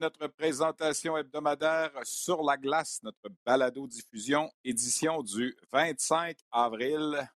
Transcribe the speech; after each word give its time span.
notre 0.00 0.28
présentation 0.28 1.16
hebdomadaire 1.16 1.92
sur 2.04 2.42
la 2.42 2.56
glace, 2.56 3.00
notre 3.02 3.28
balado-diffusion, 3.44 4.50
édition 4.64 5.22
du 5.22 5.54
25 5.72 6.38
avril. 6.50 7.28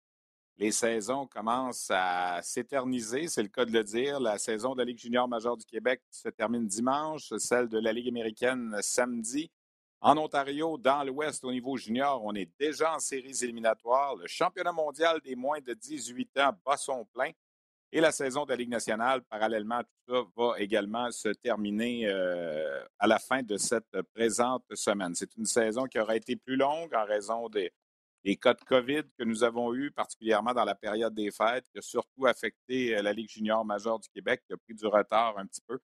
Les 0.58 0.72
saisons 0.72 1.28
commencent 1.28 1.92
à 1.92 2.42
s'éterniser, 2.42 3.28
c'est 3.28 3.44
le 3.44 3.50
cas 3.50 3.66
de 3.66 3.72
le 3.72 3.84
dire. 3.84 4.20
La 4.20 4.38
saison 4.38 4.74
de 4.74 4.80
la 4.80 4.86
Ligue 4.86 5.00
junior 5.00 5.28
majeure 5.28 5.58
du 5.58 5.66
Québec 5.66 6.02
se 6.10 6.30
termine 6.30 6.66
dimanche, 6.66 7.34
celle 7.38 7.68
de 7.68 7.80
la 7.80 7.92
Ligue 7.92 8.08
américaine 8.08 8.78
samedi. 8.82 9.52
En 10.00 10.18
Ontario, 10.18 10.78
dans 10.78 11.04
l'Ouest, 11.04 11.44
au 11.44 11.52
niveau 11.52 11.76
junior, 11.76 12.24
on 12.24 12.34
est 12.34 12.50
déjà 12.60 12.96
en 12.96 13.00
séries 13.00 13.44
éliminatoires. 13.44 14.16
Le 14.16 14.28
championnat 14.28 14.72
mondial 14.72 15.20
des 15.22 15.36
moins 15.36 15.60
de 15.60 15.74
18 15.74 16.38
ans 16.40 16.54
bat 16.66 16.78
son 16.78 17.06
plein. 17.06 17.32
Et 17.96 18.02
la 18.02 18.12
saison 18.12 18.44
de 18.44 18.50
la 18.50 18.56
Ligue 18.56 18.72
nationale, 18.72 19.22
parallèlement 19.30 19.76
à 19.76 19.84
tout 19.84 19.92
ça, 20.08 20.24
va 20.36 20.60
également 20.60 21.12
se 21.12 21.30
terminer 21.30 22.08
euh, 22.08 22.84
à 22.98 23.06
la 23.06 23.20
fin 23.20 23.44
de 23.44 23.56
cette 23.56 24.02
présente 24.16 24.64
semaine. 24.74 25.14
C'est 25.14 25.36
une 25.36 25.46
saison 25.46 25.86
qui 25.86 26.00
aura 26.00 26.16
été 26.16 26.36
plus 26.36 26.56
longue 26.56 26.92
en 26.96 27.06
raison 27.06 27.50
des, 27.50 27.72
cas 28.38 28.56
de 28.56 28.64
COVID 28.64 29.04
que 29.16 29.24
nous 29.24 29.44
avons 29.44 29.76
eus, 29.76 29.92
particulièrement 29.92 30.56
dans 30.56 30.66
la 30.66 30.74
période 30.74 31.14
des 31.14 31.30
fêtes, 31.30 31.66
qui 31.72 31.78
a 31.78 31.82
surtout 31.84 32.26
affecté 32.26 32.98
euh, 32.98 33.04
la 33.04 33.14
Ligue 33.14 33.30
junior 33.30 33.64
majeure 33.64 34.00
du 34.00 34.10
Québec, 34.10 34.42
qui 34.48 34.54
a 34.54 34.58
pris 34.58 34.74
du 34.74 34.88
retard 34.88 35.38
un 35.38 35.46
petit 35.46 35.62
peu. 35.62 35.78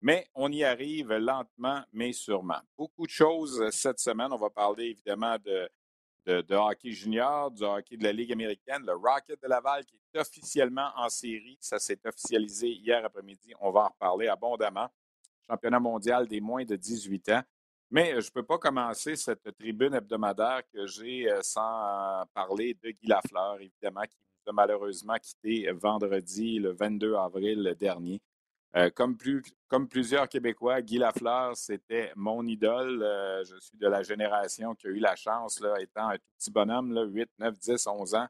Mais 0.00 0.26
on 0.34 0.50
y 0.50 0.64
arrive 0.64 1.12
lentement, 1.12 1.84
mais 1.92 2.12
sûrement. 2.12 2.60
Beaucoup 2.76 3.06
de 3.06 3.12
choses 3.12 3.70
cette 3.70 4.00
semaine. 4.00 4.32
On 4.32 4.36
va 4.36 4.50
parler 4.50 4.86
évidemment 4.86 5.36
de 5.38 5.70
de, 6.26 6.54
hockey 6.54 6.92
junior, 6.92 7.50
du 7.50 7.64
hockey 7.64 7.96
de 7.96 8.04
la 8.04 8.12
Ligue 8.12 8.32
américaine, 8.32 8.82
le 8.86 8.94
Rocket 8.94 9.40
de 9.42 9.48
Laval 9.48 9.84
qui 9.84 9.96
est 9.96 10.20
officiellement 10.20 10.90
en 10.96 11.08
série. 11.08 11.56
Ça 11.60 11.78
s'est 11.78 11.98
officialisé 12.06 12.68
hier 12.68 13.04
après-midi. 13.04 13.52
On 13.60 13.70
va 13.70 13.80
en 13.80 13.88
reparler 13.88 14.28
abondamment. 14.28 14.88
Championnat 15.46 15.80
mondial 15.80 16.26
des 16.28 16.40
moins 16.40 16.64
de 16.64 16.76
18 16.76 17.28
ans. 17.30 17.42
Mais 17.90 18.14
euh, 18.14 18.20
je 18.20 18.28
ne 18.28 18.32
peux 18.32 18.42
pas 18.42 18.58
commencer 18.58 19.16
cette 19.16 19.52
tribune 19.58 19.94
hebdomadaire 19.94 20.62
que 20.72 20.86
j'ai 20.86 21.30
euh, 21.30 21.40
sans 21.42 22.24
parler 22.32 22.74
de 22.82 22.90
Guy 22.90 23.06
Lafleur, 23.06 23.60
évidemment, 23.60 24.02
qui 24.02 24.16
nous 24.18 24.50
a 24.50 24.52
malheureusement 24.52 25.16
quitté 25.16 25.70
vendredi, 25.72 26.58
le 26.58 26.72
22 26.72 27.14
avril 27.16 27.76
dernier. 27.78 28.20
Euh, 28.74 28.88
comme, 28.90 29.18
plusieurs 29.88 30.28
Québécois, 30.28 30.80
Guy 30.80 30.96
Lafleur, 30.96 31.56
c'était 31.56 32.10
mon 32.16 32.46
idole. 32.46 33.02
Euh, 33.02 33.44
je 33.44 33.58
suis 33.60 33.76
de 33.76 33.86
la 33.86 34.02
génération 34.02 34.74
qui 34.74 34.86
a 34.86 34.90
eu 34.90 34.98
la 34.98 35.14
chance, 35.14 35.62
étant 35.78 36.08
un 36.08 36.16
tout 36.16 36.30
petit 36.38 36.50
bonhomme, 36.50 36.92
là, 36.92 37.04
8, 37.04 37.30
9, 37.38 37.58
10, 37.58 37.86
11 37.86 38.14
ans, 38.14 38.28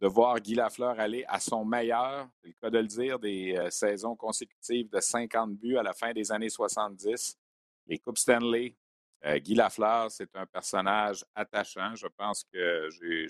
de 0.00 0.06
voir 0.06 0.38
Guy 0.40 0.54
Lafleur 0.54 1.00
aller 1.00 1.24
à 1.26 1.40
son 1.40 1.64
meilleur, 1.64 2.28
c'est 2.42 2.48
le 2.48 2.54
cas 2.60 2.70
de 2.70 2.78
le 2.78 2.86
dire, 2.86 3.18
des 3.18 3.56
euh, 3.56 3.70
saisons 3.70 4.14
consécutives 4.14 4.90
de 4.90 5.00
50 5.00 5.56
buts 5.56 5.78
à 5.78 5.82
la 5.82 5.94
fin 5.94 6.12
des 6.12 6.30
années 6.30 6.50
70. 6.50 7.38
Les 7.86 7.98
Coupes 7.98 8.18
Stanley. 8.18 8.76
Guy 9.38 9.56
Lafleur, 9.56 10.12
c'est 10.12 10.36
un 10.36 10.46
personnage 10.46 11.24
attachant. 11.34 11.92
Je 11.96 12.06
pense 12.06 12.44
que 12.52 12.88
je 12.88 13.24
ne 13.24 13.28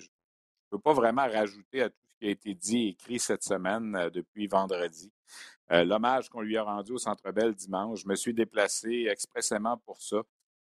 peux 0.69 0.77
pas 0.77 0.93
vraiment 0.93 1.27
rajouter 1.27 1.81
à 1.81 1.89
tout 1.89 2.08
qui 2.19 2.27
a 2.27 2.29
été 2.31 2.53
dit 2.53 2.77
et 2.77 2.87
écrit 2.89 3.19
cette 3.19 3.43
semaine 3.43 4.09
depuis 4.13 4.47
vendredi. 4.47 5.11
Euh, 5.71 5.83
l'hommage 5.83 6.29
qu'on 6.29 6.41
lui 6.41 6.57
a 6.57 6.63
rendu 6.63 6.93
au 6.93 6.97
Centre 6.97 7.31
Bell 7.31 7.53
dimanche, 7.53 8.01
je 8.01 8.07
me 8.07 8.15
suis 8.15 8.33
déplacé 8.33 9.07
expressément 9.09 9.77
pour 9.77 10.01
ça. 10.01 10.21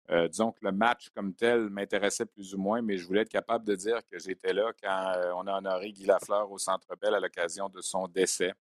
Euh, 0.09 0.27
disons 0.27 0.51
que 0.51 0.59
le 0.61 0.71
match 0.71 1.09
comme 1.15 1.33
tel 1.33 1.69
m'intéressait 1.69 2.25
plus 2.25 2.53
ou 2.53 2.57
moins, 2.57 2.81
mais 2.81 2.97
je 2.97 3.05
voulais 3.05 3.21
être 3.21 3.29
capable 3.29 3.65
de 3.65 3.75
dire 3.75 3.99
que 4.09 4.19
j'étais 4.19 4.53
là 4.53 4.71
quand 4.81 5.13
euh, 5.15 5.31
on 5.35 5.47
a 5.47 5.57
honoré 5.57 5.91
Guy 5.91 6.05
Lafleur 6.05 6.51
au 6.51 6.57
Centre 6.57 6.95
Bell 7.01 7.13
à 7.13 7.19
l'occasion 7.19 7.69
de 7.69 7.81
son 7.81 8.07
décès. 8.07 8.53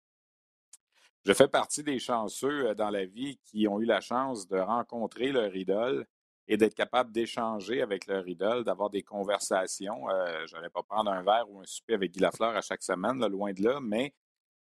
Je 1.25 1.33
fais 1.33 1.47
partie 1.47 1.83
des 1.83 1.99
chanceux 1.99 2.75
dans 2.75 2.89
la 2.89 3.05
vie 3.05 3.37
qui 3.45 3.67
ont 3.67 3.79
eu 3.79 3.85
la 3.85 4.01
chance 4.01 4.47
de 4.47 4.57
rencontrer 4.57 5.31
leur 5.31 5.55
idole 5.55 6.05
et 6.47 6.57
d'être 6.57 6.75
capable 6.75 7.11
d'échanger 7.11 7.81
avec 7.81 8.05
leur 8.07 8.27
idole, 8.27 8.63
d'avoir 8.63 8.89
des 8.89 9.03
conversations. 9.03 10.07
je 10.45 10.55
n'allais 10.55 10.69
pas 10.69 10.83
prendre 10.83 11.11
un 11.11 11.23
verre 11.23 11.49
ou 11.49 11.61
un 11.61 11.65
souper 11.65 11.93
avec 11.93 12.11
Guy 12.11 12.19
Lafleur 12.19 12.55
à 12.55 12.61
chaque 12.61 12.83
semaine, 12.83 13.25
loin 13.27 13.53
de 13.53 13.63
là, 13.63 13.79
mais 13.81 14.13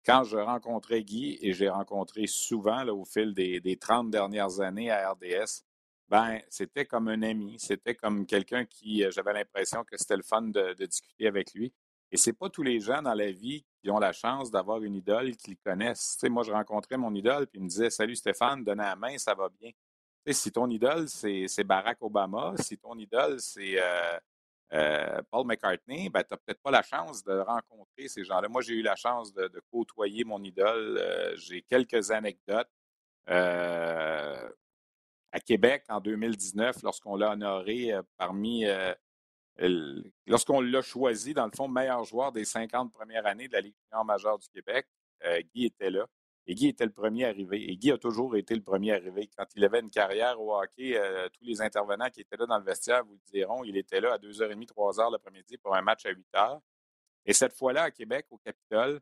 quand 0.04 0.24
je 0.24 0.36
rencontrais 0.36 1.02
Guy, 1.02 1.38
et 1.42 1.52
j'ai 1.52 1.68
rencontré 1.68 2.26
souvent 2.26 2.86
au 2.88 3.04
fil 3.04 3.34
des, 3.34 3.60
des 3.60 3.76
30 3.76 4.10
dernières 4.10 4.60
années 4.60 4.90
à 4.90 5.10
RDS, 5.12 5.64
ben, 6.10 6.40
c'était 6.48 6.86
comme 6.86 7.06
un 7.06 7.22
ami, 7.22 7.56
c'était 7.58 7.94
comme 7.94 8.26
quelqu'un 8.26 8.64
qui, 8.64 9.04
euh, 9.04 9.12
j'avais 9.12 9.32
l'impression 9.32 9.84
que 9.84 9.96
c'était 9.96 10.16
le 10.16 10.24
fun 10.24 10.42
de, 10.42 10.74
discuter 10.84 11.28
avec 11.28 11.54
lui. 11.54 11.72
Et 12.10 12.16
c'est 12.16 12.32
pas 12.32 12.50
tous 12.50 12.64
les 12.64 12.80
gens 12.80 13.00
dans 13.00 13.14
la 13.14 13.30
vie 13.30 13.64
qui 13.80 13.90
ont 13.90 14.00
la 14.00 14.12
chance 14.12 14.50
d'avoir 14.50 14.82
une 14.82 14.96
idole 14.96 15.36
qu'ils 15.36 15.56
connaissent. 15.56 16.16
Tu 16.20 16.28
moi, 16.28 16.42
je 16.42 16.50
rencontrais 16.50 16.96
mon 16.96 17.14
idole, 17.14 17.46
puis 17.46 17.60
il 17.60 17.62
me 17.62 17.68
disait 17.68 17.90
Salut 17.90 18.16
Stéphane, 18.16 18.64
donnez 18.64 18.82
la 18.82 18.96
main, 18.96 19.16
ça 19.18 19.34
va 19.34 19.48
bien. 19.48 19.70
Si 20.26 20.52
ton 20.52 20.68
idole, 20.68 21.08
c'est 21.08 21.64
Barack 21.64 22.02
Obama, 22.02 22.54
si 22.58 22.76
ton 22.76 22.96
idole, 22.98 23.40
c'est 23.40 23.80
euh, 23.80 24.18
euh, 24.74 25.22
Paul 25.30 25.46
McCartney, 25.46 26.10
ben, 26.10 26.22
tu 26.22 26.28
n'as 26.34 26.36
peut-être 26.36 26.60
pas 26.62 26.70
la 26.70 26.82
chance 26.82 27.24
de 27.24 27.38
rencontrer 27.38 28.06
ces 28.06 28.24
gens-là. 28.24 28.48
Moi, 28.48 28.60
j'ai 28.62 28.74
eu 28.74 28.82
la 28.82 28.96
chance 28.96 29.32
de, 29.32 29.50
côtoyer 29.72 30.24
mon 30.24 30.42
idole. 30.44 30.98
Euh, 30.98 31.34
j'ai 31.36 31.62
quelques 31.62 32.10
anecdotes. 32.10 32.68
À 35.32 35.38
Québec, 35.44 35.84
en 35.88 36.00
2019, 36.00 36.82
lorsqu'on 36.82 37.16
l'a 37.16 37.30
honoré 37.32 37.92
parmi. 38.18 38.64
lorsqu'on 40.26 40.60
l'a 40.60 40.82
choisi, 40.82 41.34
dans 41.34 41.46
le 41.46 41.52
fond, 41.52 41.68
meilleur 41.68 42.04
joueur 42.04 42.32
des 42.32 42.44
50 42.44 42.92
premières 42.92 43.26
années 43.26 43.48
de 43.48 43.52
la 43.52 43.60
Ligue 43.60 43.74
majeure 44.04 44.38
du 44.38 44.48
Québec, 44.48 44.86
Guy 45.54 45.66
était 45.66 45.90
là. 45.90 46.06
Et 46.46 46.54
Guy 46.54 46.68
était 46.68 46.84
le 46.84 46.92
premier 46.92 47.26
arrivé. 47.26 47.70
Et 47.70 47.76
Guy 47.76 47.92
a 47.92 47.98
toujours 47.98 48.36
été 48.36 48.54
le 48.54 48.62
premier 48.62 48.92
arrivé. 48.92 49.28
Quand 49.36 49.46
il 49.54 49.64
avait 49.64 49.80
une 49.80 49.90
carrière 49.90 50.40
au 50.40 50.56
hockey, 50.56 50.96
euh, 50.96 51.28
tous 51.28 51.44
les 51.44 51.60
intervenants 51.60 52.10
qui 52.10 52.20
étaient 52.20 52.36
là 52.36 52.46
dans 52.46 52.58
le 52.58 52.64
vestiaire 52.64 53.04
vous 53.04 53.14
le 53.14 53.32
diront, 53.32 53.62
il 53.64 53.76
était 53.76 54.00
là 54.00 54.14
à 54.14 54.18
2h30, 54.18 54.66
3h 54.66 55.12
l'après-midi 55.12 55.58
pour 55.58 55.74
un 55.74 55.82
match 55.82 56.06
à 56.06 56.10
8h. 56.10 56.60
Et 57.26 57.32
cette 57.32 57.52
fois-là, 57.52 57.84
à 57.84 57.90
Québec, 57.90 58.26
au 58.30 58.38
Capitole, 58.38 59.00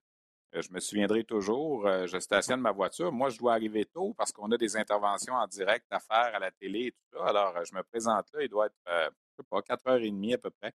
euh, 0.54 0.62
je 0.62 0.72
me 0.72 0.80
souviendrai 0.80 1.24
toujours, 1.24 1.86
euh, 1.86 2.06
je 2.06 2.18
stationne 2.18 2.60
ma 2.60 2.72
voiture. 2.72 3.12
Moi, 3.12 3.30
je 3.30 3.38
dois 3.38 3.52
arriver 3.52 3.84
tôt 3.84 4.14
parce 4.14 4.32
qu'on 4.32 4.50
a 4.50 4.56
des 4.58 4.76
interventions 4.76 5.34
en 5.34 5.46
direct 5.46 5.86
à 5.90 6.00
faire 6.00 6.34
à 6.34 6.38
la 6.38 6.50
télé 6.50 6.86
et 6.86 6.92
tout 6.92 7.18
ça. 7.18 7.26
Alors, 7.26 7.64
je 7.64 7.74
me 7.74 7.82
présente 7.82 8.26
là, 8.32 8.42
il 8.42 8.48
doit 8.48 8.66
être, 8.66 9.12
je 9.30 9.42
sais 9.42 9.48
pas, 9.48 9.60
4h30 9.60 10.34
à 10.34 10.38
peu 10.38 10.50
près 10.50 10.72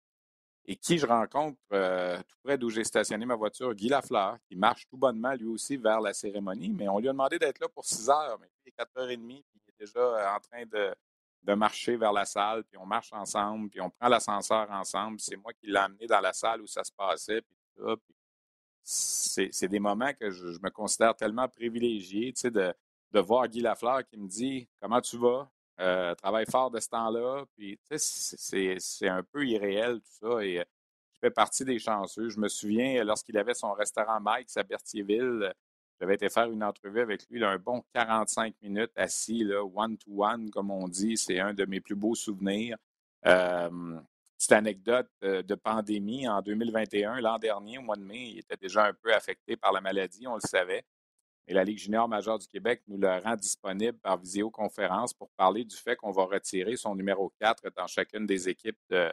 et 0.71 0.77
qui 0.77 0.99
je 0.99 1.07
rencontre 1.07 1.59
euh, 1.73 2.19
tout 2.19 2.37
près 2.45 2.59
d'où 2.59 2.69
j'ai 2.69 2.85
stationné 2.85 3.25
ma 3.25 3.35
voiture, 3.35 3.75
Guy 3.75 3.89
Lafleur, 3.89 4.37
qui 4.47 4.55
marche 4.55 4.87
tout 4.87 4.99
bonnement 4.99 5.33
lui 5.33 5.47
aussi 5.47 5.79
vers 5.79 5.99
la 5.99 6.13
cérémonie, 6.13 6.69
mais 6.69 6.87
on 6.89 6.99
lui 6.99 7.09
a 7.09 7.13
demandé 7.13 7.39
d'être 7.39 7.59
là 7.59 7.69
pour 7.69 7.87
6 7.87 8.11
heures, 8.11 8.39
mais 8.39 8.49
il 8.67 8.69
est 8.69 8.79
4h30, 8.79 9.17
puis 9.17 9.63
il 9.67 9.71
est 9.71 9.87
déjà 9.87 9.99
euh, 9.99 10.37
en 10.37 10.39
train 10.39 10.65
de, 10.67 10.95
marcher 11.55 11.97
vers 11.97 12.13
la 12.13 12.27
salle, 12.27 12.65
puis 12.65 12.77
on 12.77 12.85
marche 12.85 13.11
ensemble, 13.15 13.71
puis 13.71 13.81
on 13.81 13.89
prend 13.89 14.09
l'ascenseur 14.09 14.71
ensemble, 14.71 15.19
c'est 15.19 15.37
moi 15.37 15.55
qui 15.55 15.69
l'ai 15.69 15.79
amené 15.79 16.07
dans 16.07 16.21
la 16.21 16.35
salle 16.35 16.61
où 16.61 16.67
ça 16.67 16.85
se 16.85 16.93
passait, 16.93 17.41
puis 17.41 17.57
tout 17.75 17.89
ça, 18.85 19.43
c'est 19.51 19.69
des 19.69 19.81
moments 19.81 20.13
que 20.13 20.31
je, 20.31 20.59
me 20.63 20.69
considère 20.69 21.17
tellement 21.17 21.49
privilégié, 21.49 22.35
tu 22.35 22.41
sais, 22.41 22.51
de, 22.51 22.75
de 23.13 23.21
voir 23.21 23.49
Guy 23.49 23.63
Lafleur 23.63 24.07
qui 24.07 24.19
me 24.19 24.29
dit 24.29 24.69
«Comment 24.83 25.01
tu 25.01 25.17
vas? 25.17 25.51
Euh, 25.81 26.15
travaille 26.17 26.47
fort 26.51 26.71
de 26.71 26.81
ce 26.81 26.89
temps-là. 26.89 27.45
C'est 27.97 29.09
un 29.09 29.23
peu 29.23 29.47
irréel 29.47 30.01
tout 30.01 30.13
ça. 30.21 30.27
Euh, 30.27 30.65
je 31.13 31.19
fais 31.21 31.31
partie 31.31 31.65
des 31.65 31.79
chanceux. 31.79 32.29
Je 32.31 32.39
me 32.39 32.49
souviens, 32.49 33.05
lorsqu'il 33.05 33.37
avait 33.39 33.55
son 33.55 33.73
restaurant 33.73 34.21
Mike 34.21 34.49
à 34.57 34.63
Berthierville, 34.63 35.53
j'avais 36.01 36.15
été 36.15 36.29
faire 36.29 36.51
une 36.51 36.63
entrevue 36.63 37.01
avec 37.01 37.29
lui, 37.29 37.45
un 37.45 37.59
bon 37.59 37.83
45 37.93 38.55
minutes 38.63 38.93
assis, 38.95 39.45
one-to-one, 39.75 40.51
comme 40.51 40.71
on 40.71 40.87
dit. 40.89 41.17
C'est 41.17 41.41
un 41.41 41.55
de 41.55 41.65
mes 41.65 41.81
plus 41.81 41.97
beaux 41.97 42.15
souvenirs. 42.15 42.77
Euh, 43.27 43.99
petite 44.37 44.53
anecdote 44.53 45.11
de 45.23 45.55
pandémie 45.57 46.29
en 46.29 46.41
2021, 46.41 47.21
l'an 47.21 47.39
dernier, 47.39 47.79
au 47.79 47.83
mois 47.83 47.97
de 47.97 48.05
mai, 48.05 48.31
il 48.31 48.39
était 48.39 48.57
déjà 48.57 48.87
un 48.87 48.93
peu 48.93 49.13
affecté 49.13 49.57
par 49.57 49.73
la 49.73 49.81
maladie, 49.81 50.29
on 50.29 50.35
le 50.35 50.41
savait. 50.41 50.85
Et 51.49 51.55
la 51.55 51.65
Ligue 51.65 51.79
junior 51.79 52.07
majeure 52.07 52.39
du 52.39 52.47
Québec 52.47 52.83
nous 52.89 52.99
le 52.99 53.09
rend 53.09 53.35
disponible 53.35 53.97
par 53.99 54.19
visioconférence 54.19 55.15
pour 55.15 55.31
parler 55.31 55.65
du 55.65 55.75
fait 55.75 55.97
qu'on 55.97 56.11
va 56.11 56.25
retirer 56.25 56.77
son 56.77 56.95
numéro 56.95 57.33
4 57.41 57.63
dans 57.75 57.87
chacune 57.87 58.27
des 58.27 58.51
équipes 58.51 58.79
de, 58.91 59.11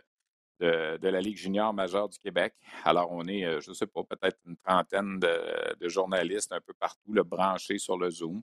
la 0.60 1.22
Ligue 1.22 1.38
junior 1.38 1.74
majeure 1.74 2.10
du 2.10 2.20
Québec. 2.20 2.54
Alors, 2.84 3.10
on 3.14 3.26
est, 3.28 3.46
euh, 3.46 3.62
je 3.62 3.70
ne 3.70 3.74
sais 3.74 3.88
pas, 3.88 4.04
peut-être 4.04 4.38
une 4.46 4.58
trentaine 4.58 5.18
de, 5.18 5.88
journalistes 5.88 6.52
un 6.52 6.60
peu 6.60 6.74
partout, 6.74 7.14
le 7.14 7.24
branchés 7.24 7.78
sur 7.78 7.98
le 7.98 8.10
Zoom. 8.10 8.42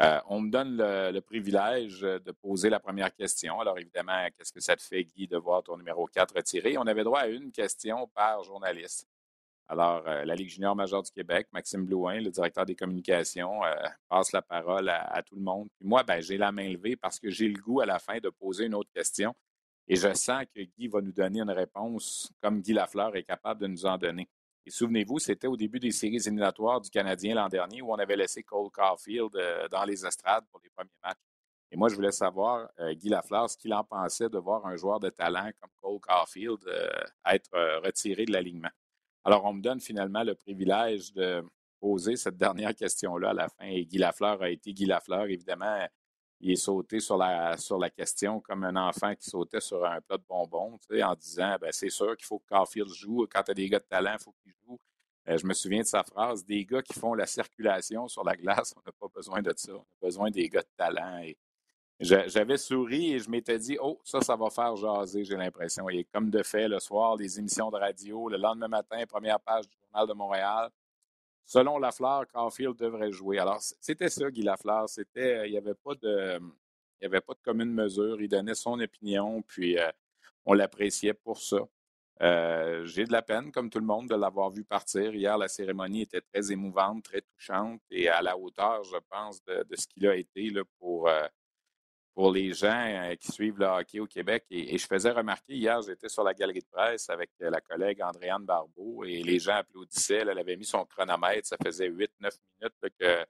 Euh, 0.00 0.18
on 0.26 0.40
me 0.40 0.50
donne 0.50 0.76
le, 0.76 1.20
privilège 1.20 2.00
de 2.00 2.32
poser 2.32 2.70
la 2.70 2.80
première 2.80 3.14
question. 3.14 3.60
Alors, 3.60 3.78
évidemment, 3.78 4.26
qu'est-ce 4.36 4.52
que 4.52 4.60
ça 4.60 4.74
te 4.74 4.82
fait, 4.82 5.04
Guy, 5.04 5.28
de 5.28 5.36
voir 5.36 5.62
ton 5.62 5.76
numéro 5.76 6.06
4 6.06 6.34
retiré? 6.34 6.76
On 6.76 6.86
avait 6.88 7.04
droit 7.04 7.20
à 7.20 7.28
une 7.28 7.52
question 7.52 8.08
par 8.08 8.42
journaliste. 8.42 9.06
Alors, 9.68 10.02
euh, 10.06 10.24
la 10.24 10.34
Ligue 10.34 10.48
junior 10.48 10.74
majeure 10.74 11.02
du 11.02 11.10
Québec, 11.10 11.48
Maxime 11.52 11.84
Blouin, 11.84 12.20
le 12.20 12.30
directeur 12.30 12.64
des 12.64 12.74
communications, 12.74 13.60
passe 14.08 14.32
la 14.32 14.42
parole 14.42 14.88
à, 14.88 15.22
tout 15.22 15.36
le 15.36 15.42
monde. 15.42 15.68
Puis 15.78 15.86
moi, 15.86 16.02
ben, 16.02 16.20
j'ai 16.20 16.38
la 16.38 16.52
main 16.52 16.68
levée 16.68 16.96
parce 16.96 17.20
que 17.20 17.30
j'ai 17.30 17.48
le 17.48 17.60
goût 17.60 17.80
à 17.80 17.86
la 17.86 17.98
fin 17.98 18.18
de 18.18 18.30
poser 18.30 18.66
une 18.66 18.74
autre 18.74 18.90
question. 18.94 19.34
Et 19.88 19.96
je 19.96 20.12
sens 20.12 20.44
que 20.54 20.60
Guy 20.60 20.86
va 20.88 21.00
nous 21.00 21.12
donner 21.12 21.40
une 21.40 21.50
réponse 21.50 22.30
comme 22.42 22.60
Guy 22.60 22.74
Lafleur 22.74 23.16
est 23.16 23.22
capable 23.22 23.62
de 23.62 23.66
nous 23.66 23.86
en 23.86 23.96
donner. 23.96 24.28
Et 24.66 24.70
souvenez-vous, 24.70 25.18
c'était 25.18 25.46
au 25.46 25.56
début 25.56 25.80
des 25.80 25.92
séries 25.92 26.16
éliminatoires 26.16 26.82
du 26.82 26.90
Canadien 26.90 27.34
l'an 27.34 27.48
dernier 27.48 27.80
où 27.80 27.90
on 27.90 27.96
avait 27.96 28.16
laissé 28.16 28.42
Cole 28.42 28.70
Caulfield 28.70 29.34
euh, 29.34 29.66
dans 29.68 29.84
les 29.84 30.04
estrades 30.04 30.44
pour 30.50 30.60
les 30.62 30.68
premiers 30.68 30.90
matchs. 31.02 31.16
Et 31.70 31.76
moi, 31.78 31.88
je 31.88 31.94
voulais 31.94 32.12
savoir, 32.12 32.68
euh, 32.80 32.92
Guy 32.92 33.08
Lafleur, 33.08 33.48
ce 33.48 33.56
qu'il 33.56 33.72
en 33.72 33.82
pensait 33.82 34.28
de 34.28 34.36
voir 34.36 34.66
un 34.66 34.76
joueur 34.76 35.00
de 35.00 35.08
talent 35.08 35.50
comme 35.58 35.70
Cole 35.80 36.00
Caulfield 36.00 36.58
euh, 36.66 36.90
être 37.24 37.80
retiré 37.82 38.26
de 38.26 38.32
l'alignement. 38.32 38.70
Alors, 39.28 39.44
on 39.44 39.52
me 39.52 39.60
donne 39.60 39.80
finalement 39.80 40.22
le 40.22 40.34
privilège 40.34 41.12
de 41.12 41.44
poser 41.80 42.16
cette 42.16 42.38
dernière 42.38 42.74
question-là 42.74 43.30
à 43.30 43.34
la 43.34 43.48
fin. 43.48 43.66
Et 43.66 43.84
Guy 43.84 43.98
Lafleur 43.98 44.40
a 44.42 44.48
été 44.48 44.72
Guy 44.72 44.86
Lafleur, 44.86 45.26
évidemment 45.26 45.86
il 46.40 46.52
est 46.52 46.56
sauté 46.56 47.00
sur 47.00 47.16
la, 47.16 47.56
sur 47.56 47.78
la 47.78 47.90
question 47.90 48.40
comme 48.40 48.64
un 48.64 48.76
enfant 48.76 49.14
qui 49.14 49.28
sautait 49.28 49.60
sur 49.60 49.84
un 49.84 50.00
plat 50.00 50.18
de 50.18 50.24
bonbons, 50.28 50.78
en 51.02 51.14
disant 51.14 51.56
ben, 51.60 51.70
c'est 51.72 51.90
sûr 51.90 52.16
qu'il 52.16 52.26
faut 52.26 52.38
que 52.38 52.46
Caulfield 52.48 52.92
joue. 52.92 53.26
Quand 53.30 53.42
tu 53.42 53.50
as 53.50 53.54
des 53.54 53.68
gars 53.68 53.80
de 53.80 53.86
talent, 53.88 54.14
il 54.14 54.22
faut 54.22 54.34
qu'ils 54.42 54.54
jouent. 54.64 54.78
Euh, 55.28 55.36
je 55.36 55.46
me 55.46 55.52
souviens 55.52 55.80
de 55.80 55.86
sa 55.86 56.04
phrase 56.04 56.44
des 56.44 56.64
gars 56.64 56.82
qui 56.82 56.94
font 56.98 57.14
la 57.14 57.26
circulation 57.26 58.08
sur 58.08 58.24
la 58.24 58.36
glace, 58.36 58.72
on 58.76 58.80
n'a 58.86 58.92
pas 58.92 59.08
besoin 59.14 59.42
de 59.42 59.52
ça. 59.56 59.72
On 59.72 59.80
a 59.80 60.06
besoin 60.06 60.30
des 60.30 60.48
gars 60.48 60.62
de 60.62 60.70
talent. 60.76 61.22
J'avais 62.00 62.56
souri 62.56 63.14
et 63.14 63.18
je 63.18 63.28
m'étais 63.28 63.58
dit 63.58 63.76
oh, 63.80 64.00
ça, 64.04 64.20
ça 64.20 64.36
va 64.36 64.50
faire 64.50 64.76
jaser, 64.76 65.24
j'ai 65.24 65.36
l'impression. 65.36 65.88
Et 65.88 66.04
comme 66.04 66.30
de 66.30 66.42
fait, 66.42 66.68
le 66.68 66.78
soir, 66.78 67.16
les 67.16 67.38
émissions 67.38 67.70
de 67.70 67.76
radio, 67.76 68.28
le 68.28 68.36
lendemain 68.36 68.68
matin, 68.68 69.04
première 69.06 69.40
page 69.40 69.68
du 69.68 69.76
Journal 69.82 70.08
de 70.08 70.14
Montréal. 70.14 70.70
Selon 71.44 71.78
Lafleur, 71.78 72.26
Caulfield 72.28 72.76
devrait 72.76 73.10
jouer. 73.10 73.38
Alors, 73.38 73.58
c'était 73.80 74.10
ça, 74.10 74.30
Guy 74.30 74.42
Lafleur. 74.42 74.88
C'était, 74.88 75.48
il 75.48 75.52
n'y 75.52 75.56
avait 75.56 75.74
pas 75.74 75.94
de, 75.94 76.38
il 77.00 77.06
avait 77.06 77.20
pas 77.20 77.32
de 77.34 77.40
commune 77.42 77.72
mesure. 77.72 78.20
Il 78.20 78.28
donnait 78.28 78.54
son 78.54 78.78
opinion, 78.80 79.42
puis 79.42 79.78
euh, 79.78 79.90
on 80.44 80.52
l'appréciait 80.52 81.14
pour 81.14 81.38
ça. 81.38 81.58
Euh, 82.20 82.84
j'ai 82.84 83.04
de 83.04 83.12
la 83.12 83.22
peine, 83.22 83.52
comme 83.52 83.70
tout 83.70 83.78
le 83.78 83.86
monde, 83.86 84.08
de 84.08 84.14
l'avoir 84.14 84.50
vu 84.50 84.64
partir. 84.64 85.14
Hier, 85.14 85.38
la 85.38 85.48
cérémonie 85.48 86.02
était 86.02 86.20
très 86.20 86.50
émouvante, 86.52 87.04
très 87.04 87.22
touchante 87.22 87.80
et 87.90 88.08
à 88.08 88.22
la 88.22 88.36
hauteur, 88.36 88.82
je 88.84 88.96
pense, 89.08 89.42
de, 89.44 89.64
ce 89.74 89.86
qu'il 89.86 90.06
a 90.06 90.16
été 90.16 90.50
là, 90.50 90.62
pour, 90.78 91.08
euh, 91.08 91.26
pour 92.14 92.32
les 92.32 92.52
gens 92.52 92.84
euh, 92.86 93.14
qui 93.14 93.30
suivent 93.30 93.58
le 93.58 93.66
hockey 93.66 94.00
au 94.00 94.06
Québec. 94.06 94.44
Et, 94.50 94.76
je 94.76 94.86
faisais 94.86 95.10
remarquer, 95.10 95.54
hier, 95.54 95.80
j'étais 95.82 96.08
sur 96.08 96.24
la 96.24 96.34
galerie 96.34 96.60
de 96.60 96.66
presse 96.70 97.08
avec 97.10 97.30
euh, 97.42 97.50
la 97.50 97.60
collègue 97.60 98.02
Andréane 98.02 98.44
Barbeau 98.44 99.04
et 99.04 99.22
les 99.22 99.38
gens 99.38 99.54
applaudissaient. 99.54 100.22
elle 100.22 100.38
avait 100.38 100.56
mis 100.56 100.64
son 100.64 100.84
chronomètre. 100.84 101.46
Ça 101.46 101.56
faisait 101.62 101.88
8-9 101.88 102.08
minutes 102.20 102.94
que 102.98 103.24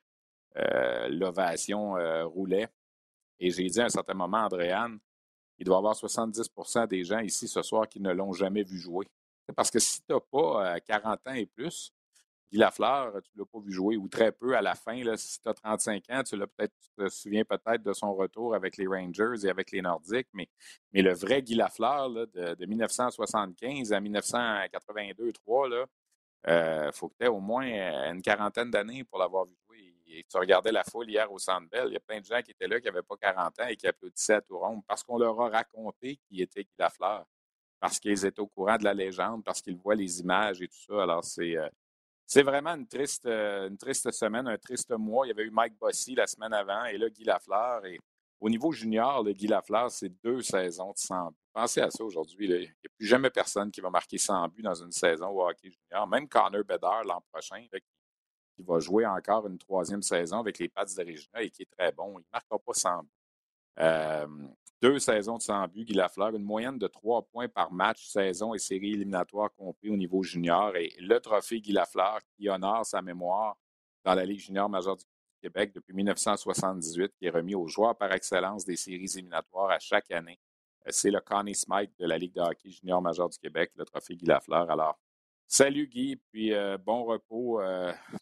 euh, 0.57 1.09
l'ovation 1.09 1.97
roulait. 2.29 2.69
Et 3.39 3.51
j'ai 3.51 3.67
dit 3.67 3.81
à 3.81 3.85
un 3.85 3.91
certain 3.91 4.15
moment, 4.15 4.39
Andréane, 4.39 4.99
il 5.59 5.65
doit 5.65 5.77
y 5.77 5.79
avoir 5.79 5.95
70% 5.95 6.89
des 6.89 7.05
gens 7.05 7.21
ici 7.21 7.47
ce 7.47 7.63
soir 7.63 7.89
qui 7.89 8.01
ne 8.01 8.13
l'ont 8.13 8.33
jamais 8.33 8.63
vu 8.63 8.79
jouer. 8.79 9.07
Parce 9.55 9.71
que 9.71 9.79
si 9.79 10.01
tu 10.01 10.13
n'as 10.13 10.21
pas 10.21 10.81
40 10.81 11.29
ans 11.29 11.35
et 11.35 11.47
plus, 11.47 11.93
Guy 12.50 12.59
Lafleur, 12.59 13.12
tu 13.23 13.31
ne 13.35 13.41
l'as 13.43 13.47
pas 13.47 13.59
vu 13.61 13.73
jouer 13.73 13.97
ou 13.97 14.09
très 14.09 14.33
peu 14.33 14.56
à 14.56 14.62
la 14.62 14.75
fin. 14.75 15.00
Si 15.17 15.41
tu 15.41 15.49
as 15.49 15.55
35 15.55 16.05
ans, 16.11 16.23
tu, 16.23 16.39
peut-être, 16.39 16.75
te 16.97 17.09
souviens 17.09 17.45
peut-être 17.45 17.83
de 17.83 17.93
son 17.93 18.15
retour 18.15 18.55
avec 18.55 18.77
les 18.77 18.87
Rangers 18.87 19.45
et 19.45 19.50
avec 19.50 19.71
les 19.71 19.83
Nordiques, 19.83 20.29
mais, 20.33 20.49
le 20.93 21.12
vrai 21.12 21.43
Guy 21.43 21.55
Lafleur 21.55 22.11
de, 22.11 22.65
1975 22.65 23.93
à 23.93 24.00
1982-3, 24.00 25.87
il 26.47 26.50
euh, 26.50 26.93
faut 26.93 27.09
que 27.09 27.15
tu 27.19 27.27
aies 27.27 27.29
au 27.29 27.41
moins 27.41 27.69
euh, 27.69 28.12
une 28.12 28.23
quarantaine 28.23 28.71
d'années 28.71 29.05
pour 29.05 29.19
l'avoir 29.19 29.44
vu 29.44 29.55
jouer. 29.67 29.94
Et 30.06 30.25
tu 30.25 30.39
regardais 30.39 30.73
la 30.73 30.85
foule 30.85 31.11
hier 31.11 31.31
au 31.31 31.39
Centre 31.39 31.69
il 31.87 31.93
y 31.93 31.97
a 31.97 32.01
plein 32.01 32.21
de 32.21 32.25
gens 32.25 32.41
qui 32.41 32.53
étaient 32.53 32.67
là 32.67 32.81
qui 32.81 32.87
n'avaient 32.87 33.03
pas 33.03 33.17
40 33.17 33.61
ans 33.61 33.67
et 33.69 33.77
qui 33.77 33.87
applaudissaient 33.87 34.35
à 34.35 34.41
tout 34.41 34.59
rond 34.59 34.81
parce 34.87 35.03
qu'on 35.03 35.19
leur 35.19 35.39
a 35.39 35.51
raconté 35.51 36.19
qui 36.29 36.41
était 36.41 36.62
Guy 36.62 36.71
Lafleur, 36.79 37.27
parce 37.79 37.99
qu'ils 37.99 38.25
étaient 38.25 38.41
au 38.41 38.47
courant 38.47 38.79
de 38.79 38.85
la 38.85 38.94
légende, 38.94 39.44
parce 39.44 39.61
qu'ils 39.61 39.77
voient 39.77 39.94
les 39.94 40.21
images 40.21 40.62
et 40.62 40.69
tout 40.69 40.81
ça. 40.89 41.03
Alors, 41.03 41.25
c'est, 41.25 41.56
euh, 41.56 41.69
c'est 42.29 42.43
vraiment 42.43 42.75
une 42.75 42.87
triste, 42.87 43.25
euh, 43.25 43.69
une 43.69 43.79
triste 43.79 44.11
semaine, 44.13 44.47
un 44.47 44.59
triste 44.59 44.91
mois. 44.91 45.25
Il 45.27 45.31
y 45.31 45.33
avait 45.33 45.45
eu 45.45 45.51
Mike 45.51 45.79
Bossy 45.79 46.15
la 46.15 46.27
semaine 46.27 46.53
avant 46.53 46.85
et 46.85 46.99
là, 46.99 47.09
Guy 47.09 47.25
Lafleur. 47.25 47.87
Et 47.87 47.99
au 48.39 48.51
niveau 48.51 48.71
junior, 48.71 49.25
le 49.25 49.33
Guy 49.33 49.47
Lafleur, 49.47 49.91
c'est 49.91 50.11
deux 50.23 50.43
saisons 50.43 50.93
de 50.93 50.99
100 50.99 51.29
buts. 51.31 51.37
Pensez 51.55 51.81
à 51.81 51.91
ça 51.91 52.05
aujourd'hui. 52.05 52.47
Il 52.47 52.61
n'y 52.61 52.67
a 52.67 52.91
plus 52.99 53.07
jamais 53.07 53.31
personne 53.31 53.71
qui 53.71 53.81
va 53.81 53.89
marquer 53.89 54.19
100 54.19 54.47
buts 54.49 54.63
dans 54.63 54.75
une 54.75 54.93
saison 54.93 55.29
au 55.29 55.49
hockey 55.49 55.71
junior. 55.71 56.07
Même 56.07 56.29
Connor 56.29 56.65
Bedard 56.65 57.05
l'an 57.05 57.23
prochain, 57.33 57.67
qui 58.55 58.63
va 58.63 58.79
jouer 58.79 59.07
encore 59.07 59.47
une 59.47 59.57
troisième 59.57 60.03
saison 60.03 60.41
avec 60.41 60.59
les 60.59 60.69
Pats 60.69 60.85
d'Origina 60.85 61.41
et 61.41 61.49
qui 61.49 61.63
est 61.63 61.71
très 61.79 61.93
bon. 61.93 62.19
Il 62.19 62.25
ne 62.25 62.31
marquera 62.31 62.59
pas 62.59 62.75
100 62.75 63.05
buts. 63.05 63.09
Euh, 63.81 64.27
deux 64.81 64.99
saisons 64.99 65.39
de 65.39 65.43
100 65.43 65.69
buts, 65.69 65.85
Guy 65.85 65.95
Lafleur, 65.95 66.35
une 66.35 66.45
moyenne 66.45 66.79
de 66.79 66.87
trois 66.87 67.23
points 67.23 67.49
par 67.49 67.73
match, 67.73 68.07
saison 68.07 68.55
et 68.55 68.59
série 68.59 68.93
éliminatoire 68.93 69.53
compris 69.55 69.91
au 69.91 69.97
niveau 69.97 70.23
junior. 70.23 70.77
Et 70.77 70.93
le 71.01 71.19
trophée 71.19 71.61
Guy 71.61 71.73
Lafleur 71.73 72.21
qui 72.37 72.49
honore 72.49 72.87
sa 72.87 73.03
mémoire 73.03 73.57
dans 74.05 74.15
la 74.15 74.25
Ligue 74.25 74.39
junior 74.39 74.69
majeure 74.69 74.97
du 74.97 75.05
Québec 75.43 75.73
depuis 75.75 75.95
1978, 75.95 77.13
qui 77.19 77.27
est 77.27 77.31
remis 77.31 77.55
aux 77.55 77.67
joueurs 77.67 77.97
par 77.97 78.13
excellence 78.13 78.65
des 78.65 78.77
séries 78.77 79.11
éliminatoires 79.15 79.71
à 79.71 79.79
chaque 79.81 80.11
année. 80.13 80.39
Euh, 80.87 80.91
c'est 80.93 81.11
le 81.11 81.21
Connie 81.21 81.57
Smythe 81.57 81.93
de 81.99 82.07
la 82.07 82.17
Ligue 82.17 82.35
de 82.35 82.41
hockey 82.41 82.71
junior 82.71 83.03
majeure 83.03 83.29
du 83.29 83.39
Québec, 83.39 83.73
le 83.75 83.85
trophée 83.85 84.15
Guy 84.15 84.27
Lafleur. 84.27 84.71
Alors, 84.71 84.97
salut 85.49 85.89
Guy, 85.89 86.17
puis 86.31 86.55
euh, 86.55 86.79
bon 86.79 87.03
repos. 87.05 87.61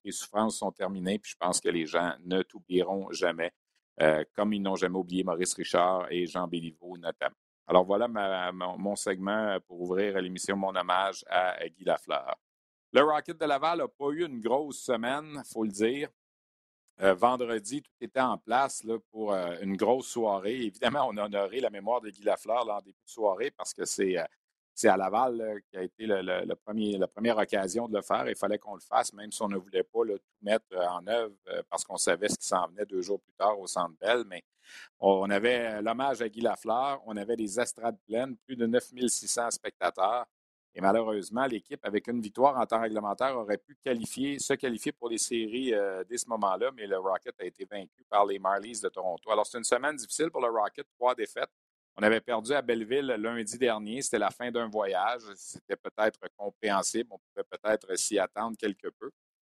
les 0.04 0.12
souffrances 0.12 0.58
sont 0.58 0.72
terminées, 0.72 1.18
puis 1.18 1.32
je 1.32 1.36
pense 1.36 1.60
que 1.60 1.68
les 1.68 1.84
gens 1.84 2.14
ne 2.24 2.40
t'oublieront 2.42 3.10
jamais. 3.12 3.52
Euh, 4.02 4.24
comme 4.34 4.52
ils 4.52 4.60
n'ont 4.60 4.76
jamais 4.76 4.98
oublié 4.98 5.24
Maurice 5.24 5.54
Richard 5.54 6.06
et 6.10 6.26
Jean 6.26 6.46
Béliveau 6.46 6.98
notamment. 6.98 7.36
Alors 7.66 7.84
voilà 7.84 8.06
mon, 8.52 8.94
segment 8.94 9.58
pour 9.66 9.80
ouvrir 9.80 10.20
l'émission 10.20 10.56
Mon 10.56 10.74
hommage 10.76 11.24
à 11.28 11.66
Guy 11.68 11.84
Lafleur. 11.84 12.36
Le 12.92 13.02
Rocket 13.02 13.38
de 13.40 13.46
Laval 13.46 13.78
n'a 13.78 13.88
pas 13.88 14.10
eu 14.10 14.24
une 14.24 14.40
grosse 14.40 14.80
semaine, 14.80 15.42
il 15.44 15.52
faut 15.52 15.64
le 15.64 15.70
dire. 15.70 16.08
Euh, 17.02 17.14
vendredi, 17.14 17.82
tout 17.82 17.90
était 18.00 18.20
en 18.20 18.38
place 18.38 18.84
là, 18.84 18.96
pour 19.10 19.32
euh, 19.32 19.56
une 19.60 19.76
grosse 19.76 20.08
soirée. 20.08 20.62
Évidemment, 20.62 21.08
on 21.10 21.16
a 21.16 21.24
honoré 21.24 21.60
la 21.60 21.70
mémoire 21.70 22.00
de 22.00 22.10
Guy 22.10 22.22
Lafleur 22.22 22.64
lors 22.64 22.82
début 22.82 22.96
de 23.04 23.50
parce 23.50 23.74
que 23.74 23.84
c'est 23.84 24.16
c'est 24.76 24.88
à 24.88 24.96
Laval 24.98 25.62
qui 25.70 25.78
a 25.78 25.82
été 25.82 26.06
la 26.06 26.56
première 27.06 27.38
occasion 27.38 27.88
de 27.88 27.96
le 27.96 28.02
faire. 28.02 28.28
Il 28.28 28.36
fallait 28.36 28.58
qu'on 28.58 28.74
le 28.74 28.80
fasse, 28.80 29.10
même 29.14 29.32
si 29.32 29.40
on 29.40 29.48
ne 29.48 29.56
voulait 29.56 29.82
pas 29.82 30.00
tout 30.04 30.18
mettre 30.42 30.66
euh, 30.72 30.86
en 30.86 31.06
œuvre 31.06 31.34
euh, 31.48 31.62
parce 31.70 31.82
qu'on 31.82 31.96
savait 31.96 32.28
ce 32.28 32.36
qui 32.36 32.46
s'en 32.46 32.68
venait 32.68 32.84
deux 32.84 33.00
jours 33.00 33.18
plus 33.18 33.32
tard 33.32 33.58
au 33.58 33.66
Centre 33.66 33.94
Bell. 33.98 34.24
Mais 34.26 34.44
on 35.00 35.30
avait 35.30 35.80
l'hommage 35.80 36.20
à 36.20 36.28
Guy 36.28 36.42
Lafleur, 36.42 37.00
on 37.06 37.16
avait 37.16 37.36
des 37.36 37.58
estrades 37.58 37.96
pleines, 38.06 38.36
plus 38.44 38.54
de 38.54 38.66
9600 38.66 39.50
spectateurs. 39.52 40.26
Et 40.74 40.82
malheureusement, 40.82 41.46
l'équipe, 41.46 41.82
avec 41.82 42.06
une 42.08 42.20
victoire 42.20 42.58
en 42.58 42.66
temps 42.66 42.82
réglementaire, 42.82 43.34
aurait 43.34 43.56
pu 43.56 43.78
se 43.82 44.52
qualifier 44.52 44.92
pour 44.92 45.08
les 45.08 45.16
séries 45.16 45.72
euh, 45.72 46.04
dès 46.04 46.18
ce 46.18 46.28
moment-là, 46.28 46.70
mais 46.76 46.86
le 46.86 46.98
Rocket 46.98 47.34
a 47.40 47.44
été 47.46 47.64
vaincu 47.64 48.04
par 48.10 48.26
les 48.26 48.38
Marlies 48.38 48.78
de 48.82 48.90
Toronto. 48.90 49.30
Alors, 49.30 49.46
c'est 49.46 49.56
une 49.56 49.64
semaine 49.64 49.96
difficile 49.96 50.30
pour 50.30 50.42
le 50.42 50.50
Rocket, 50.50 50.86
trois 50.98 51.14
défaites. 51.14 51.48
On 51.98 52.02
avait 52.02 52.20
perdu 52.20 52.52
à 52.52 52.60
Belleville 52.60 53.06
lundi 53.18 53.56
dernier. 53.56 54.02
C'était 54.02 54.18
la 54.18 54.30
fin 54.30 54.50
d'un 54.50 54.68
voyage. 54.68 55.22
C'était 55.34 55.76
peut-être 55.76 56.20
compréhensible. 56.36 57.08
On 57.10 57.18
pouvait 57.18 57.46
peut-être 57.50 57.96
s'y 57.96 58.18
attendre 58.18 58.56
quelque 58.58 58.88
peu. 58.88 59.10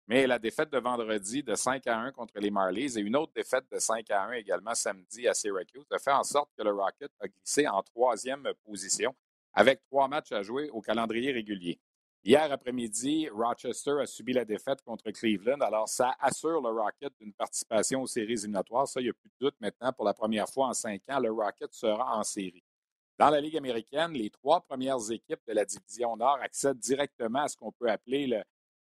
Mais 0.08 0.26
la 0.26 0.40
défaite 0.40 0.72
de 0.72 0.80
vendredi 0.80 1.44
de 1.44 1.54
5 1.54 1.86
à 1.86 2.00
1 2.00 2.12
contre 2.12 2.34
les 2.40 2.50
Marlies 2.50 2.98
et 2.98 3.02
une 3.02 3.16
autre 3.16 3.32
défaite 3.36 3.66
de 3.72 3.78
5 3.78 4.10
à 4.10 4.24
1 4.24 4.32
également 4.34 4.74
samedi 4.74 5.28
à 5.28 5.34
Syracuse 5.34 5.86
a 5.92 6.00
fait 6.00 6.12
en 6.12 6.24
sorte 6.24 6.50
que 6.58 6.64
le 6.64 6.72
Rocket 6.72 7.12
a 7.20 7.28
glissé 7.28 7.68
en 7.68 7.84
troisième 7.84 8.52
position 8.66 9.16
avec 9.54 9.82
trois 9.90 10.08
matchs 10.08 10.32
à 10.32 10.42
jouer 10.42 10.70
au 10.72 10.82
calendrier 10.82 11.32
régulier. 11.32 11.80
Hier 12.24 12.52
après-midi, 12.52 13.30
Rochester 13.30 13.96
a 14.00 14.06
subi 14.06 14.34
la 14.34 14.46
défaite 14.46 14.84
contre 14.84 15.10
Cleveland. 15.10 15.60
Alors, 15.62 15.90
ça 15.90 16.14
assure 16.20 16.62
le 16.62 16.70
Rocket 16.70 17.12
d'une 17.20 17.34
participation 17.34 18.04
aux 18.04 18.08
séries 18.08 18.34
éliminatoires. 18.34 18.88
Ça, 18.88 19.02
il 19.02 19.06
n'y 19.06 19.10
a 19.10 19.14
plus 19.14 19.30
de 19.30 19.46
doute 19.48 19.56
maintenant. 19.60 19.92
Pour 19.92 20.06
la 20.06 20.14
première 20.14 20.48
fois 20.48 20.68
en 20.68 20.74
cinq 20.74 21.02
ans, 21.10 21.20
le 21.20 21.32
Rocket 21.32 21.74
sera 21.74 22.16
en 22.16 22.22
série. 22.22 22.64
Dans 23.18 23.32
la 23.32 23.42
Ligue 23.42 23.58
américaine, 23.58 24.12
les 24.12 24.30
trois 24.30 24.62
premières 24.62 25.00
équipes 25.10 25.42
de 25.48 25.54
la 25.54 25.66
division 25.66 26.16
Nord 26.16 26.38
accèdent 26.44 26.78
directement 26.78 27.42
à 27.42 27.48
ce 27.48 27.58
qu'on 27.58 27.72
peut 27.72 27.90
appeler 27.90 28.28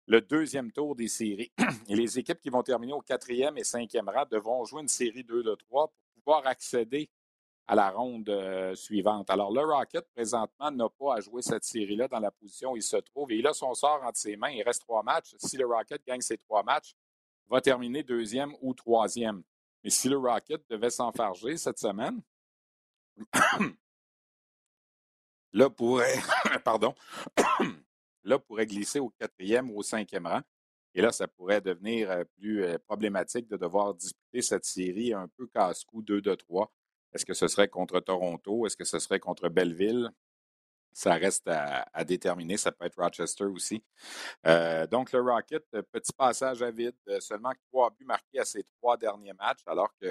le, 0.07 0.21
deuxième 0.21 0.71
tour 0.71 0.95
des 0.95 1.07
séries. 1.07 1.51
Et 1.89 1.95
les 1.95 2.19
équipes 2.19 2.39
qui 2.39 2.49
vont 2.49 2.61
terminer 2.61 2.93
au 2.93 3.01
quatrième 3.01 3.57
et 3.57 3.63
cinquième 3.63 4.07
rang 4.07 4.25
devront 4.29 4.65
jouer 4.65 4.83
une 4.83 4.87
série 4.87 5.23
2 5.23 5.41
de 5.41 5.55
3 5.55 5.87
pour 5.87 6.23
pouvoir 6.23 6.45
accéder 6.45 7.09
à 7.67 7.75
la 7.75 7.89
ronde 7.89 8.29
euh, 8.29 8.75
suivante. 8.75 9.29
Alors, 9.29 9.51
le 9.51 9.61
Rocket, 9.61 10.05
présentement, 10.13 10.71
n'a 10.71 10.89
pas 10.89 11.15
à 11.15 11.19
jouer 11.21 11.41
cette 11.41 11.63
série-là 11.63 12.07
dans 12.07 12.19
la 12.19 12.31
position 12.31 12.71
où 12.73 12.77
il 12.77 12.83
se 12.83 12.97
trouve. 12.97 13.31
Et 13.31 13.37
il 13.37 13.47
a 13.47 13.53
son 13.53 13.73
sort 13.73 14.01
entre 14.03 14.17
ses 14.17 14.35
mains. 14.35 14.49
Il 14.49 14.63
reste 14.63 14.81
trois 14.81 15.03
matchs. 15.03 15.35
Si 15.37 15.57
le 15.57 15.65
Rocket 15.65 16.05
gagne 16.05 16.21
ses 16.21 16.37
trois 16.37 16.63
matchs, 16.63 16.95
il 17.47 17.51
va 17.51 17.61
terminer 17.61 18.03
deuxième 18.03 18.53
ou 18.61 18.73
troisième. 18.73 19.43
Mais 19.83 19.89
si 19.89 20.09
le 20.09 20.17
Rocket 20.17 20.63
devait 20.69 20.89
s'enfarger 20.89 21.57
cette 21.57 21.79
semaine, 21.79 22.21
là 25.53 25.69
pourrait, 25.69 26.19
pardon, 26.65 26.93
là 28.23 28.39
pourrait 28.39 28.65
glisser 28.65 28.99
au 28.99 29.09
quatrième 29.09 29.71
ou 29.71 29.77
au 29.79 29.83
cinquième 29.83 30.27
rang. 30.27 30.41
Et 30.93 31.01
là, 31.01 31.11
ça 31.11 31.27
pourrait 31.27 31.61
devenir 31.61 32.11
euh, 32.11 32.23
plus 32.37 32.63
euh, 32.63 32.77
problématique 32.79 33.47
de 33.47 33.55
devoir 33.55 33.93
disputer 33.93 34.41
cette 34.41 34.65
série 34.65 35.13
un 35.13 35.29
peu 35.37 35.47
casse-cou 35.47 36.01
2 36.01 36.21
de 36.21 36.35
3 36.35 36.69
est-ce 37.13 37.25
que 37.25 37.33
ce 37.33 37.47
serait 37.47 37.67
contre 37.67 37.99
Toronto? 37.99 38.65
Est-ce 38.65 38.77
que 38.77 38.85
ce 38.85 38.99
serait 38.99 39.19
contre 39.19 39.49
Belleville? 39.49 40.11
Ça 40.93 41.13
reste 41.13 41.47
à, 41.47 42.03
déterminer. 42.03 42.57
Ça 42.57 42.71
peut 42.71 42.85
être 42.85 43.01
Rochester 43.01 43.45
aussi. 43.45 43.83
Euh, 44.45 44.85
donc, 44.87 45.11
le 45.13 45.21
Rocket, 45.21 45.63
euh, 45.73 45.81
petit 45.81 46.11
passage 46.13 46.61
à 46.61 46.71
vide. 46.71 46.95
Euh, 47.07 47.19
seulement 47.19 47.53
trois 47.71 47.91
buts 47.91 48.05
marqués 48.05 48.39
à 48.39 48.45
ses 48.45 48.63
trois 48.77 48.97
derniers 48.97 49.33
matchs, 49.33 49.61
alors 49.65 49.93
que 50.01 50.07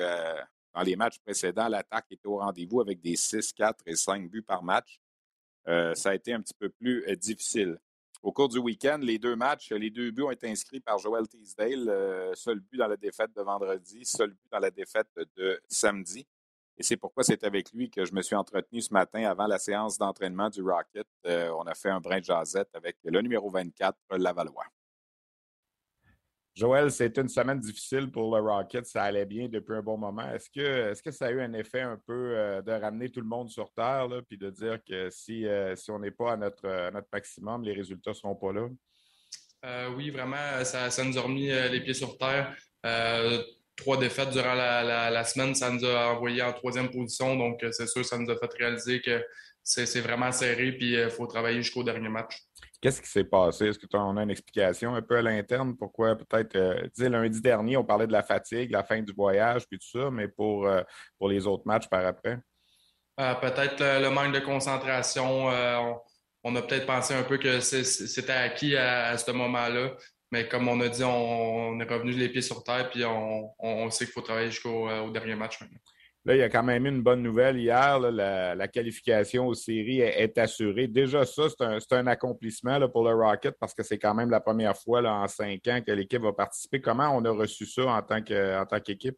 dans 0.74 0.82
les 0.82 0.96
matchs 0.96 1.18
précédents, 1.18 1.68
l'attaque 1.68 2.06
était 2.10 2.28
au 2.28 2.38
rendez-vous 2.38 2.80
avec 2.80 3.00
des 3.00 3.16
6, 3.16 3.52
4 3.52 3.82
et 3.86 3.96
5 3.96 4.30
buts 4.30 4.42
par 4.42 4.62
match. 4.62 5.00
ça 5.66 6.10
a 6.10 6.14
été 6.14 6.32
un 6.32 6.40
petit 6.40 6.54
peu 6.54 6.70
plus 6.70 7.04
difficile. 7.16 7.78
Au 8.22 8.32
cours 8.32 8.48
du 8.48 8.58
week-end, 8.58 8.98
les 9.02 9.18
deux 9.18 9.34
matchs, 9.34 9.72
les 9.72 9.90
deux 9.90 10.10
buts 10.10 10.22
ont 10.22 10.30
été 10.30 10.48
inscrits 10.48 10.80
par 10.80 10.98
Joel 10.98 11.26
Teasdale. 11.26 12.32
seul 12.36 12.60
but 12.60 12.78
dans 12.78 12.86
la 12.86 12.96
défaite 12.96 13.34
de 13.34 13.42
vendredi, 13.42 14.04
seul 14.04 14.30
but 14.30 14.50
dans 14.52 14.60
la 14.60 14.70
défaite 14.70 15.08
de 15.36 15.60
samedi. 15.68 16.26
Et 16.80 16.82
c'est 16.82 16.96
pourquoi 16.96 17.22
c'est 17.22 17.44
avec 17.44 17.72
lui 17.74 17.90
que 17.90 18.06
je 18.06 18.14
me 18.14 18.22
suis 18.22 18.34
entretenu 18.34 18.80
ce 18.80 18.90
matin 18.94 19.24
avant 19.24 19.46
la 19.46 19.58
séance 19.58 19.98
d'entraînement 19.98 20.48
du 20.48 20.62
Rocket. 20.62 21.06
Euh, 21.26 21.50
on 21.58 21.64
a 21.64 21.74
fait 21.74 21.90
un 21.90 22.00
brin 22.00 22.20
de 22.20 22.24
jasette 22.24 22.70
avec 22.72 22.96
le 23.04 23.20
numéro 23.20 23.50
24, 23.50 23.98
Lavallois. 24.16 24.64
Joël, 26.54 26.90
c'est 26.90 27.18
une 27.18 27.28
semaine 27.28 27.60
difficile 27.60 28.10
pour 28.10 28.34
le 28.34 28.40
Rocket. 28.40 28.86
Ça 28.86 29.02
allait 29.02 29.26
bien 29.26 29.46
depuis 29.46 29.76
un 29.76 29.82
bon 29.82 29.98
moment. 29.98 30.26
Est-ce 30.32 30.48
que, 30.48 30.92
est 30.92 31.02
que 31.02 31.10
ça 31.10 31.26
a 31.26 31.30
eu 31.32 31.42
un 31.42 31.52
effet 31.52 31.82
un 31.82 31.98
peu 31.98 32.34
euh, 32.34 32.62
de 32.62 32.72
ramener 32.72 33.10
tout 33.10 33.20
le 33.20 33.28
monde 33.28 33.50
sur 33.50 33.70
Terre, 33.74 34.08
là, 34.08 34.22
puis 34.22 34.38
de 34.38 34.48
dire 34.48 34.82
que 34.82 35.10
si, 35.10 35.46
euh, 35.46 35.76
si 35.76 35.90
on 35.90 35.98
n'est 35.98 36.10
pas 36.10 36.32
à 36.32 36.36
notre, 36.38 36.90
notre 36.92 37.08
maximum, 37.12 37.62
les 37.62 37.74
résultats 37.74 38.12
ne 38.12 38.16
seront 38.16 38.36
pas 38.36 38.54
là? 38.54 38.68
oui, 39.94 40.08
vraiment, 40.08 40.64
ça, 40.64 40.88
ça, 40.88 41.04
nous 41.04 41.18
a 41.18 41.20
remis 41.20 41.48
les 41.48 41.82
pieds 41.82 41.92
sur 41.92 42.16
Terre 42.16 42.56
trois 43.76 43.96
défaites 43.96 44.30
durant 44.30 44.54
la, 44.54 45.24
semaine, 45.24 45.54
ça 45.54 45.70
nous 45.70 45.84
a 45.84 46.12
envoyé 46.12 46.42
en 46.42 46.52
troisième 46.52 46.90
position. 46.90 47.36
Donc, 47.36 47.62
euh, 47.62 47.72
c'est 47.72 47.86
sûr, 47.86 48.04
ça 48.04 48.18
nous 48.18 48.30
a 48.30 48.36
fait 48.36 48.52
réaliser 48.58 49.00
que 49.00 49.24
c'est 49.62 50.00
vraiment 50.00 50.32
serré 50.32 50.72
puis 50.72 50.92
il 50.92 50.96
euh, 50.98 51.10
faut 51.10 51.26
travailler 51.26 51.62
jusqu'au 51.62 51.82
dernier 51.82 52.08
match. 52.08 52.38
Qu'est-ce 52.80 53.02
qui 53.02 53.08
s'est 53.08 53.24
passé? 53.24 53.66
Est-ce 53.66 53.78
que 53.78 53.86
tu 53.86 53.96
en 53.96 54.16
as 54.16 54.22
une 54.22 54.30
explication 54.30 54.94
un 54.94 55.02
peu 55.02 55.18
à 55.18 55.22
l'interne? 55.22 55.76
Pourquoi 55.76 56.16
peut-être, 56.16 56.56
euh, 56.56 57.08
lundi 57.08 57.40
dernier, 57.40 57.76
on 57.76 57.84
parlait 57.84 58.06
de 58.06 58.12
la 58.12 58.22
fatigue, 58.22 58.70
la 58.70 58.82
fin 58.82 59.02
du 59.02 59.12
voyage, 59.12 59.66
puis 59.68 59.78
tout 59.78 59.98
ça, 59.98 60.10
mais 60.10 60.28
pour, 60.28 60.68
pour 61.18 61.28
les 61.28 61.46
autres 61.46 61.64
matchs 61.66 61.88
par 61.88 62.06
après? 62.06 62.38
peut-être 63.16 63.80
le, 63.80 64.08
manque 64.08 64.32
de 64.32 64.40
concentration. 64.40 65.48
On, 66.42 66.56
a 66.56 66.62
peut-être 66.62 66.86
pensé 66.86 67.12
un 67.12 67.22
peu 67.22 67.36
que 67.36 67.60
c'était 67.60 68.32
acquis 68.32 68.76
à 68.76 69.18
ce 69.18 69.30
moment-là. 69.30 69.90
Mais 70.32 70.48
comme 70.48 70.68
on 70.68 70.80
a 70.80 70.88
dit, 70.88 71.02
on, 71.02 71.80
est 71.80 71.90
revenu 71.90 72.12
les 72.12 72.28
pieds 72.28 72.42
sur 72.42 72.62
terre, 72.62 72.88
puis 72.90 73.04
on, 73.04 73.90
sait 73.90 74.04
qu'il 74.04 74.12
faut 74.12 74.20
travailler 74.20 74.50
jusqu'au 74.50 74.88
euh, 74.88 75.10
dernier 75.10 75.34
match 75.34 75.60
maintenant. 75.60 75.78
Là, 76.26 76.36
il 76.36 76.38
y 76.38 76.42
a 76.42 76.50
quand 76.50 76.62
même 76.62 76.84
eu 76.84 76.90
une 76.90 77.02
bonne 77.02 77.22
nouvelle 77.22 77.58
hier. 77.58 77.98
la, 77.98 78.68
qualification 78.68 79.46
aux 79.46 79.54
séries 79.54 80.00
est, 80.00 80.36
assurée. 80.36 80.86
Déjà, 80.86 81.24
ça, 81.24 81.44
c'est 81.48 81.94
un, 81.94 82.06
accomplissement 82.06 82.78
pour 82.90 83.08
le 83.08 83.14
Rocket 83.14 83.56
parce 83.58 83.72
que 83.72 83.82
c'est 83.82 83.98
quand 83.98 84.14
même 84.14 84.30
la 84.30 84.40
première 84.40 84.76
fois 84.76 85.00
là, 85.00 85.14
en 85.14 85.28
cinq 85.28 85.66
ans 85.68 85.80
que 85.84 85.92
l'équipe 85.92 86.20
va 86.20 86.32
participer. 86.32 86.80
Comment 86.80 87.16
on 87.16 87.24
a 87.24 87.30
reçu 87.30 87.64
ça 87.64 87.86
en 87.86 88.02
tant 88.02 88.80
qu'équipe? 88.80 89.16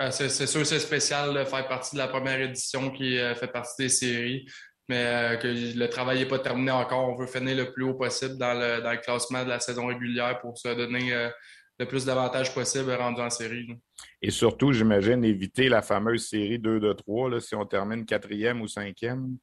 Euh, 0.00 0.10
c'est 0.10 0.46
sûr, 0.46 0.66
c'est 0.66 0.80
spécial 0.80 1.32
de 1.32 1.44
faire 1.44 1.68
partie 1.68 1.94
de 1.94 2.00
la 2.00 2.08
première 2.08 2.40
édition 2.40 2.90
qui 2.90 3.16
euh, 3.16 3.34
fait 3.36 3.46
partie 3.46 3.84
des 3.84 3.88
séries 3.88 4.44
mais 4.88 5.06
euh, 5.06 5.36
que 5.36 5.48
le 5.48 5.88
travail 5.88 6.18
n'est 6.18 6.28
pas 6.28 6.38
terminé 6.38 6.70
encore. 6.70 7.08
On 7.08 7.16
veut 7.16 7.26
finir 7.26 7.56
le 7.56 7.72
plus 7.72 7.84
haut 7.84 7.94
possible 7.94 8.36
dans 8.36 8.54
le, 8.54 8.96
classement 8.98 9.44
de 9.44 9.48
la 9.48 9.60
saison 9.60 9.86
régulière 9.86 10.40
pour 10.40 10.58
se 10.58 10.68
donner 10.68 11.12
euh, 11.12 11.28
le 11.78 11.86
plus 11.86 12.04
d'avantages 12.04 12.54
possible 12.54 12.92
rendu 12.92 13.20
en 13.20 13.30
série. 13.30 13.66
Et 14.20 14.30
surtout, 14.30 14.72
j'imagine, 14.72 15.24
éviter 15.24 15.68
la 15.68 15.82
fameuse 15.82 16.28
série 16.28 16.58
2 16.58 16.80
de 16.80 16.92
3 16.92 17.40
si 17.40 17.54
on 17.54 17.64
termine 17.64 18.04
quatrième 18.04 18.60
ou 18.60 18.68
cinquième. 18.68 19.36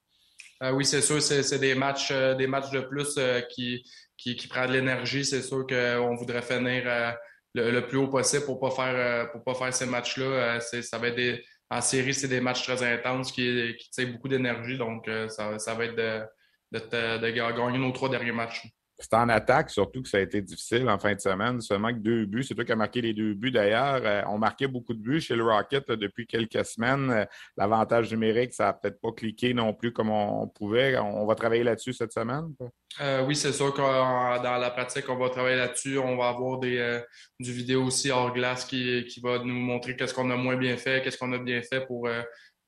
Euh, 0.64 0.72
oui, 0.72 0.86
c'est 0.86 1.02
sûr, 1.02 1.22
c'est 1.22 1.60
des 1.60 1.74
matchs, 1.74 2.14
des 2.38 2.48
matchs 2.48 2.70
de 2.70 2.82
plus 2.82 3.20
qui, 3.50 3.84
qui, 4.16 4.48
prennent 4.48 4.70
de 4.70 4.74
l'énergie. 4.74 5.26
C'est 5.26 5.42
sûr 5.42 5.66
qu'on 5.66 6.16
voudrait 6.16 6.44
finir 6.44 7.16
le, 7.56 7.80
plus 7.82 7.98
haut 7.98 8.10
possible 8.10 8.46
pour 8.46 8.56
ne 8.56 8.70
pas, 8.70 8.76
faire, 8.76 9.32
pour 9.32 9.44
pas 9.44 9.56
faire 9.56 9.74
ces 9.74 9.88
matchs-là. 9.88 10.60
ça 10.60 11.00
va 11.00 11.08
être 11.08 11.16
des, 11.16 11.44
en 11.72 11.80
série, 11.80 12.14
c'est 12.14 12.28
des 12.28 12.42
matchs 12.42 12.64
très 12.64 12.84
intenses 12.84 13.32
qui, 13.32 13.76
qui 13.80 14.06
beaucoup 14.06 14.28
d'énergie. 14.28 14.78
Donc, 14.78 15.08
euh, 15.08 15.30
ça, 15.30 15.74
va 15.74 15.86
être 15.86 15.96
de, 15.96 16.28
de, 16.74 17.30
gagner 17.30 17.78
nos 17.78 17.92
trois 17.92 18.10
derniers 18.10 18.34
matchs. 18.34 18.68
C'est 19.02 19.16
en 19.16 19.30
attaque, 19.30 19.72
surtout 19.72 20.04
que 20.04 20.08
ça 20.08 20.18
a 20.18 20.22
été 20.22 20.42
difficile 20.42 20.88
en 20.88 21.00
fin 21.00 21.14
de 21.16 21.20
semaine. 21.20 21.60
Seulement 21.60 21.90
que 21.90 22.00
deux 22.00 22.26
buts. 22.26 22.44
C'est 22.44 22.54
toi 22.54 22.64
qui 22.64 22.72
as 22.72 22.76
marqué 22.76 23.02
les 23.02 23.14
deux 23.14 23.34
buts 23.34 23.52
d'ailleurs. 23.52 24.02
Euh, 24.04 24.22
on 24.28 24.38
marquait 24.38 24.68
beaucoup 24.68 24.94
de 24.94 25.00
buts 25.00 25.20
chez 25.20 25.36
le 25.36 25.44
Rocket 25.44 25.90
depuis 25.92 26.28
quelques 26.28 26.64
semaines. 26.66 27.10
Euh, 27.10 27.26
l'avantage 27.58 28.12
numérique, 28.12 28.54
ça 28.54 28.66
n'a 28.66 28.74
peut-être 28.74 29.02
pas 29.02 29.12
cliqué 29.12 29.54
non 29.54 29.74
plus 29.74 29.92
comme 29.92 30.12
on, 30.12 30.48
pouvait. 30.48 30.98
On, 31.00 31.26
va 31.26 31.34
travailler 31.34 31.64
là-dessus 31.64 31.94
cette 31.94 32.14
semaine? 32.14 32.54
Euh, 33.00 33.26
oui, 33.26 33.36
c'est 33.36 33.54
sûr 33.54 33.74
que 33.74 33.82
dans 33.82 34.58
la 34.58 34.70
pratique, 34.70 35.10
on 35.10 35.18
va 35.18 35.30
travailler 35.30 35.58
là-dessus. 35.58 35.98
On 35.98 36.16
va 36.16 36.30
avoir 36.30 36.60
des, 36.60 37.02
du 37.40 37.52
vidéo 37.52 37.86
aussi 37.86 38.12
hors 38.12 38.34
glace 38.34 38.66
qui, 38.66 39.06
qui 39.06 39.20
va 39.20 39.40
nous 39.40 39.54
montrer 39.54 39.96
qu'est-ce 39.96 40.14
qu'on 40.14 40.30
a 40.30 40.36
moins 40.36 40.58
bien 40.58 40.78
fait, 40.78 41.02
qu'est-ce 41.02 41.18
qu'on 41.18 41.34
a 41.34 41.40
bien 41.40 41.62
fait 41.64 41.86
pour 41.88 42.08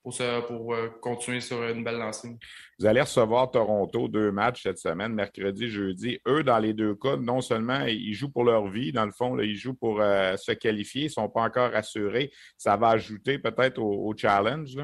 pour, 0.04 0.14
pour 0.46 0.74
euh, 0.74 0.88
continuer 1.00 1.40
sur 1.40 1.62
une 1.64 1.82
belle 1.82 1.96
lancée. 1.96 2.36
Vous 2.78 2.86
allez 2.86 3.00
recevoir 3.00 3.50
Toronto 3.50 4.06
deux 4.06 4.30
matchs 4.30 4.62
cette 4.62 4.78
semaine, 4.78 5.14
mercredi, 5.14 5.68
jeudi. 5.68 6.20
Eux, 6.28 6.44
dans 6.44 6.58
les 6.58 6.74
deux 6.74 6.94
cas, 6.94 7.16
non 7.16 7.40
seulement 7.40 7.86
ils 7.86 8.12
jouent 8.12 8.30
pour 8.30 8.44
leur 8.44 8.68
vie, 8.68 8.92
dans 8.92 9.06
le 9.06 9.12
fond, 9.12 9.38
ils 9.38 9.56
jouent 9.56 9.74
pour 9.74 10.02
euh, 10.02 10.36
se 10.36 10.52
qualifier, 10.52 11.02
ils 11.02 11.06
ne 11.06 11.10
sont 11.10 11.28
pas 11.30 11.40
encore 11.40 11.74
assurés. 11.74 12.30
Ça 12.58 12.76
va 12.76 12.90
ajouter 12.90 13.38
peut-être 13.38 13.78
au, 13.78 14.14
challenge. 14.16 14.76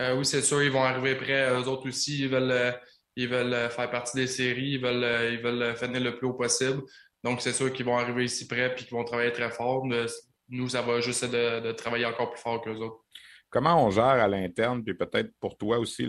Euh, 0.00 0.16
oui, 0.16 0.24
c'est 0.24 0.42
sûr, 0.42 0.62
ils 0.62 0.70
vont 0.70 0.84
arriver 0.84 1.16
près. 1.16 1.50
Eux 1.50 1.66
autres 1.66 1.88
aussi, 1.88 2.20
ils 2.20 2.28
veulent, 2.28 2.74
ils 3.16 3.28
veulent 3.28 3.68
faire 3.68 3.90
partie 3.90 4.16
des 4.16 4.28
séries, 4.28 4.74
ils 4.74 4.80
veulent, 4.80 5.32
ils 5.32 5.42
veulent 5.42 5.74
finir 5.76 6.00
le 6.00 6.16
plus 6.16 6.28
haut 6.28 6.34
possible. 6.34 6.82
Donc, 7.24 7.40
c'est 7.40 7.52
sûr 7.52 7.72
qu'ils 7.72 7.84
vont 7.84 7.98
arriver 7.98 8.24
ici 8.24 8.46
près 8.46 8.72
et 8.72 8.74
qu'ils 8.76 8.90
vont 8.90 9.04
travailler 9.04 9.32
très 9.32 9.50
fort. 9.50 9.84
Nous, 10.48 10.68
ça 10.68 10.82
va 10.82 11.00
juste 11.00 11.24
de, 11.24 11.60
de 11.60 11.72
travailler 11.72 12.06
encore 12.06 12.30
plus 12.30 12.40
fort 12.40 12.62
qu'eux 12.62 12.76
autres 12.76 13.02
comment 13.52 13.86
on 13.86 13.90
gère 13.90 14.04
à 14.04 14.26
l'interne, 14.26 14.82
puis 14.82 14.94
peut-être 14.94 15.30
pour 15.38 15.56
toi 15.56 15.78
aussi, 15.78 16.08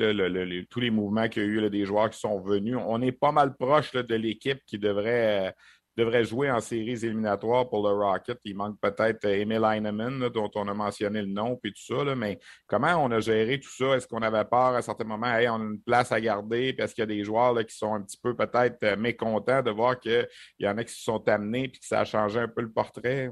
tous 0.70 0.80
les 0.80 0.90
mouvements 0.90 1.28
qu'il 1.28 1.44
y 1.44 1.46
a 1.46 1.50
eu, 1.50 1.70
des 1.70 1.86
joueurs 1.86 2.10
qui 2.10 2.20
sont 2.20 2.40
venus, 2.40 2.78
on 2.80 3.02
est 3.02 3.12
pas 3.12 3.32
mal 3.34 3.56
proche 3.58 3.92
de 3.92 4.16
l'équipe 4.16 4.60
qui 4.66 4.80
devrait, 4.80 5.50
euh, 5.50 5.52
devrait 5.98 6.24
jouer 6.24 6.50
en 6.50 6.62
séries 6.62 7.06
éliminatoires 7.06 7.70
pour 7.70 7.86
le 7.86 7.94
Rocket. 7.94 8.40
Il 8.46 8.56
manque 8.56 8.80
peut-être 8.80 9.26
euh, 9.26 9.42
Emil 9.42 9.62
Heinemann, 9.62 10.30
dont 10.30 10.50
on 10.56 10.70
a 10.70 10.74
mentionné 10.74 11.22
le 11.22 11.28
nom, 11.28 11.58
puis 11.58 11.74
tout 11.74 11.96
ça, 11.96 12.16
mais 12.16 12.40
comment 12.66 12.96
on 13.04 13.12
a 13.12 13.20
géré 13.20 13.60
tout 13.60 13.70
ça? 13.70 13.98
Est-ce 13.98 14.08
qu'on 14.08 14.22
avait 14.22 14.46
peur 14.46 14.76
à 14.76 14.82
certains 14.82 15.04
moments, 15.04 15.28
on 15.28 15.62
a 15.62 15.66
une 15.66 15.82
place 15.82 16.14
à 16.14 16.22
garder, 16.22 16.72
parce 16.72 16.94
qu'il 16.94 17.02
y 17.02 17.04
a 17.04 17.08
des 17.08 17.26
joueurs 17.26 17.54
qui 17.66 17.76
sont 17.76 17.94
un 17.94 18.02
petit 18.04 18.20
peu 18.24 18.34
peut-être 18.38 18.82
euh, 18.84 18.96
mécontents 18.96 19.62
de 19.62 19.72
voir 19.72 20.00
qu'il 20.00 20.26
y 20.60 20.68
en 20.68 20.78
a 20.78 20.84
qui 20.86 20.94
se 20.94 21.04
sont 21.04 21.28
amenés, 21.28 21.68
puis 21.68 21.82
que 21.82 21.88
ça 21.88 22.00
a 22.00 22.06
changé 22.06 22.40
un 22.40 22.48
peu 22.48 22.62
le 22.62 22.72
portrait? 22.72 23.32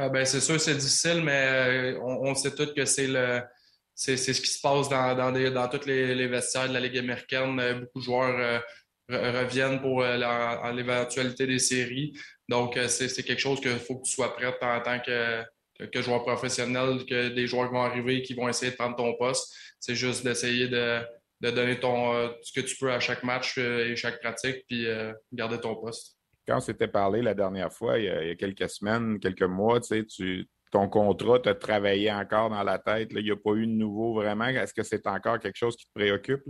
Ah, 0.00 0.08
ben, 0.08 0.24
c'est 0.24 0.40
sûr, 0.40 0.60
c'est 0.60 0.76
difficile, 0.76 1.22
mais 1.24 1.94
euh, 1.96 2.00
on, 2.00 2.32
sait 2.36 2.54
tous 2.54 2.72
que 2.72 2.84
c'est 2.84 3.08
le 3.08 3.42
c'est 3.96 4.16
ce 4.16 4.40
qui 4.40 4.46
se 4.46 4.60
passe 4.60 4.88
dans, 4.88 5.16
dans, 5.16 5.32
dans 5.32 5.68
tous 5.68 5.86
les, 5.86 6.28
vestiaires 6.28 6.68
de 6.68 6.74
la 6.74 6.78
Ligue 6.78 6.98
américaine. 6.98 7.58
Euh, 7.58 7.80
beaucoup 7.80 7.98
de 7.98 8.04
joueurs 8.04 8.62
euh, 9.10 9.40
reviennent 9.40 9.80
pour 9.80 10.02
l'éventualité 10.04 11.48
des 11.48 11.58
séries. 11.58 12.12
Donc, 12.48 12.78
c'est 12.88 13.24
quelque 13.24 13.40
chose 13.40 13.60
qu'il 13.60 13.78
faut 13.80 13.96
que 13.96 14.06
tu 14.06 14.12
sois 14.12 14.36
prêt 14.36 14.46
en 14.46 14.80
tant 14.80 15.00
que, 15.00 15.42
que, 15.86 16.02
joueur 16.02 16.22
professionnel, 16.22 17.04
que 17.04 17.30
des 17.30 17.48
joueurs 17.48 17.72
vont 17.72 17.82
arriver 17.82 18.22
qui 18.22 18.34
vont 18.34 18.48
essayer 18.48 18.70
de 18.70 18.76
prendre 18.76 18.96
ton 18.96 19.14
poste. 19.16 19.52
C'est 19.80 19.96
juste 19.96 20.22
d'essayer 20.24 20.68
de, 20.68 21.00
de, 21.40 21.50
donner 21.50 21.80
ton, 21.80 22.30
ce 22.42 22.52
que 22.52 22.64
tu 22.64 22.76
peux 22.76 22.92
à 22.92 23.00
chaque 23.00 23.24
match 23.24 23.58
et 23.58 23.96
chaque 23.96 24.20
pratique, 24.20 24.64
puis 24.68 24.86
garder 25.32 25.58
ton 25.58 25.74
poste 25.74 26.17
quand 26.48 26.56
on 26.56 26.60
s'était 26.60 26.88
parlé 26.88 27.20
la 27.20 27.34
dernière 27.34 27.72
fois, 27.72 27.98
il 27.98 28.06
y, 28.06 28.08
a, 28.08 28.34
quelques 28.34 28.70
semaines, 28.70 29.20
quelques 29.20 29.42
mois, 29.42 29.80
tu, 29.80 30.48
ton 30.72 30.88
contrat 30.88 31.38
t'a 31.40 31.54
travaillé 31.54 32.10
encore 32.10 32.48
dans 32.48 32.62
la 32.62 32.78
tête? 32.78 33.10
Il 33.14 33.22
n'y 33.22 33.30
a 33.30 33.36
pas 33.36 33.52
eu 33.52 33.66
de 33.66 33.72
nouveau 33.72 34.14
vraiment. 34.14 34.46
Est-ce 34.46 34.72
que 34.72 34.82
c'est 34.82 35.06
encore 35.06 35.38
quelque 35.38 35.56
chose 35.56 35.76
qui 35.76 35.84
te 35.84 35.92
préoccupe? 35.94 36.42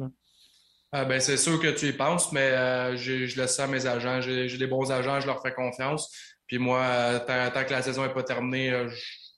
Ah, 0.93 1.05
ben, 1.05 1.21
c'est 1.21 1.37
sûr 1.37 1.61
que 1.61 1.69
tu 1.69 1.87
y 1.87 1.93
penses, 1.93 2.33
mais 2.33 2.51
euh, 2.53 2.97
je, 2.97 3.27
je, 3.27 3.41
laisse 3.41 3.57
ça 3.57 3.65
à 3.65 3.67
mes 3.67 3.87
agents. 3.87 4.21
J'ai 4.21 4.57
des 4.57 4.67
bons 4.69 4.91
agents, 4.91 5.21
je 5.21 5.27
leur 5.27 5.43
fais 5.43 5.53
confiance. 5.53 6.11
Puis 6.47 6.59
moi, 6.59 6.81
euh, 6.81 7.51
tant, 7.51 7.65
que 7.65 7.73
la 7.73 7.83
saison 7.83 8.07
n'est 8.07 8.13
pas 8.13 8.23
terminée, 8.23 8.73
euh, 8.73 8.89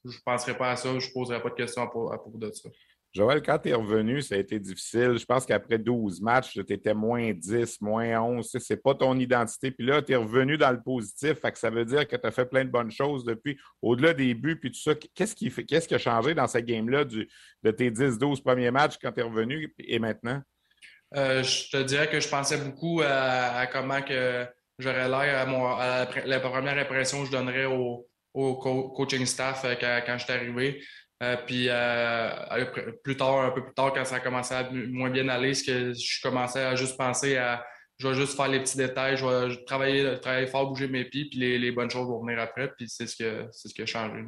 je 0.05 0.15
ne 0.15 0.21
penserai 0.23 0.55
pas 0.55 0.71
à 0.71 0.75
ça. 0.75 0.97
Je 0.97 1.07
ne 1.07 1.11
poserai 1.11 1.41
pas 1.41 1.49
de 1.49 1.55
questions 1.55 1.81
à, 1.81 1.87
propos 1.87 2.37
de 2.37 2.51
ça. 2.51 2.69
Joël, 3.13 3.41
quand 3.41 3.59
tu 3.59 3.69
es 3.69 3.73
revenu, 3.73 4.21
ça 4.21 4.35
a 4.35 4.37
été 4.37 4.57
difficile. 4.57 5.17
Je 5.17 5.25
pense 5.25 5.45
qu'après 5.45 5.77
12 5.77 6.21
matchs, 6.21 6.53
tu 6.53 6.73
étais 6.73 6.93
moins 6.93 7.33
10, 7.33 7.81
moins 7.81 8.21
11. 8.21 8.49
Ce 8.49 8.73
n'est 8.73 8.79
pas 8.79 8.95
ton 8.95 9.19
identité. 9.19 9.69
Puis 9.69 9.85
là, 9.85 10.01
tu 10.01 10.13
es 10.13 10.15
revenu 10.15 10.57
dans 10.57 10.71
le 10.71 10.81
positif. 10.81 11.39
Fait 11.39 11.51
que 11.51 11.59
ça 11.59 11.69
veut 11.69 11.83
dire 11.83 12.07
que 12.07 12.15
tu 12.15 12.25
as 12.25 12.31
fait 12.31 12.45
plein 12.45 12.63
de 12.63 12.69
bonnes 12.69 12.91
choses 12.91 13.25
depuis, 13.25 13.57
au-delà 13.81 14.13
des 14.13 14.33
buts, 14.33 14.57
puis 14.57 14.71
tout 14.71 14.79
ça. 14.79 14.93
Qu'est-ce 15.13 15.35
qui, 15.35 15.51
qui 15.51 15.95
a 15.95 15.97
changé 15.97 16.33
dans 16.33 16.47
cette 16.47 16.65
game-là 16.65 17.03
de 17.03 17.71
tes 17.71 17.91
10-12 17.91 18.41
premiers 18.41 18.71
matchs 18.71 18.97
quand 19.01 19.11
tu 19.11 19.19
es 19.19 19.23
revenu 19.23 19.73
et 19.77 19.99
maintenant? 19.99 20.41
Euh, 21.15 21.43
je 21.43 21.69
te 21.69 21.83
dirais 21.83 22.09
que 22.09 22.21
je 22.21 22.29
pensais 22.29 22.57
beaucoup 22.57 23.01
à, 23.03 23.67
comment 23.67 24.01
que 24.01 24.45
j'aurais 24.79 25.09
l'air 25.09 25.49
à, 25.49 26.07
la 26.25 26.39
première 26.39 26.77
impression 26.77 27.21
que 27.21 27.25
je 27.27 27.31
donnerais 27.31 27.65
au, 27.65 28.07
coaching 28.33 29.25
staff 29.25 29.65
euh, 29.65 29.75
quand, 29.77 30.01
quand 30.05 30.17
je 30.17 30.23
suis 30.23 30.33
arrivé. 30.33 30.81
Euh, 31.21 31.37
puis 31.45 31.69
plus 33.03 33.17
tard, 33.17 33.41
un 33.41 33.51
peu 33.51 33.63
plus 33.63 33.73
tard, 33.73 33.93
quand 33.93 34.05
ça 34.05 34.15
a 34.15 34.19
commencé 34.19 34.53
à 34.53 34.69
moins 34.71 35.09
bien 35.09 35.27
aller, 35.29 35.53
ce 35.53 35.63
que 35.63 35.93
je 35.93 36.21
commençais 36.21 36.63
à 36.63 36.75
juste 36.75 36.97
penser 36.97 37.37
à 37.37 37.63
je 38.01 38.07
vais 38.07 38.15
juste 38.15 38.35
faire 38.35 38.47
les 38.47 38.59
petits 38.59 38.77
détails, 38.77 39.15
je 39.15 39.25
vais 39.25 39.63
travailler, 39.65 40.19
travailler 40.19 40.47
fort, 40.47 40.67
bouger 40.67 40.87
mes 40.87 41.05
pieds, 41.05 41.25
puis 41.25 41.37
les, 41.37 41.71
bonnes 41.71 41.89
choses 41.89 42.07
vont 42.07 42.21
venir 42.21 42.39
après. 42.39 42.71
Puis 42.75 42.89
c'est 42.89 43.05
ce, 43.05 43.15
que, 43.15 43.47
ce 43.51 43.71
qui 43.71 43.83
a 43.83 43.85
changé. 43.85 44.25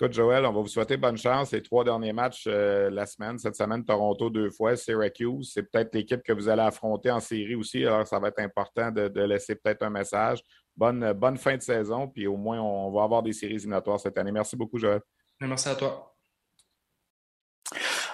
Écoute, 0.00 0.14
Joël, 0.14 0.44
on 0.46 0.52
va 0.52 0.60
vous 0.60 0.66
souhaiter 0.66 0.96
bonne 0.96 1.16
chance. 1.16 1.52
Les 1.52 1.62
trois 1.62 1.84
derniers 1.84 2.12
matchs 2.12 2.44
euh, 2.48 2.90
la 2.90 3.06
semaine, 3.06 3.38
cette 3.38 3.54
semaine, 3.54 3.84
Toronto 3.84 4.30
deux 4.30 4.50
fois, 4.50 4.74
Syracuse. 4.74 5.52
C'est 5.54 5.62
peut-être 5.62 5.94
l'équipe 5.94 6.22
que 6.24 6.32
vous 6.32 6.48
allez 6.48 6.62
affronter 6.62 7.10
en 7.12 7.20
série 7.20 7.54
aussi. 7.54 7.86
Alors, 7.86 8.04
ça 8.04 8.18
va 8.18 8.28
être 8.28 8.40
important 8.40 8.90
de, 8.90 9.20
laisser 9.20 9.54
peut-être 9.54 9.84
un 9.84 9.90
message. 9.90 10.40
Bonne, 10.76 11.12
bonne 11.12 11.36
fin 11.36 11.56
de 11.56 11.62
saison, 11.62 12.08
puis 12.08 12.26
au 12.26 12.36
moins, 12.36 12.60
on 12.60 12.90
va 12.90 13.04
avoir 13.04 13.22
des 13.22 13.32
séries 13.32 13.54
éliminatoires 13.54 14.00
cette 14.00 14.18
année. 14.18 14.32
Merci 14.32 14.56
beaucoup, 14.56 14.78
Joël. 14.78 15.02
Merci 15.46 15.68
à 15.68 15.74
toi. 15.74 16.14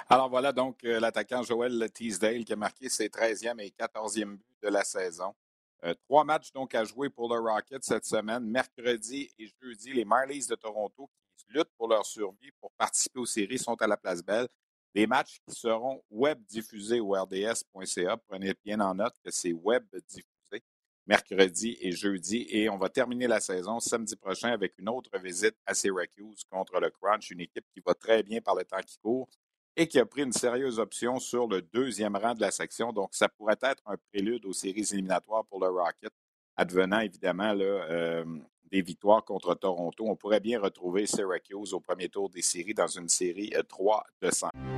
Alors 0.08 0.30
voilà 0.30 0.52
donc 0.52 0.82
euh, 0.85 1.00
l'attaquant 1.00 1.42
Joël 1.42 1.90
Teasdale 1.92 2.44
qui 2.44 2.52
a 2.52 2.56
marqué 2.56 2.88
ses 2.88 3.08
13e 3.08 3.61
et 3.61 3.75
14e 3.78 4.37
buts 4.37 4.56
de 4.62 4.68
la 4.68 4.82
saison. 4.82 5.35
Euh, 5.85 5.94
trois 6.08 6.25
matchs 6.25 6.50
donc 6.52 6.75
à 6.75 6.85
jouer 6.85 7.11
pour 7.11 7.32
le 7.32 7.38
Rocket 7.38 7.85
cette 7.85 8.06
semaine. 8.06 8.44
Mercredi 8.44 9.30
et 9.38 9.49
jeudi, 9.62 9.92
les 9.92 10.04
Marlies 10.04 10.47
de 10.47 10.54
Toronto 10.54 11.11
luttent 11.49 11.73
pour 11.76 11.88
leur 11.88 12.06
survie 12.06 12.50
pour 12.61 12.73
participer 12.73 13.20
aux 13.20 13.26
séries 13.26 13.58
sont 13.58 13.80
à 13.82 13.87
la 13.87 13.97
place 13.97 14.23
belle. 14.23 14.49
Des 14.94 15.06
matchs 15.06 15.40
qui 15.47 15.54
seront 15.54 16.02
web 16.11 16.42
diffusés 16.47 17.00
au 17.00 17.12
rds.ca. 17.12 18.16
Prenez 18.26 18.54
bien 18.64 18.80
en 18.80 18.94
note 18.94 19.14
que 19.23 19.30
c'est 19.30 19.52
web 19.52 19.85
diffusé 20.08 20.38
mercredi 21.09 21.77
et 21.81 21.91
jeudi. 21.91 22.47
Et 22.50 22.69
on 22.69 22.77
va 22.77 22.88
terminer 22.88 23.27
la 23.27 23.41
saison 23.41 23.81
samedi 23.81 24.15
prochain 24.15 24.50
avec 24.50 24.79
une 24.79 24.88
autre 24.88 25.11
visite 25.19 25.57
à 25.67 25.75
Syracuse 25.75 26.45
contre 26.50 26.79
le 26.79 26.91
Crunch, 26.91 27.31
une 27.31 27.41
équipe 27.41 27.65
qui 27.73 27.81
va 27.85 27.95
très 27.95 28.23
bien 28.23 28.41
par 28.41 28.55
le 28.55 28.65
temps 28.65 28.83
qui 28.87 28.99
court 28.99 29.29
et 29.75 29.88
qui 29.88 29.99
a 29.99 30.05
pris 30.05 30.23
une 30.23 30.33
sérieuse 30.33 30.79
option 30.79 31.19
sur 31.19 31.47
le 31.47 31.62
deuxième 31.62 32.17
rang 32.17 32.35
de 32.35 32.41
la 32.41 32.50
section. 32.50 32.93
Donc, 32.93 33.11
ça 33.12 33.29
pourrait 33.29 33.59
être 33.62 33.83
un 33.87 33.97
prélude 34.12 34.45
aux 34.45 34.53
séries 34.53 34.87
éliminatoires 34.93 35.45
pour 35.47 35.61
le 35.61 35.69
Rocket, 35.69 36.12
advenant 36.57 37.00
évidemment 37.00 37.55
euh, 37.57 38.25
des 38.71 38.83
victoires 38.83 39.25
contre 39.25 39.55
Toronto. 39.55 40.05
On 40.07 40.17
pourrait 40.17 40.41
bien 40.41 40.61
retrouver 40.61 41.07
Syracuse 41.07 41.73
au 41.73 41.81
premier 41.81 42.09
tour 42.09 42.29
des 42.29 42.43
séries 42.43 42.75
dans 42.75 42.88
une 42.88 43.09
série 43.09 43.53
3 43.69 44.05
euh, 44.23 44.27
de 44.27 44.35
5. 44.35 44.77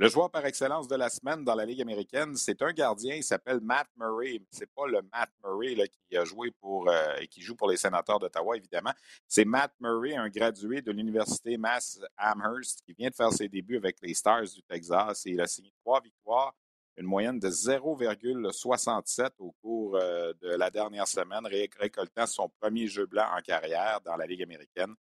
Le 0.00 0.08
joueur 0.08 0.30
par 0.30 0.46
excellence 0.46 0.88
de 0.88 0.96
la 0.96 1.10
semaine 1.10 1.44
dans 1.44 1.54
la 1.54 1.66
Ligue 1.66 1.82
américaine, 1.82 2.34
c'est 2.34 2.62
un 2.62 2.72
gardien, 2.72 3.16
il 3.16 3.22
s'appelle 3.22 3.60
Matt 3.60 3.86
Murray. 3.98 4.40
C'est 4.50 4.72
pas 4.72 4.86
le 4.86 5.02
Matt 5.12 5.28
Murray 5.44 5.76
qui 6.08 6.16
a 6.16 6.24
joué 6.24 6.50
pour 6.52 6.88
euh, 6.88 7.16
et 7.20 7.28
qui 7.28 7.42
joue 7.42 7.54
pour 7.54 7.68
les 7.68 7.76
sénateurs 7.76 8.18
d'Ottawa, 8.18 8.56
évidemment. 8.56 8.94
C'est 9.28 9.44
Matt 9.44 9.74
Murray, 9.78 10.16
un 10.16 10.30
gradué 10.30 10.80
de 10.80 10.90
l'Université 10.90 11.58
Mass 11.58 12.00
Amherst, 12.16 12.80
qui 12.86 12.94
vient 12.94 13.10
de 13.10 13.14
faire 13.14 13.30
ses 13.30 13.50
débuts 13.50 13.76
avec 13.76 13.98
les 14.00 14.14
Stars 14.14 14.44
du 14.44 14.62
Texas 14.62 15.26
il 15.26 15.38
a 15.38 15.46
signé 15.46 15.70
trois 15.84 16.00
victoires, 16.00 16.54
une 16.96 17.04
moyenne 17.04 17.38
de 17.38 17.50
0,67 17.50 19.32
au 19.40 19.54
cours 19.60 19.96
euh, 19.96 20.32
de 20.40 20.48
la 20.48 20.70
dernière 20.70 21.08
semaine, 21.08 21.46
récoltant 21.78 22.24
son 22.24 22.48
premier 22.58 22.86
jeu 22.86 23.04
blanc 23.04 23.26
en 23.36 23.42
carrière 23.42 24.00
dans 24.02 24.16
la 24.16 24.24
Ligue 24.24 24.44
américaine. 24.44 24.94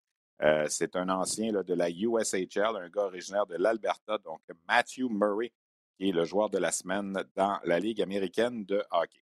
Euh, 0.43 0.67
c'est 0.69 0.97
un 0.97 1.09
ancien 1.09 1.53
de 1.53 1.75
la 1.75 1.89
USHL, 1.89 2.77
un 2.77 2.89
gars 2.91 3.05
originaire 3.05 3.47
de 3.47 3.57
l'Alberta, 3.57 4.19
donc 4.19 4.41
Matthew 4.69 5.09
Murray, 5.09 5.53
qui 5.97 6.11
est 6.11 6.13
le 6.13 6.25
joueur 6.25 6.51
de 6.51 6.59
la 6.59 6.73
semaine 6.73 7.17
dans 7.35 7.59
la 7.65 7.81
Ligue 7.81 8.03
américaine 8.03 8.65
de 8.65 8.83
hockey. 8.91 9.23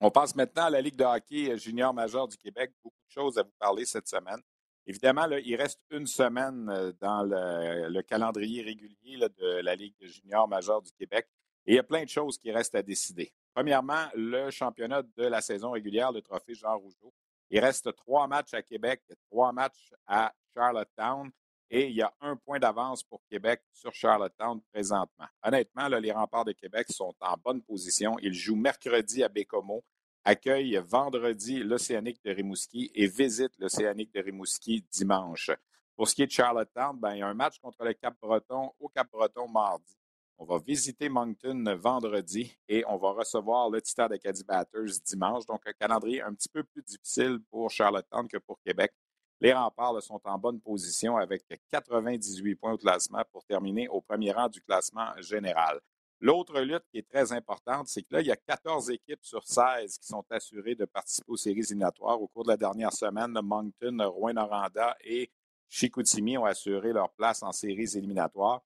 On 0.00 0.10
passe 0.10 0.34
maintenant 0.34 0.64
à 0.64 0.70
la 0.70 0.80
Ligue 0.80 0.96
de 0.96 1.04
hockey 1.04 1.56
junior 1.58 1.94
majeur 1.94 2.28
du 2.28 2.36
Québec. 2.36 2.72
Beaucoup 2.82 3.02
de 3.06 3.12
choses 3.12 3.38
à 3.38 3.42
vous 3.42 3.52
parler 3.58 3.86
cette 3.86 4.08
semaine. 4.08 4.40
Évidemment, 4.86 5.26
il 5.44 5.56
reste 5.56 5.80
une 5.90 6.06
semaine 6.06 6.68
euh, 6.68 6.92
dans 7.00 7.22
le, 7.22 8.00
calendrier 8.02 8.62
régulier 8.62 9.18
de 9.38 9.60
la 9.62 9.74
Ligue 9.74 9.94
junior 10.00 10.48
majeur 10.48 10.82
du 10.82 10.90
Québec 10.92 11.28
et 11.66 11.72
il 11.72 11.76
y 11.76 11.78
a 11.78 11.82
plein 11.82 12.02
de 12.02 12.08
choses 12.08 12.38
qui 12.38 12.50
restent 12.50 12.74
à 12.74 12.82
décider. 12.82 13.32
Premièrement, 13.54 14.06
le 14.14 14.50
championnat 14.50 15.02
de 15.02 15.24
la 15.24 15.40
saison 15.40 15.72
régulière, 15.72 16.12
le 16.12 16.22
trophée 16.22 16.54
Jean 16.54 16.78
Rougeau. 16.78 17.12
Il 17.50 17.60
reste 17.60 17.94
trois 17.96 18.26
matchs 18.26 18.54
à 18.54 18.62
Québec, 18.62 19.02
trois 19.30 19.52
matchs 19.52 19.92
à 20.06 20.32
Charlottetown 20.54 21.30
et 21.70 21.86
il 21.86 21.94
y 21.94 22.02
a 22.02 22.12
un 22.20 22.36
point 22.36 22.58
d'avance 22.58 23.02
pour 23.02 23.22
Québec 23.28 23.62
sur 23.72 23.92
Charlottetown 23.92 24.60
présentement. 24.72 25.26
Honnêtement, 25.42 25.88
les 25.88 26.12
remparts 26.12 26.44
de 26.44 26.52
Québec 26.52 26.86
sont 26.90 27.14
en 27.20 27.36
bonne 27.44 27.62
position. 27.62 28.16
Ils 28.20 28.34
jouent 28.34 28.56
mercredi 28.56 29.22
à 29.22 29.28
Bécomo, 29.28 29.84
accueillent 30.24 30.80
vendredi 30.84 31.60
l'Océanique 31.60 32.20
de 32.24 32.32
Rimouski 32.32 32.90
et 32.94 33.06
visitent 33.06 33.58
l'Océanique 33.58 34.12
de 34.12 34.20
Rimouski 34.20 34.84
dimanche. 34.90 35.50
Pour 35.96 36.08
ce 36.08 36.14
qui 36.14 36.22
est 36.22 36.26
de 36.26 36.32
Charlottetown, 36.32 36.98
ben, 36.98 37.14
il 37.14 37.18
y 37.18 37.22
a 37.22 37.28
un 37.28 37.34
match 37.34 37.58
contre 37.60 37.84
le 37.84 37.94
Cap-Breton 37.94 38.72
au 38.80 38.88
Cap-Breton 38.88 39.48
mardi. 39.48 39.99
On 40.42 40.46
va 40.46 40.58
visiter 40.58 41.10
Moncton 41.10 41.62
vendredi 41.76 42.56
et 42.66 42.82
on 42.88 42.96
va 42.96 43.10
recevoir 43.10 43.68
le 43.68 43.82
Titan 43.82 44.08
d'Acadie 44.08 44.42
Batters 44.42 44.98
dimanche. 45.04 45.44
Donc, 45.44 45.60
un 45.66 45.72
calendrier 45.74 46.22
un 46.22 46.32
petit 46.32 46.48
peu 46.48 46.64
plus 46.64 46.82
difficile 46.82 47.40
pour 47.50 47.70
Charlottetown 47.70 48.26
que 48.26 48.38
pour 48.38 48.58
Québec. 48.62 48.90
Les 49.42 49.52
remparts 49.52 50.02
sont 50.02 50.18
en 50.24 50.38
bonne 50.38 50.58
position 50.58 51.18
avec 51.18 51.44
98 51.70 52.54
points 52.54 52.72
au 52.72 52.78
classement 52.78 53.22
pour 53.30 53.44
terminer 53.44 53.86
au 53.88 54.00
premier 54.00 54.32
rang 54.32 54.48
du 54.48 54.62
classement 54.62 55.12
général. 55.18 55.78
L'autre 56.20 56.58
lutte 56.62 56.84
qui 56.90 57.00
est 57.00 57.08
très 57.08 57.34
importante, 57.34 57.88
c'est 57.88 58.00
que 58.00 58.14
là, 58.14 58.22
il 58.22 58.28
y 58.28 58.32
a 58.32 58.36
14 58.36 58.88
équipes 58.92 59.22
sur 59.22 59.46
16 59.46 59.98
qui 59.98 60.06
sont 60.06 60.24
assurées 60.30 60.74
de 60.74 60.86
participer 60.86 61.32
aux 61.32 61.36
séries 61.36 61.60
éliminatoires. 61.68 62.18
Au 62.18 62.28
cours 62.28 62.44
de 62.44 62.48
la 62.48 62.56
dernière 62.56 62.94
semaine, 62.94 63.38
Moncton, 63.42 63.98
Rouen-Noranda 64.08 64.96
et 65.04 65.30
Chicoutimi 65.68 66.38
ont 66.38 66.46
assuré 66.46 66.94
leur 66.94 67.10
place 67.10 67.42
en 67.42 67.52
séries 67.52 67.94
éliminatoires. 67.94 68.62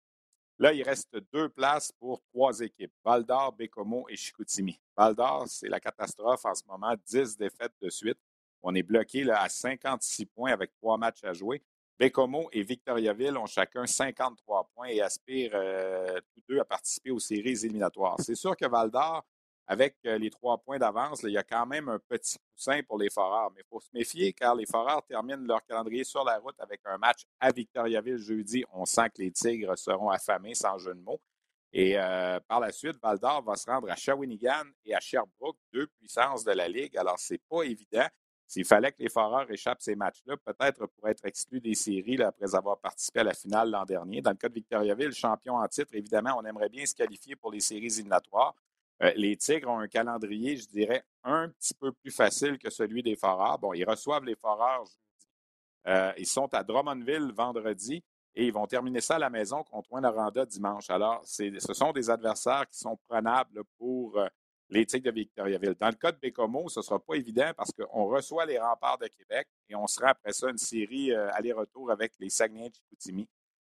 Là, 0.58 0.72
il 0.72 0.82
reste 0.82 1.16
deux 1.32 1.48
places 1.48 1.90
pour 1.98 2.22
trois 2.32 2.60
équipes, 2.60 2.92
Val 3.04 3.24
d'Or, 3.24 3.52
Bécomo 3.52 4.06
et 4.08 4.16
Chicoutimi. 4.16 4.78
Val 4.96 5.14
d'Or, 5.14 5.44
c'est 5.48 5.68
la 5.68 5.80
catastrophe 5.80 6.44
en 6.44 6.54
ce 6.54 6.62
moment, 6.66 6.94
10 7.06 7.36
défaites 7.36 7.74
de 7.80 7.90
suite. 7.90 8.18
On 8.62 8.74
est 8.74 8.82
bloqué 8.82 9.24
là, 9.24 9.42
à 9.42 9.48
56 9.48 10.26
points 10.26 10.52
avec 10.52 10.72
trois 10.80 10.96
matchs 10.96 11.24
à 11.24 11.32
jouer. 11.32 11.62
Bécomo 11.98 12.48
et 12.52 12.62
Victoriaville 12.62 13.36
ont 13.36 13.46
chacun 13.46 13.86
53 13.86 14.70
points 14.74 14.88
et 14.88 15.00
aspirent 15.00 15.52
euh, 15.54 16.20
tous 16.32 16.42
deux 16.48 16.58
à 16.60 16.64
participer 16.64 17.10
aux 17.10 17.18
séries 17.18 17.64
éliminatoires. 17.64 18.16
C'est 18.20 18.34
sûr 18.34 18.56
que 18.56 18.66
Val 18.66 18.90
d'Or 18.90 19.24
avec 19.66 19.96
euh, 20.06 20.18
les 20.18 20.30
trois 20.30 20.58
points 20.58 20.78
d'avance, 20.78 21.22
il 21.22 21.30
y 21.30 21.38
a 21.38 21.42
quand 21.42 21.66
même 21.66 21.88
un 21.88 21.98
petit 21.98 22.36
coussin 22.52 22.80
pour 22.86 22.98
les 22.98 23.10
Foreurs. 23.10 23.50
Mais 23.54 23.62
il 23.62 23.68
faut 23.68 23.80
se 23.80 23.90
méfier 23.94 24.32
car 24.32 24.54
les 24.54 24.66
Foreurs 24.66 25.04
terminent 25.06 25.44
leur 25.46 25.64
calendrier 25.64 26.04
sur 26.04 26.24
la 26.24 26.38
route 26.38 26.58
avec 26.58 26.80
un 26.84 26.98
match 26.98 27.24
à 27.40 27.50
Victoriaville 27.50 28.18
jeudi. 28.18 28.64
On 28.72 28.84
sent 28.84 29.08
que 29.14 29.22
les 29.22 29.30
Tigres 29.30 29.78
seront 29.78 30.10
affamés, 30.10 30.54
sans 30.54 30.78
jeu 30.78 30.94
de 30.94 31.00
mots. 31.00 31.20
Et 31.72 31.98
euh, 31.98 32.38
par 32.46 32.60
la 32.60 32.70
suite, 32.70 32.96
Val 33.02 33.18
d'Or 33.18 33.42
va 33.42 33.56
se 33.56 33.68
rendre 33.68 33.90
à 33.90 33.96
Shawinigan 33.96 34.64
et 34.84 34.94
à 34.94 35.00
Sherbrooke, 35.00 35.58
deux 35.72 35.88
puissances 35.98 36.44
de 36.44 36.52
la 36.52 36.68
Ligue. 36.68 36.96
Alors, 36.96 37.18
c'est 37.18 37.40
pas 37.48 37.62
évident. 37.62 38.06
S'il 38.46 38.64
fallait 38.64 38.92
que 38.92 39.02
les 39.02 39.08
Foreurs 39.08 39.50
échappent 39.50 39.82
ces 39.82 39.96
matchs-là, 39.96 40.36
peut-être 40.36 40.86
pour 40.86 41.08
être 41.08 41.24
exclus 41.24 41.60
des 41.60 41.74
séries 41.74 42.22
après 42.22 42.54
avoir 42.54 42.78
participé 42.78 43.20
à 43.20 43.24
la 43.24 43.34
finale 43.34 43.70
l'an 43.70 43.84
dernier. 43.84 44.20
Dans 44.20 44.30
le 44.30 44.36
cas 44.36 44.48
de 44.48 44.54
Victoriaville, 44.54 45.12
champion 45.12 45.56
en 45.56 45.66
titre, 45.66 45.94
évidemment, 45.94 46.36
on 46.38 46.44
aimerait 46.44 46.68
bien 46.68 46.84
se 46.84 46.94
qualifier 46.94 47.34
pour 47.34 47.50
les 47.50 47.60
séries 47.60 47.86
éliminatoires. 47.86 48.54
Euh, 49.02 49.12
les 49.16 49.36
Tigres 49.36 49.68
ont 49.68 49.78
un 49.78 49.88
calendrier, 49.88 50.56
je 50.56 50.66
dirais, 50.66 51.04
un 51.24 51.48
petit 51.48 51.74
peu 51.74 51.92
plus 51.92 52.12
facile 52.12 52.58
que 52.58 52.70
celui 52.70 53.02
des 53.02 53.16
Foreurs. 53.16 53.58
Bon, 53.58 53.72
ils 53.72 53.84
reçoivent 53.84 54.24
les 54.24 54.36
Foreurs 54.36 54.84
euh, 55.86 56.12
ils 56.16 56.26
sont 56.26 56.52
à 56.54 56.62
Drummondville 56.62 57.32
vendredi 57.32 58.02
et 58.34 58.46
ils 58.46 58.52
vont 58.52 58.66
terminer 58.66 59.02
ça 59.02 59.16
à 59.16 59.18
la 59.18 59.28
maison 59.28 59.62
contre 59.64 59.90
Rwanda 59.90 60.46
dimanche. 60.46 60.88
Alors, 60.88 61.20
ce 61.24 61.74
sont 61.74 61.92
des 61.92 62.08
adversaires 62.08 62.66
qui 62.68 62.78
sont 62.78 62.98
prenables 63.06 63.62
pour 63.76 64.18
euh, 64.18 64.26
les 64.70 64.86
Tigres 64.86 65.10
de 65.10 65.14
Victoriaville. 65.14 65.74
Dans 65.78 65.88
le 65.88 65.94
cas 65.94 66.10
de 66.10 66.16
Bécomo, 66.16 66.70
ce 66.70 66.80
ne 66.80 66.84
sera 66.84 66.98
pas 66.98 67.16
évident 67.16 67.50
parce 67.54 67.70
qu'on 67.72 68.06
reçoit 68.06 68.46
les 68.46 68.58
remparts 68.58 68.98
de 68.98 69.08
Québec 69.08 69.46
et 69.68 69.74
on 69.74 69.86
sera 69.86 70.08
après 70.08 70.32
ça 70.32 70.48
une 70.48 70.56
série 70.56 71.12
aller-retour 71.12 71.90
avec 71.90 72.14
les 72.18 72.30
Saguenay 72.30 72.70
de 72.70 72.74
Chicoutimi. 72.74 73.28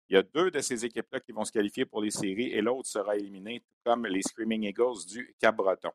Il 0.09 0.15
y 0.15 0.19
a 0.19 0.23
deux 0.23 0.51
de 0.51 0.61
ces 0.61 0.85
équipes-là 0.85 1.21
qui 1.21 1.33
vont 1.33 1.45
se 1.45 1.53
qualifier 1.53 1.87
pour 1.87 2.03
les 2.03 2.11
séries 2.11 2.53
et 2.53 2.61
l'autre 2.61 2.89
sera 2.89 3.17
éliminé, 3.17 3.61
tout 3.61 3.75
comme 3.85 4.07
les 4.07 4.23
Screaming 4.23 4.65
Eagles 4.65 5.07
du 5.09 5.35
Cap-Breton. 5.41 5.91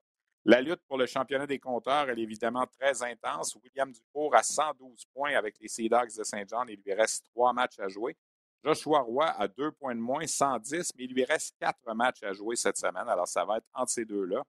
La 0.45 0.61
lutte 0.61 0.81
pour 0.87 0.97
le 0.97 1.05
championnat 1.05 1.45
des 1.45 1.59
compteurs, 1.59 2.09
est 2.09 2.17
évidemment 2.17 2.65
très 2.79 3.03
intense. 3.03 3.55
William 3.63 3.91
Dufour 3.91 4.35
a 4.35 4.41
112 4.41 5.05
points 5.13 5.35
avec 5.35 5.59
les 5.59 5.67
Sea 5.67 5.89
Dogs 5.89 6.15
de 6.17 6.23
Saint-Jean. 6.23 6.65
Il 6.67 6.81
lui 6.83 6.93
reste 6.93 7.25
trois 7.33 7.53
matchs 7.53 7.79
à 7.79 7.87
jouer. 7.87 8.15
Joshua 8.63 9.01
Roy 9.01 9.25
a 9.25 9.47
deux 9.47 9.71
points 9.71 9.95
de 9.95 9.99
moins, 9.99 10.25
110, 10.25 10.93
mais 10.97 11.05
il 11.05 11.13
lui 11.13 11.23
reste 11.23 11.55
quatre 11.59 11.93
matchs 11.93 12.23
à 12.23 12.33
jouer 12.33 12.55
cette 12.55 12.77
semaine. 12.77 13.07
Alors, 13.07 13.27
ça 13.27 13.45
va 13.45 13.57
être 13.57 13.67
entre 13.73 13.91
ces 13.91 14.05
deux-là. 14.05 14.43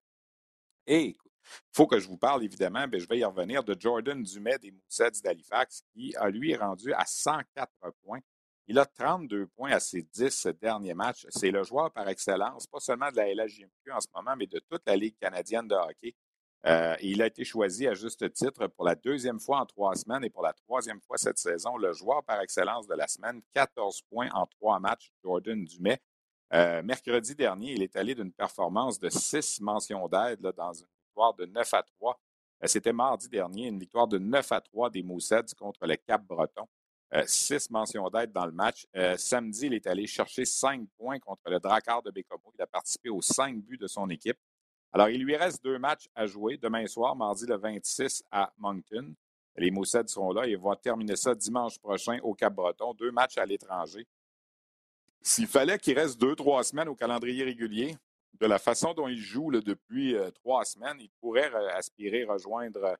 Et 0.86 1.06
il 1.06 1.16
faut 1.72 1.86
que 1.86 1.98
je 1.98 2.08
vous 2.08 2.16
parle, 2.16 2.44
évidemment, 2.44 2.86
mais 2.90 2.98
je 2.98 3.08
vais 3.08 3.18
y 3.18 3.24
revenir, 3.24 3.62
de 3.62 3.76
Jordan 3.78 4.22
Dumais 4.22 4.58
des 4.58 4.72
Moussets 4.72 5.22
d'Halifax, 5.22 5.82
qui 5.92 6.14
a 6.16 6.28
lui 6.28 6.54
rendu 6.56 6.92
à 6.92 7.04
104 7.04 7.70
points. 8.02 8.20
Il 8.70 8.78
a 8.78 8.86
32 8.86 9.48
points 9.48 9.72
à 9.72 9.80
ses 9.80 10.00
10 10.00 10.46
derniers 10.62 10.94
matchs. 10.94 11.26
C'est 11.30 11.50
le 11.50 11.64
joueur 11.64 11.90
par 11.90 12.08
excellence, 12.08 12.68
pas 12.68 12.78
seulement 12.78 13.10
de 13.10 13.16
la 13.16 13.34
LHJMQ 13.34 13.90
en 13.90 14.00
ce 14.00 14.06
moment, 14.14 14.36
mais 14.36 14.46
de 14.46 14.60
toute 14.60 14.82
la 14.86 14.94
Ligue 14.94 15.16
canadienne 15.18 15.66
de 15.66 15.74
hockey. 15.74 16.14
Euh, 16.66 16.94
il 17.00 17.20
a 17.20 17.26
été 17.26 17.42
choisi 17.42 17.88
à 17.88 17.94
juste 17.94 18.32
titre 18.32 18.68
pour 18.68 18.84
la 18.84 18.94
deuxième 18.94 19.40
fois 19.40 19.58
en 19.58 19.66
trois 19.66 19.96
semaines 19.96 20.22
et 20.22 20.30
pour 20.30 20.44
la 20.44 20.52
troisième 20.52 21.00
fois 21.00 21.18
cette 21.18 21.38
saison, 21.38 21.76
le 21.78 21.92
joueur 21.92 22.22
par 22.22 22.40
excellence 22.42 22.86
de 22.86 22.94
la 22.94 23.08
semaine, 23.08 23.42
14 23.54 24.02
points 24.02 24.28
en 24.34 24.46
trois 24.46 24.78
matchs, 24.78 25.10
Jordan 25.24 25.64
Dumais. 25.64 26.00
Euh, 26.52 26.80
mercredi 26.84 27.34
dernier, 27.34 27.72
il 27.72 27.82
est 27.82 27.96
allé 27.96 28.14
d'une 28.14 28.32
performance 28.32 29.00
de 29.00 29.08
six 29.08 29.60
mentions 29.60 30.06
d'aide 30.06 30.42
dans 30.56 30.74
une 30.74 30.86
victoire 31.08 31.34
de 31.34 31.44
9 31.44 31.74
à 31.74 31.82
3. 31.82 32.20
Euh, 32.62 32.66
c'était 32.68 32.92
mardi 32.92 33.28
dernier, 33.28 33.66
une 33.66 33.80
victoire 33.80 34.06
de 34.06 34.18
9 34.18 34.52
à 34.52 34.60
3 34.60 34.90
des 34.90 35.02
Moussets 35.02 35.56
contre 35.58 35.88
le 35.88 35.96
Cap-Breton. 35.96 36.68
Euh, 37.12 37.24
six 37.26 37.70
mentions 37.70 38.08
d'aide 38.08 38.32
dans 38.32 38.46
le 38.46 38.52
match. 38.52 38.86
Euh, 38.96 39.16
samedi, 39.16 39.66
il 39.66 39.74
est 39.74 39.86
allé 39.86 40.06
chercher 40.06 40.44
cinq 40.44 40.86
points 40.96 41.18
contre 41.18 41.42
le 41.46 41.58
Drakkar 41.58 42.02
de 42.02 42.10
Bécomo. 42.10 42.52
Il 42.56 42.62
a 42.62 42.66
participé 42.66 43.08
aux 43.08 43.22
cinq 43.22 43.56
buts 43.56 43.78
de 43.78 43.88
son 43.88 44.08
équipe. 44.10 44.38
Alors, 44.92 45.08
il 45.08 45.22
lui 45.22 45.36
reste 45.36 45.62
deux 45.62 45.78
matchs 45.78 46.08
à 46.14 46.26
jouer 46.26 46.56
demain 46.56 46.86
soir, 46.86 47.16
mardi 47.16 47.46
le 47.46 47.56
26 47.56 48.24
à 48.30 48.52
Moncton. 48.58 49.14
Les 49.56 49.70
Moussets 49.70 50.06
seront 50.06 50.32
là 50.32 50.46
et 50.46 50.54
vont 50.54 50.74
terminer 50.76 51.16
ça 51.16 51.34
dimanche 51.34 51.78
prochain 51.78 52.18
au 52.22 52.34
Cap-Breton. 52.34 52.94
Deux 52.94 53.10
matchs 53.10 53.38
à 53.38 53.44
l'étranger. 53.44 54.06
S'il 55.20 55.46
fallait 55.46 55.78
qu'il 55.78 55.98
reste 55.98 56.20
deux, 56.20 56.34
trois 56.34 56.62
semaines 56.64 56.88
au 56.88 56.94
calendrier 56.94 57.44
régulier, 57.44 57.96
de 58.40 58.46
la 58.46 58.58
façon 58.58 58.94
dont 58.94 59.08
il 59.08 59.18
joue 59.18 59.50
depuis 59.50 60.14
euh, 60.14 60.30
trois 60.30 60.64
semaines, 60.64 60.96
il 61.00 61.10
pourrait 61.20 61.52
aspirer 61.74 62.24
rejoindre 62.24 62.96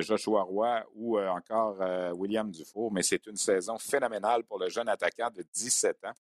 Joshua 0.00 0.42
Roy 0.42 0.84
ou 0.94 1.18
euh, 1.18 1.28
encore 1.28 1.76
euh, 1.80 2.12
William 2.12 2.50
Dufour, 2.50 2.92
mais 2.92 3.02
c'est 3.02 3.26
une 3.26 3.36
saison 3.36 3.78
phénoménale 3.78 4.44
pour 4.44 4.58
le 4.58 4.68
jeune 4.68 4.88
attaquant 4.88 5.30
de 5.30 5.42
17 5.52 6.04
ans. 6.06 6.12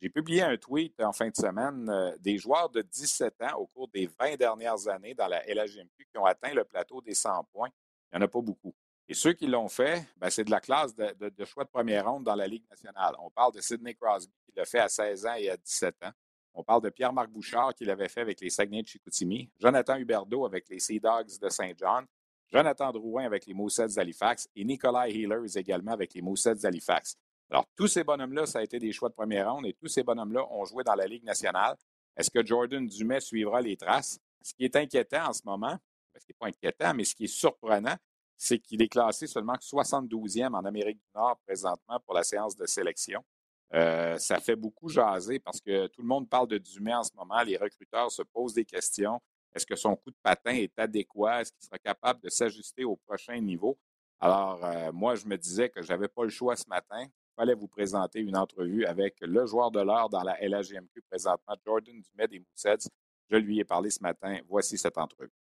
J'ai 0.00 0.08
publié 0.08 0.42
un 0.42 0.56
tweet 0.56 1.00
en 1.00 1.12
fin 1.12 1.28
de 1.28 1.36
semaine 1.36 1.88
euh, 1.88 2.16
des 2.18 2.36
joueurs 2.36 2.68
de 2.70 2.82
17 2.82 3.42
ans 3.42 3.58
au 3.58 3.66
cours 3.68 3.88
des 3.88 4.08
20 4.18 4.36
dernières 4.36 4.88
années 4.88 5.14
dans 5.14 5.28
la 5.28 5.40
LHMQ 5.46 6.06
qui 6.10 6.18
ont 6.18 6.24
atteint 6.24 6.52
le 6.52 6.64
plateau 6.64 7.00
des 7.00 7.14
100 7.14 7.44
points. 7.52 7.68
Il 8.12 8.18
n'y 8.18 8.24
en 8.24 8.26
a 8.26 8.28
pas 8.28 8.40
beaucoup. 8.40 8.74
Et 9.06 9.14
ceux 9.14 9.32
qui 9.32 9.46
l'ont 9.46 9.68
fait, 9.68 10.04
ben, 10.16 10.28
c'est 10.28 10.44
de 10.44 10.50
la 10.50 10.60
classe 10.60 10.94
de, 10.94 11.44
choix 11.44 11.64
de 11.64 11.68
première 11.68 12.10
ronde 12.10 12.24
dans 12.24 12.34
la 12.34 12.46
Ligue 12.48 12.68
nationale. 12.68 13.14
On 13.20 13.30
parle 13.30 13.52
de 13.52 13.60
Sidney 13.60 13.94
Crosby 13.94 14.32
qui 14.44 14.52
l'a 14.56 14.64
fait 14.64 14.80
à 14.80 14.88
16 14.88 15.26
ans 15.26 15.34
et 15.34 15.50
à 15.50 15.56
17 15.56 15.94
ans. 16.04 16.12
On 16.54 16.64
parle 16.64 16.82
de 16.82 16.90
Pierre-Marc 16.90 17.30
Bouchard 17.30 17.74
qui 17.74 17.84
l'avait 17.84 18.08
fait 18.08 18.20
avec 18.20 18.40
les 18.40 18.50
Saguenay 18.50 18.82
de 18.82 18.88
Chicoutimi, 18.88 19.50
Jonathan 19.58 19.96
Huberdeau 19.96 20.44
avec 20.44 20.68
les 20.68 20.80
Sea 20.80 20.98
Dogs 21.00 21.38
de 21.40 21.48
Saint-John, 21.48 22.04
Jonathan 22.52 22.92
Drouin 22.92 23.24
avec 23.24 23.46
les 23.46 23.54
Moussets 23.54 23.88
d'Halifax 23.88 24.48
et 24.54 24.64
Nicolas 24.64 25.08
Healers 25.08 25.56
également 25.56 25.92
avec 25.92 26.12
les 26.14 26.22
Moussets 26.22 26.56
d'Halifax. 26.56 27.16
Alors, 27.50 27.66
tous 27.76 27.86
ces 27.86 28.04
bonhommes-là, 28.04 28.46
ça 28.46 28.60
a 28.60 28.62
été 28.62 28.78
des 28.78 28.92
choix 28.92 29.08
de 29.08 29.14
première 29.14 29.52
ronde 29.52 29.66
et 29.66 29.74
tous 29.74 29.88
ces 29.88 30.02
bonhommes-là 30.02 30.46
ont 30.50 30.64
joué 30.64 30.84
dans 30.84 30.94
la 30.94 31.06
Ligue 31.06 31.24
nationale. 31.24 31.76
Est-ce 32.16 32.30
que 32.30 32.44
Jordan 32.44 32.86
Dumais 32.86 33.20
suivra 33.20 33.60
les 33.60 33.76
traces? 33.76 34.18
Ce 34.42 34.52
qui 34.54 34.64
est 34.64 34.76
inquiétant 34.76 35.28
en 35.28 35.32
ce 35.32 35.42
moment, 35.44 35.78
ce 36.14 36.24
qui 36.26 36.32
n'est 36.32 36.36
pas 36.38 36.46
inquiétant, 36.48 36.94
mais 36.94 37.04
ce 37.04 37.14
qui 37.14 37.24
est 37.24 37.34
surprenant, 37.34 37.96
c'est 38.36 38.58
qu'il 38.58 38.82
est 38.82 38.88
classé 38.88 39.26
seulement 39.26 39.54
72e 39.54 40.54
en 40.54 40.64
Amérique 40.64 40.98
du 40.98 41.10
Nord 41.14 41.38
présentement 41.46 42.00
pour 42.00 42.14
la 42.14 42.22
séance 42.22 42.56
de 42.56 42.66
sélection. 42.66 43.24
Euh, 43.74 44.18
ça 44.18 44.40
fait 44.40 44.56
beaucoup 44.56 44.88
jaser 44.88 45.38
parce 45.38 45.60
que 45.60 45.86
tout 45.86 46.02
le 46.02 46.08
monde 46.08 46.28
parle 46.28 46.48
de 46.48 46.58
Dumais 46.58 46.94
en 46.94 47.02
ce 47.02 47.14
moment. 47.14 47.40
Les 47.42 47.56
recruteurs 47.56 48.10
se 48.10 48.22
posent 48.22 48.54
des 48.54 48.64
questions. 48.64 49.20
Est-ce 49.54 49.66
que 49.66 49.76
son 49.76 49.96
coup 49.96 50.10
de 50.10 50.16
patin 50.22 50.52
est 50.52 50.78
adéquat? 50.78 51.42
Est-ce 51.42 51.52
qu'il 51.52 51.64
sera 51.64 51.78
capable 51.78 52.20
de 52.20 52.28
s'ajuster 52.28 52.84
au 52.84 52.96
prochain 52.96 53.38
niveau? 53.40 53.78
Alors, 54.20 54.64
euh, 54.64 54.92
moi, 54.92 55.14
je 55.14 55.26
me 55.26 55.36
disais 55.36 55.68
que 55.68 55.82
je 55.82 55.88
n'avais 55.88 56.08
pas 56.08 56.22
le 56.24 56.30
choix 56.30 56.56
ce 56.56 56.68
matin. 56.68 57.02
Il 57.02 57.34
fallait 57.36 57.54
vous 57.54 57.68
présenter 57.68 58.20
une 58.20 58.36
entrevue 58.36 58.84
avec 58.84 59.16
le 59.20 59.46
joueur 59.46 59.70
de 59.70 59.80
l'heure 59.80 60.08
dans 60.08 60.22
la 60.22 60.36
LHGMQ 60.40 61.02
présentement, 61.10 61.56
Jordan 61.66 62.00
Dumais 62.00 62.28
des 62.28 62.38
Moussets. 62.38 62.88
Je 63.30 63.36
lui 63.36 63.58
ai 63.58 63.64
parlé 63.64 63.90
ce 63.90 64.02
matin. 64.02 64.38
Voici 64.48 64.78
cette 64.78 64.98
entrevue. 64.98 65.32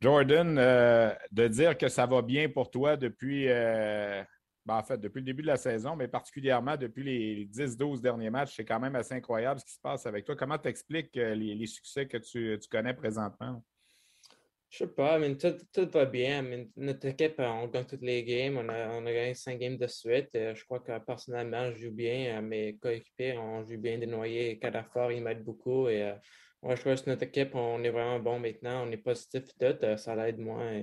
Jordan, 0.00 0.58
euh, 0.58 1.14
de 1.30 1.48
dire 1.48 1.78
que 1.78 1.88
ça 1.88 2.04
va 2.06 2.20
bien 2.20 2.48
pour 2.48 2.70
toi 2.70 2.96
depuis 2.96 3.48
euh, 3.48 4.22
ben, 4.66 4.76
en 4.76 4.82
fait, 4.82 4.98
depuis 4.98 5.18
le 5.18 5.26
début 5.26 5.42
de 5.42 5.48
la 5.48 5.58
saison, 5.58 5.94
mais 5.94 6.08
particulièrement 6.08 6.76
depuis 6.76 7.02
les 7.02 7.46
10-12 7.46 8.00
derniers 8.00 8.30
matchs, 8.30 8.56
c'est 8.56 8.64
quand 8.64 8.80
même 8.80 8.96
assez 8.96 9.14
incroyable 9.14 9.60
ce 9.60 9.66
qui 9.66 9.72
se 9.72 9.80
passe 9.80 10.06
avec 10.06 10.24
toi. 10.24 10.36
Comment 10.36 10.56
tu 10.58 10.68
expliques 10.68 11.16
euh, 11.18 11.34
les, 11.34 11.66
succès 11.66 12.06
que 12.06 12.16
tu, 12.16 12.58
connais 12.70 12.94
présentement? 12.94 13.62
Je 14.70 14.78
sais 14.78 14.86
pas, 14.86 15.18
mais 15.18 15.36
tout, 15.36 15.88
va 15.92 16.06
bien. 16.06 16.66
notre 16.76 17.06
équipe, 17.06 17.38
euh, 17.40 17.46
on 17.46 17.68
gagne 17.68 17.84
toutes 17.84 18.00
les 18.00 18.24
games. 18.24 18.56
On 18.56 18.68
a, 18.70 19.12
gagné 19.12 19.34
cinq 19.34 19.58
games 19.58 19.76
de 19.76 19.86
suite. 19.86 20.30
Je 20.32 20.64
crois 20.64 20.80
que 20.80 20.98
personnellement, 20.98 21.70
je 21.72 21.84
joue 21.84 21.92
bien. 21.92 22.38
Euh, 22.38 22.40
mes 22.40 22.78
coéquipiers, 22.78 23.36
on 23.36 23.66
joue 23.66 23.76
bien 23.76 23.98
dénoyé. 23.98 24.58
Kadafar, 24.58 25.12
il 25.12 25.22
m'aide 25.22 25.44
beaucoup. 25.44 25.88
Et 25.88 26.14
je 26.62 26.80
crois 26.80 26.96
que 26.96 27.10
notre 27.10 27.24
équipe, 27.24 27.54
on 27.54 27.84
est 27.84 27.90
vraiment 27.90 28.18
bon 28.18 28.38
maintenant. 28.40 28.88
On 28.88 28.90
est 28.90 28.96
positif 28.96 29.44
tout. 29.60 29.96
Ça 29.98 30.16
l'aide 30.16 30.38
moins, 30.38 30.82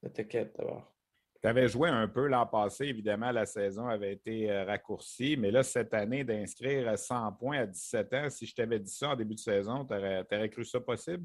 notre 0.00 0.20
équipe 0.20 0.52
d'abord. 0.56 0.95
Tu 1.42 1.48
avais 1.48 1.68
joué 1.68 1.88
un 1.88 2.08
peu 2.08 2.26
l'an 2.26 2.46
passé, 2.46 2.86
évidemment, 2.86 3.30
la 3.30 3.46
saison 3.46 3.86
avait 3.86 4.12
été 4.12 4.50
euh, 4.50 4.64
raccourcie, 4.64 5.36
mais 5.36 5.50
là, 5.50 5.62
cette 5.62 5.92
année, 5.94 6.24
d'inscrire 6.24 6.98
100 6.98 7.32
points 7.32 7.60
à 7.60 7.66
17 7.66 8.14
ans, 8.14 8.30
si 8.30 8.46
je 8.46 8.54
t'avais 8.54 8.78
dit 8.78 8.92
ça 8.92 9.10
en 9.10 9.16
début 9.16 9.34
de 9.34 9.40
saison, 9.40 9.84
tu 9.84 9.94
aurais, 9.94 10.48
cru 10.48 10.64
ça 10.64 10.80
possible? 10.80 11.24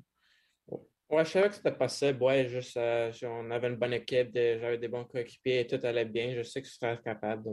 Oui, 0.67 1.23
je 1.25 1.29
savais 1.29 1.49
que 1.49 1.55
c'était 1.55 1.73
possible. 1.73 2.23
Ouais, 2.23 2.47
juste, 2.47 2.77
euh, 2.77 3.11
on 3.23 3.51
avait 3.51 3.67
une 3.67 3.75
bonne 3.75 3.93
équipe, 3.93 4.31
j'avais 4.33 4.77
des 4.77 4.87
bons 4.87 5.03
coéquipiers 5.05 5.61
et 5.61 5.67
tout 5.67 5.79
allait 5.85 6.05
bien. 6.05 6.33
Je 6.35 6.43
sais 6.43 6.61
que 6.61 6.67
je 6.67 6.73
serais 6.73 6.99
capable 7.03 7.43
de. 7.43 7.49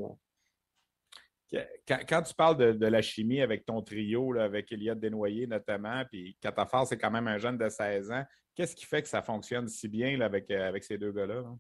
Quand, 1.87 2.23
tu 2.23 2.35
parles 2.35 2.79
de, 2.79 2.87
la 2.87 3.01
chimie 3.01 3.41
avec 3.41 3.65
ton 3.65 3.81
trio, 3.83 4.39
avec 4.39 4.71
Eliott 4.71 5.01
Desnoyers 5.01 5.47
notamment, 5.47 6.05
puis 6.05 6.37
Catafar, 6.41 6.87
c'est 6.87 6.99
quand 6.99 7.11
même 7.11 7.27
un 7.27 7.39
jeune 7.39 7.57
de 7.57 7.69
16 7.69 8.11
ans, 8.11 8.25
qu'est-ce 8.55 8.77
qui 8.77 8.85
fait 8.85 9.03
que 9.03 9.09
ça 9.09 9.23
fonctionne 9.23 9.67
si 9.67 9.89
bien 9.89 10.21
avec, 10.21 10.51
euh, 10.51 10.69
avec 10.69 10.85
ces 10.85 10.99
deux 10.99 11.11
gars-là? 11.11 11.41
là? 11.41 11.57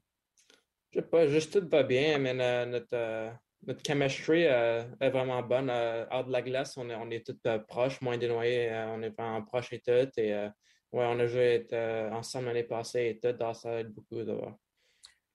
Je 0.90 1.00
sais 1.00 1.06
pas, 1.06 1.26
juste 1.26 1.60
tout 1.60 1.68
va 1.68 1.82
bien, 1.82 2.18
mais 2.18 2.34
notre, 2.66 2.86
euh, 2.94 3.30
notre 3.66 3.82
chemistry 3.86 4.46
euh, 4.46 4.84
est 5.00 5.10
vraiment 5.10 5.42
bonne. 5.42 5.70
Euh, 5.70 6.06
hors 6.10 6.24
de 6.24 6.32
la 6.32 6.42
glace, 6.42 6.76
on 6.76 6.88
est, 6.88 6.94
on 6.94 7.10
est 7.10 7.26
tous 7.26 7.38
proches, 7.66 8.00
moins 8.00 8.16
dénoyés, 8.16 8.70
on 8.88 9.02
est 9.02 9.10
vraiment 9.10 9.42
proches 9.42 9.72
et 9.72 9.80
tout. 9.80 10.20
Et 10.20 10.32
ouais, 10.34 10.50
on 10.92 11.18
a 11.18 11.26
joué 11.26 11.66
ensemble 12.12 12.46
l'année 12.46 12.64
passée 12.64 13.08
et 13.08 13.20
tout, 13.20 13.36
donc 13.36 13.56
ça 13.56 13.80
aide 13.80 13.92
beaucoup 13.92 14.22
de 14.22 14.32
voir. 14.32 14.54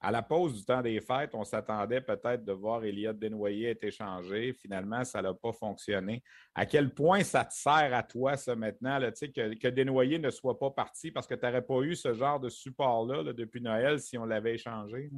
À 0.06 0.12
la 0.12 0.22
pause 0.22 0.58
du 0.58 0.66
temps 0.66 0.82
des 0.82 1.00
fêtes, 1.00 1.34
on 1.34 1.46
s'attendait 1.46 2.02
peut-être 2.02 2.44
de 2.44 2.52
voir 2.52 2.84
Elliott 2.84 3.18
Desnoyers 3.18 3.70
être 3.70 3.86
échangé. 3.86 4.52
Finalement, 4.52 5.06
ça 5.06 5.22
n'a 5.22 5.34
pas 5.34 5.54
fonctionné. 5.54 6.22
À 6.54 6.66
quel 6.66 6.94
point 6.94 7.24
ça 7.24 7.46
te 7.46 7.54
sert 7.54 7.94
à 7.94 8.04
toi, 8.04 8.36
ça, 8.36 8.54
maintenant, 8.54 9.00
que, 9.00 9.54
que 9.58 9.68
Desnoyers 9.70 10.20
ne 10.20 10.30
soit 10.30 10.60
pas 10.60 10.72
parti 10.72 11.10
parce 11.10 11.26
que 11.26 11.36
tu 11.36 11.46
n'aurais 11.46 11.62
pas 11.62 11.80
eu 11.84 11.96
ce 11.96 12.14
genre 12.14 12.38
de 12.38 12.50
support-là 12.50 13.32
depuis 13.32 13.62
Noël 13.62 13.98
si 14.02 14.18
on 14.18 14.26
l'avait 14.26 14.56
échangé? 14.56 15.10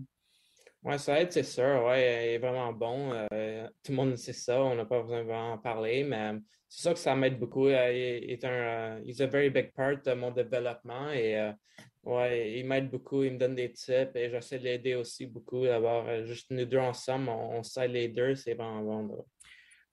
Oui, 0.85 0.99
ça 0.99 1.19
aide, 1.19 1.31
c'est 1.31 1.41
sûr. 1.43 1.83
Ouais, 1.83 2.27
il 2.27 2.35
est 2.35 2.37
vraiment 2.37 2.71
bon. 2.71 3.11
Euh, 3.33 3.67
tout 3.83 3.91
le 3.91 3.95
monde 3.95 4.15
sait 4.17 4.33
ça. 4.33 4.61
On 4.61 4.75
n'a 4.75 4.85
pas 4.85 5.01
besoin 5.01 5.23
d'en 5.25 5.57
parler, 5.57 6.03
mais 6.03 6.33
c'est 6.69 6.81
sûr 6.83 6.93
que 6.93 6.99
ça 6.99 7.15
m'aide 7.15 7.39
beaucoup. 7.39 7.67
il 7.69 7.73
est 7.73 8.45
un, 8.45 9.01
he's 9.03 9.19
a 9.19 9.25
very 9.25 9.49
big 9.49 9.73
part 9.73 9.99
de 10.03 10.13
mon 10.13 10.29
développement 10.29 11.09
et 11.11 11.51
ouais, 12.03 12.59
il 12.59 12.67
m'aide 12.67 12.91
beaucoup. 12.91 13.23
Il 13.23 13.33
me 13.33 13.39
donne 13.39 13.55
des 13.55 13.71
tips 13.71 14.15
et 14.15 14.29
j'essaie 14.29 14.59
de 14.59 14.65
l'aider 14.65 14.93
aussi 14.93 15.25
beaucoup. 15.25 15.65
D'abord, 15.65 16.05
juste 16.23 16.51
nous 16.51 16.65
deux 16.65 16.77
ensemble, 16.77 17.29
on, 17.29 17.57
on 17.57 17.63
s'aide 17.63 17.89
les 17.91 18.07
deux. 18.09 18.35
C'est 18.35 18.53
vraiment 18.53 19.01
bon 19.03 19.25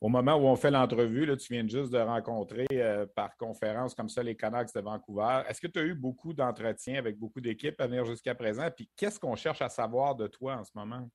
au 0.02 0.08
moment 0.08 0.34
où 0.34 0.48
on 0.48 0.56
fait 0.56 0.72
l'entrevue, 0.72 1.36
tu 1.36 1.52
viens 1.52 1.66
juste 1.66 1.92
de 1.92 1.98
rencontrer 1.98 2.66
euh, 2.72 3.06
par 3.14 3.36
conférence 3.36 3.94
comme 3.94 4.08
ça 4.08 4.20
les 4.20 4.34
Canucks 4.34 4.74
de 4.74 4.80
Vancouver. 4.80 5.44
Est-ce 5.48 5.60
que 5.60 5.68
tu 5.68 5.78
as 5.78 5.82
eu 5.84 5.94
beaucoup 5.94 6.32
d'entretiens 6.32 6.96
avec 6.98 7.16
beaucoup 7.16 7.40
d'équipes 7.40 7.80
à 7.80 7.86
venir 7.86 8.04
jusqu'à 8.04 8.34
présent? 8.34 8.68
Puis 8.74 8.90
qu'est-ce 8.96 9.20
qu'on 9.20 9.36
cherche 9.36 9.62
à 9.62 9.68
savoir 9.68 10.16
de 10.16 10.26
toi 10.26 10.56
en 10.56 10.64
ce 10.64 10.72
moment? 10.74 11.08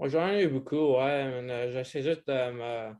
J'en 0.00 0.28
ai 0.28 0.44
eu 0.44 0.48
beaucoup, 0.48 0.96
ouais. 0.96 1.68
J'essaie 1.70 2.00
juste 2.00 2.26
de 2.26 2.50
me, 2.50 2.94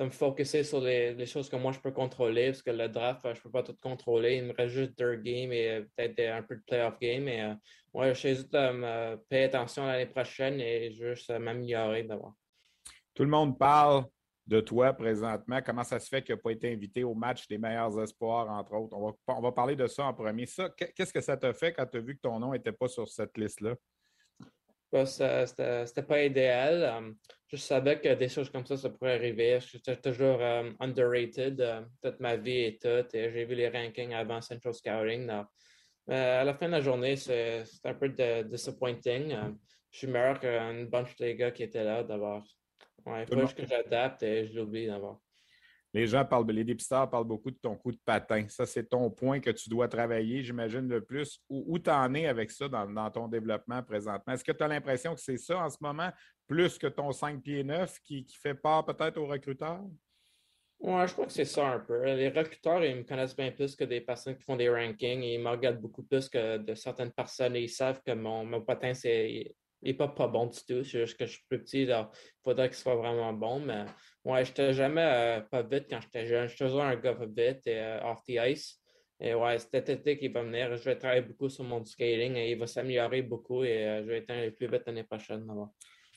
de 0.00 0.04
me 0.04 0.64
sur 0.64 0.80
les, 0.80 1.26
choses 1.26 1.48
que 1.48 1.54
moi 1.54 1.70
je 1.70 1.78
peux 1.78 1.92
contrôler, 1.92 2.46
parce 2.46 2.62
que 2.62 2.72
le 2.72 2.88
draft, 2.88 3.20
je 3.22 3.28
ne 3.28 3.34
peux 3.34 3.50
pas 3.52 3.62
tout 3.62 3.76
contrôler. 3.80 4.38
Il 4.38 4.46
me 4.46 4.52
reste 4.52 4.74
juste 4.74 4.98
deux 4.98 5.14
games 5.14 5.52
et 5.52 5.70
euh, 5.70 5.82
peut-être 5.96 6.18
un 6.28 6.42
peu 6.42 6.56
de 6.56 6.62
playoff 6.66 6.98
game. 6.98 7.28
Et 7.28 7.40
euh, 7.40 7.54
ouais, 7.94 8.14
j'essaie 8.14 8.34
juste 8.34 8.52
de 8.52 8.72
me 8.72 9.16
payer 9.28 9.44
attention 9.44 9.86
l'année 9.86 10.06
prochaine 10.06 10.60
et 10.60 10.90
juste 10.90 11.30
m'améliorer 11.30 12.02
d'abord. 12.02 12.34
Tout 13.14 13.24
le 13.24 13.30
monde 13.30 13.58
parle 13.58 14.04
de 14.46 14.60
toi 14.60 14.92
présentement. 14.92 15.60
Comment 15.64 15.84
ça 15.84 15.98
se 15.98 16.08
fait 16.08 16.22
qu'il 16.22 16.34
n'a 16.34 16.40
pas 16.40 16.50
été 16.50 16.72
invité 16.72 17.04
au 17.04 17.14
match 17.14 17.46
des 17.46 17.58
meilleurs 17.58 18.00
espoirs, 18.00 18.48
entre 18.50 18.74
autres? 18.74 18.96
On 19.26 19.40
va, 19.40 19.52
parler 19.52 19.76
de 19.76 19.86
ça 19.86 20.04
en 20.04 20.14
premier. 20.14 20.46
Ça, 20.46 20.70
qu'est-ce 20.70 21.12
que 21.12 21.20
ça 21.20 21.36
t'a 21.36 21.52
fait 21.52 21.72
quand 21.72 21.86
tu 21.86 21.98
as 21.98 22.00
vu 22.00 22.16
que 22.16 22.22
ton 22.22 22.38
nom 22.38 22.52
n'était 22.52 22.72
pas 22.72 22.88
sur 22.88 23.08
cette 23.08 23.36
liste-là? 23.36 23.74
Bah, 24.92 25.06
c'était 25.06 26.02
pas 26.06 26.22
idéal. 26.22 26.82
Euh, 26.82 27.12
je 27.48 27.56
savais 27.56 27.98
que 27.98 28.12
des 28.12 28.28
choses 28.28 28.50
comme 28.50 28.66
ça, 28.66 28.76
ça 28.76 28.90
pourrait 28.90 29.14
arriver. 29.14 29.58
J'étais 29.60 29.96
toujours 29.96 30.38
euh, 30.40 30.70
underrated 30.80 31.60
euh, 31.62 31.80
toute 32.02 32.20
ma 32.20 32.36
vie 32.36 32.64
et 32.64 32.78
tout. 32.78 33.08
j'ai 33.10 33.44
vu 33.46 33.54
les 33.54 33.70
rankings 33.70 34.12
avant 34.12 34.42
Central 34.42 34.74
Scouting. 34.74 35.30
à 36.08 36.44
la 36.44 36.54
fin 36.54 36.66
de 36.66 36.72
la 36.72 36.80
journée, 36.82 37.16
c'est 37.16 37.64
un 37.84 37.94
peu 37.94 38.10
disappointing. 38.44 39.34
je 39.90 39.98
suis 39.98 40.08
meilleur 40.08 40.38
qu'une 40.38 40.86
bunch 40.86 41.16
de 41.16 41.32
gars 41.32 41.52
qui 41.52 41.62
étaient 41.62 41.84
là 41.84 42.02
d'abord. 42.02 42.44
Ouais, 43.06 43.24
il 43.30 43.40
faut 43.40 43.54
que 43.54 43.66
j'adapte 43.66 44.22
et 44.22 44.46
je 44.46 44.54
l'oublie 44.54 44.86
d'abord. 44.86 45.20
Les 45.94 46.06
gens 46.06 46.24
parlent, 46.24 46.50
les 46.50 46.64
dépisteurs 46.64 47.08
parlent 47.10 47.26
beaucoup 47.26 47.50
de 47.50 47.58
ton 47.58 47.76
coup 47.76 47.92
de 47.92 48.00
patin. 48.02 48.46
Ça, 48.48 48.64
c'est 48.64 48.88
ton 48.88 49.10
point 49.10 49.40
que 49.40 49.50
tu 49.50 49.68
dois 49.68 49.88
travailler, 49.88 50.42
j'imagine, 50.42 50.88
le 50.88 51.04
plus. 51.04 51.38
Où, 51.50 51.78
tu 51.78 51.90
en 51.90 52.14
es 52.14 52.26
avec 52.26 52.50
ça 52.50 52.66
dans, 52.66 53.10
ton 53.10 53.28
développement 53.28 53.82
présentement? 53.82 54.32
Est-ce 54.32 54.44
que 54.44 54.52
tu 54.52 54.62
as 54.62 54.68
l'impression 54.68 55.14
que 55.14 55.20
c'est 55.20 55.36
ça 55.36 55.58
en 55.58 55.68
ce 55.68 55.76
moment, 55.80 56.10
plus 56.46 56.78
que 56.78 56.86
ton 56.86 57.12
5 57.12 57.42
pieds 57.42 57.62
9 57.62 58.00
qui, 58.00 58.26
fait 58.42 58.54
peur 58.54 58.86
peut-être 58.86 59.18
aux 59.18 59.26
recruteurs? 59.26 59.84
Oui, 60.80 61.06
je 61.06 61.12
crois 61.12 61.26
que 61.26 61.32
c'est 61.32 61.44
ça 61.44 61.68
un 61.68 61.78
peu. 61.78 62.02
Les 62.04 62.30
recruteurs, 62.30 62.82
ils 62.82 62.96
me 62.96 63.02
connaissent 63.02 63.36
bien 63.36 63.52
plus 63.52 63.76
que 63.76 63.84
des 63.84 64.00
personnes 64.00 64.36
qui 64.36 64.42
font 64.42 64.56
des 64.56 64.70
rankings. 64.70 65.22
Ils 65.22 65.38
me 65.38 65.50
regardent 65.50 65.80
beaucoup 65.80 66.02
plus 66.02 66.28
que 66.28 66.56
de 66.56 66.74
certaines 66.74 67.12
personnes 67.12 67.54
et 67.54 67.64
ils 67.64 67.68
savent 67.68 68.00
que 68.02 68.12
mon, 68.12 68.44
mon 68.46 68.62
patin, 68.62 68.94
c'est 68.94 69.54
n'est 69.82 69.94
pas, 69.94 70.08
pas 70.08 70.28
bon 70.28 70.46
du 70.46 70.58
tout. 70.58 70.84
C'est 70.84 71.00
juste 71.00 71.18
que 71.18 71.26
je 71.26 71.32
suis 71.32 71.44
plus 71.48 71.62
petit, 71.62 71.82
il 71.82 72.08
faudrait 72.44 72.68
qu'il 72.68 72.78
soit 72.78 72.96
vraiment 72.96 73.32
bon. 73.32 73.60
Mais 73.60 73.84
ouais, 74.24 74.44
je 74.44 74.50
n'étais 74.50 74.72
jamais 74.72 75.02
euh, 75.02 75.40
pas 75.40 75.62
vite 75.62 75.86
quand 75.88 76.00
j'étais 76.00 76.26
jeune. 76.26 76.48
Je 76.48 76.56
toujours 76.56 76.82
un 76.82 76.96
gars 76.96 77.16
vite 77.20 77.66
et 77.66 77.78
euh, 77.78 78.04
off 78.04 78.22
the 78.24 78.38
ice. 78.46 78.78
Et 79.20 79.34
ouais, 79.34 79.56
cet 79.58 79.88
été 79.88 80.18
qui 80.18 80.28
va 80.28 80.42
venir, 80.42 80.76
je 80.76 80.82
vais 80.82 80.96
travailler 80.96 81.22
beaucoup 81.22 81.48
sur 81.48 81.62
mon 81.62 81.84
skating 81.84 82.34
et 82.34 82.50
il 82.50 82.58
va 82.58 82.66
s'améliorer 82.66 83.22
beaucoup 83.22 83.62
et 83.62 83.86
euh, 83.86 84.02
je 84.02 84.08
vais 84.08 84.18
être 84.18 84.30
un 84.30 84.50
plus 84.50 84.66
vite 84.66 84.82
l'année 84.84 85.04
prochaine 85.04 85.46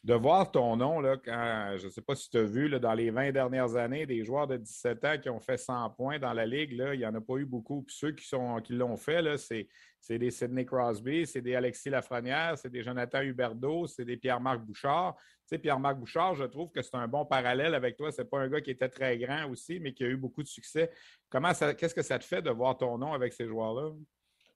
de 0.05 0.13
voir 0.13 0.51
ton 0.51 0.75
nom, 0.77 0.99
là, 0.99 1.17
quand, 1.17 1.77
je 1.77 1.85
ne 1.85 1.89
sais 1.89 2.01
pas 2.01 2.13
si 2.13 2.29
tu 2.29 2.37
as 2.37 2.43
vu, 2.43 2.67
là, 2.67 2.77
dans 2.77 2.93
les 2.93 3.09
20 3.09 3.31
dernières 3.31 3.75
années, 3.75 4.05
des 4.05 4.23
joueurs 4.23 4.45
de 4.45 4.55
17 4.55 5.03
ans 5.03 5.17
qui 5.19 5.31
ont 5.31 5.39
fait 5.39 5.57
100 5.57 5.89
points 5.97 6.19
dans 6.19 6.31
la 6.31 6.45
Ligue, 6.45 6.73
là, 6.73 6.93
il 6.93 6.99
n'y 6.99 7.07
en 7.07 7.15
a 7.15 7.21
pas 7.21 7.37
eu 7.37 7.45
beaucoup. 7.45 7.81
Puis 7.81 7.95
ceux 7.97 8.11
qui, 8.11 8.23
sont, 8.23 8.61
qui 8.61 8.73
l'ont 8.73 8.97
fait, 8.97 9.35
c'est, 9.39 9.67
c'est 9.99 10.19
des 10.19 10.29
Sidney 10.29 10.63
Crosby, 10.63 11.25
c'est 11.25 11.41
des 11.41 11.55
Alexis 11.55 11.89
Lafrenière, 11.89 12.55
c'est 12.55 12.69
des 12.69 12.83
Jonathan 12.83 13.21
Huberdeau, 13.21 13.87
c'est 13.87 14.05
des 14.05 14.15
Pierre-Marc 14.15 14.59
Bouchard. 14.59 15.15
Tu 15.17 15.23
sais, 15.47 15.57
Pierre-Marc 15.57 15.97
Bouchard, 15.97 16.35
je 16.35 16.43
trouve 16.43 16.69
que 16.69 16.83
c'est 16.83 16.93
un 16.93 17.07
bon 17.07 17.25
parallèle 17.25 17.73
avec 17.73 17.97
toi. 17.97 18.11
Ce 18.11 18.21
n'est 18.21 18.27
pas 18.27 18.37
un 18.37 18.47
gars 18.47 18.61
qui 18.61 18.69
était 18.69 18.89
très 18.89 19.17
grand 19.17 19.49
aussi, 19.49 19.79
mais 19.79 19.91
qui 19.91 20.03
a 20.03 20.07
eu 20.07 20.17
beaucoup 20.17 20.43
de 20.43 20.47
succès. 20.47 20.91
Comment 21.31 21.55
ça, 21.55 21.73
qu'est-ce 21.73 21.95
que 21.95 22.03
ça 22.03 22.19
te 22.19 22.25
fait 22.25 22.43
de 22.43 22.51
voir 22.51 22.77
ton 22.77 22.99
nom 22.99 23.13
avec 23.13 23.33
ces 23.33 23.47
joueurs-là? 23.47 23.89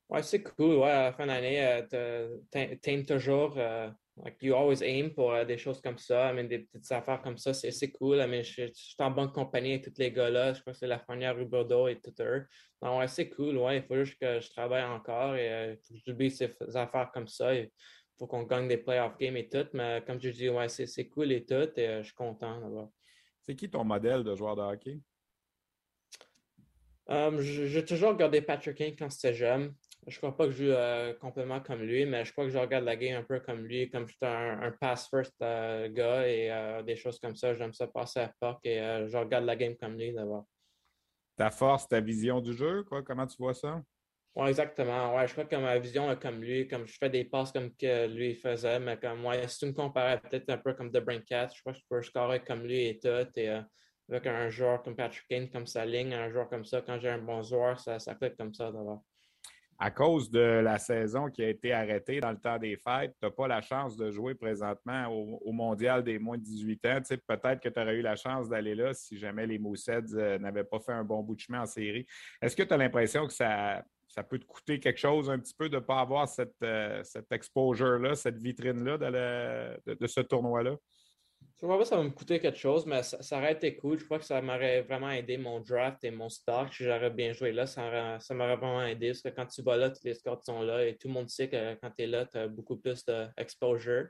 Oui, 0.10 0.20
c'est 0.22 0.44
cool. 0.44 0.76
Ouais, 0.78 0.92
à 0.92 1.04
la 1.06 1.14
fin 1.14 1.26
d'année, 1.26 1.84
euh, 1.92 2.38
tu 2.52 2.90
aimes 2.92 3.06
toujours 3.06 3.56
euh, 3.58 3.90
Like 4.22 4.42
you 4.42 4.54
always 4.54 4.84
aim 4.84 5.12
pour 5.12 5.32
euh, 5.32 5.46
des 5.46 5.58
choses 5.58 5.82
comme 5.82 5.98
ça. 5.98 6.32
I 6.32 6.36
mean, 6.36 6.48
des 6.48 6.60
petites 6.60 6.92
affaires 6.92 7.22
comme 7.22 7.38
ça, 7.38 7.54
c'est 7.54 7.92
cool. 7.92 8.18
I 8.18 8.28
mean, 8.28 8.44
je, 8.44 8.70
suis 8.74 8.96
en 9.00 9.12
bonne 9.12 9.32
compagnie 9.32 9.74
avec 9.74 9.86
tous 9.86 9.98
les 9.98 10.12
gars-là. 10.12 10.54
Je 10.54 10.62
crois 10.62 10.74
que 10.74 10.80
c'est 10.80 10.88
la 10.88 11.00
première 11.00 11.36
Ruberdo 11.38 11.88
et 11.88 12.00
tout 12.02 12.14
eux. 12.20 12.46
Donc, 12.82 13.00
ouais, 13.00 13.08
c'est 13.08 13.30
cool. 13.30 13.58
Ouais, 13.58 13.78
il 13.78 13.84
faut 13.84 13.96
juste 13.96 14.20
que 14.20 14.42
je 14.42 14.50
travaille 14.50 14.84
encore 14.84 15.36
et 15.36 15.50
euh, 15.50 15.76
j'oublie 16.06 16.32
ces 16.32 16.54
affaires 16.76 17.12
comme 17.14 17.28
ça. 17.28 17.56
Il 17.56 17.70
faut 18.18 18.28
qu'on 18.28 18.44
gagne 18.44 18.68
des 18.68 18.78
playoff 18.78 19.18
games 19.18 19.38
et 19.38 19.48
tout. 19.48 19.68
Mais 19.74 20.04
comme 20.06 20.20
je 20.20 20.30
dis, 20.30 20.50
ouais, 20.50 20.68
c'est 20.68 21.08
cool 21.08 21.32
et 21.32 21.46
tout. 21.46 21.70
Et 21.78 21.88
euh, 21.88 22.00
je 22.00 22.08
suis 22.08 22.16
content 22.16 22.60
d'avoir. 22.60 22.90
C'est 23.44 23.56
qui 23.56 23.70
ton 23.70 23.86
modèle 23.86 24.24
de 24.24 24.36
joueur 24.36 24.56
de 24.58 24.62
hockey? 24.62 25.00
Um, 27.08 27.40
j'ai 27.42 27.84
toujours 27.86 28.10
regardé 28.10 28.42
Patrick 28.42 28.78
King 28.78 28.96
quand 28.98 29.10
c'était 29.10 29.34
jeune. 29.34 29.74
Je 30.08 30.18
crois 30.18 30.36
pas 30.36 30.46
que 30.46 30.52
je 30.52 30.66
joue 30.66 30.72
euh, 30.72 31.14
complètement 31.14 31.60
comme 31.60 31.82
lui, 31.82 32.06
mais 32.06 32.24
je 32.24 32.32
crois 32.32 32.46
que 32.46 32.50
je 32.50 32.58
regarde 32.58 32.86
la 32.86 32.96
game 32.96 33.18
un 33.18 33.24
peu 33.24 33.40
comme 33.42 33.66
lui, 33.66 33.90
comme 33.90 34.08
j'étais 34.08 34.26
un, 34.26 34.62
un 34.62 34.72
pass-first 34.72 35.36
euh, 35.42 35.90
gars 35.90 36.28
et 36.28 36.52
euh, 36.52 36.82
des 36.84 36.96
choses 36.96 37.20
comme 37.20 37.36
ça. 37.36 37.54
J'aime 37.54 37.74
ça 37.74 37.88
passer 37.88 38.22
à 38.22 38.34
la 38.42 38.60
et 38.64 39.08
je 39.08 39.18
regarde 39.18 39.46
la 39.46 39.56
game 39.56 39.76
comme 39.76 39.98
lui 39.98 40.14
d'abord. 40.14 40.46
Ta 41.36 41.52
force, 41.52 41.88
ta 41.88 42.00
vision 42.00 42.42
du 42.42 42.54
jeu, 42.54 42.84
quoi? 42.84 43.04
Comment 43.04 43.28
tu 43.28 43.36
vois 43.38 43.54
ça? 43.54 43.82
Oui, 44.36 44.50
exactement. 44.50 45.16
Ouais, 45.16 45.28
je 45.28 45.34
crois 45.34 45.46
que 45.46 45.56
ma 45.56 45.78
vision 45.80 46.10
est 46.12 46.22
comme 46.22 46.42
lui, 46.42 46.68
comme 46.68 46.88
je 46.88 46.98
fais 46.98 47.10
des 47.10 47.26
passes 47.26 47.52
comme 47.52 47.76
que 47.76 48.08
lui 48.08 48.36
faisait, 48.36 48.80
mais 48.80 48.98
comme 48.98 49.20
moi, 49.20 49.48
si 49.48 49.60
tu 49.60 49.66
me 49.66 49.74
comparais 49.74 50.20
peut-être 50.20 50.50
un 50.50 50.58
peu 50.58 50.74
comme 50.74 50.92
The 50.92 51.04
Cat, 51.26 51.50
je 51.54 51.62
crois 51.62 51.74
que 51.74 51.80
je 51.80 51.84
peux 51.90 52.02
scorer 52.02 52.42
comme 52.42 52.64
lui 52.64 52.88
et 52.88 53.00
tout. 53.00 53.10
Et 53.36 53.50
avec 53.50 54.28
un 54.28 54.50
joueur 54.50 54.82
comme 54.82 54.96
Patrick 54.96 55.28
Kane 55.28 55.50
comme 55.50 55.68
sa 55.68 55.86
ligne, 55.86 56.14
un 56.14 56.30
joueur 56.30 56.48
comme 56.48 56.66
ça, 56.66 56.82
quand 56.82 57.00
j'ai 57.00 57.10
un 57.10 57.20
bon 57.20 57.42
joueur, 57.42 57.80
ça, 57.80 58.00
ça 58.00 58.16
fait 58.16 58.36
comme 58.38 58.54
ça 58.54 58.72
d'abord 58.72 59.04
à 59.82 59.92
cause 59.92 60.30
de 60.30 60.40
la 60.40 60.78
saison 60.78 61.30
qui 61.30 61.42
a 61.42 61.48
été 61.48 61.72
arrêtée 61.72 62.20
dans 62.20 62.32
le 62.32 62.38
temps 62.38 62.58
des 62.58 62.76
fêtes, 62.76 63.16
tu 63.18 63.26
n'as 63.26 63.32
pas 63.32 63.48
la 63.48 63.62
chance 63.62 63.96
de 63.96 64.12
jouer 64.12 64.36
présentement 64.36 65.08
au, 65.08 65.54
mondial 65.54 66.04
des 66.04 66.20
moins 66.20 66.38
de 66.38 66.44
18 66.44 66.86
ans. 66.86 67.00
Peut-être 67.28 67.62
que 67.62 67.70
tu 67.70 67.80
aurais 67.80 67.96
eu 67.96 68.02
la 68.02 68.18
chance 68.18 68.50
d'aller 68.50 68.76
là 68.76 68.94
si 68.94 69.18
jamais 69.18 69.48
les 69.48 69.58
Mousseds 69.58 70.14
euh, 70.16 70.38
n'avaient 70.38 70.66
pas 70.66 70.80
fait 70.80 70.92
un 70.92 71.06
bon 71.06 71.24
bout 71.24 71.36
de 71.36 71.40
chemin 71.40 71.62
en 71.62 71.66
série. 71.66 72.06
Est-ce 72.42 72.58
que 72.58 72.64
tu 72.64 72.74
as 72.74 72.78
l'impression 72.78 73.26
que 73.26 73.34
ça, 73.34 73.84
peut 74.30 74.38
te 74.38 74.46
coûter 74.46 74.82
quelque 74.82 75.00
chose 75.00 75.30
un 75.30 75.40
petit 75.40 75.54
peu 75.58 75.70
de 75.70 75.78
ne 75.78 75.82
pas 75.82 76.02
avoir 76.02 76.28
cette, 76.28 76.62
euh, 76.62 77.02
exposure-là, 77.32 78.16
cette 78.16 78.38
vitrine-là 78.38 78.98
de 78.98 80.08
ce 80.08 80.20
tournoi-là? 80.20 80.76
Je 81.62 81.66
crois 81.66 81.78
pas 81.78 81.84
ça 81.84 81.98
va 81.98 82.04
me 82.04 82.10
coûter 82.10 82.40
quelque 82.40 82.58
chose, 82.58 82.86
mais 82.86 83.04
ça, 83.04 83.38
aurait 83.38 83.52
été 83.52 83.76
cool. 83.76 84.00
Je 84.00 84.06
crois 84.06 84.18
que 84.18 84.24
ça 84.24 84.42
m'aurait 84.42 84.82
vraiment 84.82 85.12
aidé 85.12 85.38
mon 85.38 85.60
draft 85.60 86.02
et 86.06 86.12
mon 86.12 86.30
stock. 86.30 86.74
Si 86.74 86.86
j'aurais 86.86 87.10
bien 87.10 87.34
joué 87.34 87.52
là, 87.52 87.68
ça, 87.68 87.82
m'aurait 88.32 88.56
vraiment 88.56 88.84
aidé. 88.84 89.10
Parce 89.10 89.22
que 89.22 89.30
quand 89.30 89.46
tu 89.46 89.62
vas 89.62 89.76
là, 89.76 89.90
tous 89.90 90.06
les 90.06 90.14
scores 90.14 90.42
sont 90.42 90.62
là 90.62 90.86
et 90.86 90.96
tout 90.96 91.10
le 91.10 91.16
monde 91.16 91.28
sait 91.28 91.50
que 91.50 91.76
quand 91.76 91.92
tu 91.92 92.04
es 92.04 92.08
là, 92.08 92.26
tu 92.26 92.38
as 92.38 92.48
beaucoup 92.48 92.78
plus 92.78 93.04
d'exposure. 93.04 94.08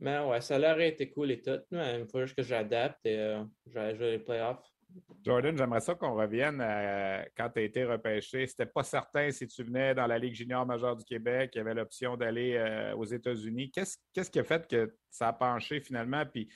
Mais 0.00 0.20
ouais, 0.20 0.40
ça 0.40 0.58
aurait 0.58 0.88
été 0.88 1.10
cool 1.10 1.32
et 1.32 1.42
tout. 1.42 1.60
Mais 1.70 2.00
il 2.00 2.06
faut 2.08 2.22
juste 2.22 2.34
que 2.34 2.42
j'adapte 2.42 3.04
et 3.04 3.18
euh, 3.18 3.44
je 3.66 3.94
jouer 3.94 4.12
les 4.12 4.18
playoffs. 4.18 4.64
Jordan, 5.22 5.56
j'aimerais 5.56 5.80
ça 5.80 5.94
qu'on 5.94 6.14
revienne 6.14 6.58
quand 7.36 7.50
tu 7.50 7.58
as 7.58 7.62
été 7.62 7.84
repêché. 7.84 8.46
C'était 8.46 8.66
pas 8.66 8.82
certain 8.82 9.30
si 9.30 9.46
tu 9.46 9.62
venais 9.62 9.94
dans 9.94 10.06
la 10.06 10.18
Ligue 10.18 10.34
junior 10.34 10.64
majeure 10.64 10.96
du 10.96 11.04
Québec, 11.04 11.50
il 11.54 11.58
y 11.58 11.60
avait 11.60 11.74
l'option 11.74 12.16
d'aller 12.16 12.54
euh, 12.54 12.94
aux 12.94 13.04
États-Unis. 13.04 13.70
Qu'est-ce 13.70 14.30
qui 14.30 14.38
a 14.38 14.44
fait 14.44 14.66
que 14.66 14.94
ça 15.10 15.28
a 15.28 15.32
penché 15.32 15.80
finalement? 15.80 16.24
Puis 16.24 16.48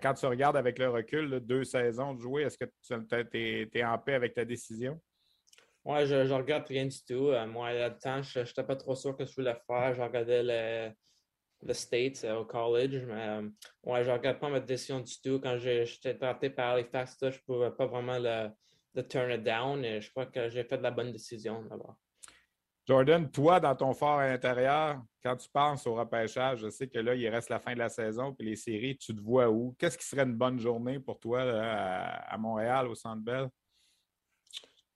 quand 0.00 0.14
tu 0.14 0.26
regardes 0.26 0.56
avec 0.56 0.78
le 0.78 0.88
recul, 0.88 1.40
deux 1.40 1.64
saisons 1.64 2.14
de 2.14 2.20
jouer, 2.20 2.42
est-ce 2.42 2.58
que 2.58 2.64
tu 2.82 3.78
es, 3.78 3.84
en 3.84 3.98
paix 3.98 4.14
avec 4.14 4.34
ta 4.34 4.44
décision? 4.44 5.00
Oui, 5.84 6.06
je, 6.06 6.14
ne 6.14 6.32
regarde 6.32 6.66
rien 6.68 6.86
du 6.86 7.04
tout. 7.04 7.28
Euh, 7.28 7.46
moi, 7.46 7.72
là-dedans, 7.72 8.22
je 8.22 8.40
n'étais 8.40 8.62
pas 8.62 8.76
trop 8.76 8.94
sûr 8.94 9.16
que 9.16 9.24
je 9.24 9.34
voulais 9.34 9.56
faire. 9.66 9.94
Je 9.94 10.00
regardais 10.00 10.42
le, 10.44 11.72
States 11.74 12.24
euh, 12.24 12.36
au 12.36 12.44
college, 12.44 13.02
mais 13.06 13.28
euh, 13.28 13.48
je 14.02 14.08
ne 14.08 14.12
regarde 14.12 14.38
pas 14.38 14.48
ma 14.48 14.60
décision 14.60 15.00
du 15.00 15.20
tout. 15.20 15.40
Quand 15.40 15.58
j'étais 15.58 16.16
traité 16.16 16.50
par 16.50 16.76
les 16.76 16.84
je 16.92 17.26
ne 17.26 17.44
pouvais 17.44 17.70
pas 17.72 17.86
vraiment 17.86 18.18
le, 18.18 18.48
le, 18.94 19.08
turn 19.08 19.30
it 19.32 19.42
down 19.42 19.84
et 19.84 20.00
je 20.00 20.10
crois 20.10 20.26
que 20.26 20.48
j'ai 20.48 20.64
fait 20.64 20.80
la 20.80 20.90
bonne 20.92 21.10
décision 21.10 21.62
d'abord. 21.62 21.96
Jordan, 22.84 23.30
toi, 23.30 23.60
dans 23.60 23.76
ton 23.76 23.94
fort 23.94 24.18
à 24.18 24.26
l'intérieur, 24.26 25.00
quand 25.22 25.36
tu 25.36 25.48
penses 25.48 25.86
au 25.86 25.94
repêchage, 25.94 26.60
je 26.60 26.68
sais 26.68 26.88
que 26.88 26.98
là, 26.98 27.14
il 27.14 27.28
reste 27.28 27.48
la 27.48 27.60
fin 27.60 27.74
de 27.74 27.78
la 27.78 27.88
saison 27.88 28.34
puis 28.34 28.48
les 28.48 28.56
séries, 28.56 28.96
tu 28.96 29.14
te 29.14 29.20
vois 29.20 29.48
où? 29.48 29.76
Qu'est-ce 29.78 29.96
qui 29.96 30.04
serait 30.04 30.24
une 30.24 30.34
bonne 30.34 30.58
journée 30.58 30.98
pour 30.98 31.20
toi 31.20 31.42
à, 31.42 32.36
Montréal, 32.38 32.88
au 32.88 32.96
Centre 32.96 33.22
Bell? 33.22 33.48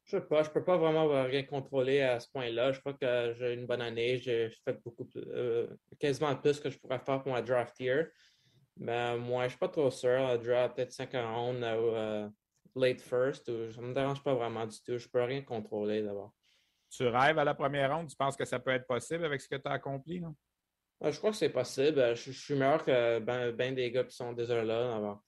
Je 0.05 0.18
sais 0.18 0.20
pas, 0.20 0.42
je 0.42 0.51
peux 0.51 0.64
pas 0.64 0.77
vraiment 0.77 1.07
rien 1.25 1.44
contrôler 1.44 2.01
à 2.01 2.18
ce 2.18 2.29
point-là. 2.31 2.72
Je 2.72 2.81
crois 2.81 2.94
que 2.94 3.35
j'ai 3.38 3.55
une 3.55 3.66
bonne 3.66 3.83
année. 3.83 4.18
J'ai 4.18 4.51
fait 4.64 4.81
beaucoup, 4.85 5.09
euh, 5.16 5.68
quasiment 5.99 6.35
plus 6.37 6.61
que 6.61 6.70
je 6.70 6.79
pourrais 6.79 7.01
faire 7.01 7.22
pour 7.22 7.33
ma 7.33 7.42
draft 7.42 7.79
year. 7.81 8.07
Mais 8.77 9.16
moi, 9.16 9.44
je 9.44 9.51
suis 9.51 9.59
pas 9.59 9.68
trop 9.68 9.90
sûr. 9.90 10.11
La 10.11 10.38
draft 10.38 10.77
peut-être 10.77 10.92
5 10.92 11.12
round 11.12 11.59
ou 11.59 11.62
euh, 11.64 12.29
late 12.77 13.01
first. 13.01 13.46
Ça 13.72 13.81
me 13.81 13.94
dérange 13.94 14.22
pas 14.22 14.35
vraiment 14.35 14.66
du 14.66 14.77
tout. 14.81 14.99
Je 14.99 15.09
peux 15.09 15.22
rien 15.22 15.42
contrôler 15.42 16.03
d'abord. 16.03 16.36
Tu 16.90 17.07
rêves 17.07 17.38
à 17.38 17.44
la 17.44 17.55
première 17.55 17.94
ronde? 17.94 18.09
Tu 18.09 18.16
penses 18.16 18.37
que 18.37 18.44
ça 18.44 18.59
peut 18.59 18.70
être 18.70 18.87
possible 18.87 19.25
avec 19.25 19.40
ce 19.40 19.49
que 19.49 19.57
tu 19.57 19.68
as 19.68 19.72
accompli? 19.72 20.20
Non? 20.20 20.35
je 21.03 21.18
crois 21.18 21.31
que 21.31 21.37
c'est 21.37 21.51
possible. 21.51 22.14
Je, 22.16 22.31
suis 22.31 22.55
meilleur 22.55 22.85
que 22.85 23.18
ben, 23.18 23.53
ben, 23.53 23.75
des 23.75 23.90
gars 23.90 24.05
qui 24.05 24.16
sont 24.16 24.33
déjà 24.33 24.62
là. 24.64 25.18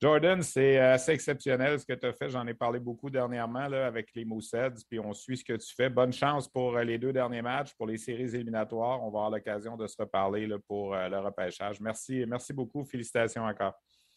Jordan, 0.00 0.42
c'est 0.42 0.78
assez 0.78 1.12
exceptionnel 1.12 1.80
ce 1.80 1.86
que 1.86 1.92
tu 1.92 2.06
as 2.06 2.12
fait. 2.12 2.28
J'en 2.28 2.46
ai 2.46 2.52
parlé 2.52 2.78
beaucoup 2.78 3.08
dernièrement 3.08 3.68
là, 3.68 3.86
avec 3.86 4.10
les 4.14 4.24
Mooseheads, 4.24 4.84
puis 4.88 4.98
on 4.98 5.14
suit 5.14 5.38
ce 5.38 5.44
que 5.44 5.54
tu 5.54 5.74
fais. 5.74 5.88
Bonne 5.88 6.12
chance 6.12 6.46
pour 6.48 6.76
euh, 6.76 6.84
les 6.84 6.98
deux 6.98 7.12
derniers 7.12 7.42
matchs, 7.42 7.72
pour 7.74 7.86
les 7.86 7.96
séries 7.96 8.34
éliminatoires. 8.34 9.02
On 9.02 9.10
va 9.10 9.20
avoir 9.20 9.30
l'occasion 9.30 9.76
de 9.76 9.86
se 9.86 9.96
reparler 9.98 10.46
là, 10.46 10.58
pour 10.66 10.94
euh, 10.94 11.08
le 11.08 11.18
repêchage. 11.20 11.80
Merci, 11.80 12.24
merci 12.26 12.52
beaucoup. 12.52 12.84
Félicitations 12.84 13.44
encore. 13.44 13.72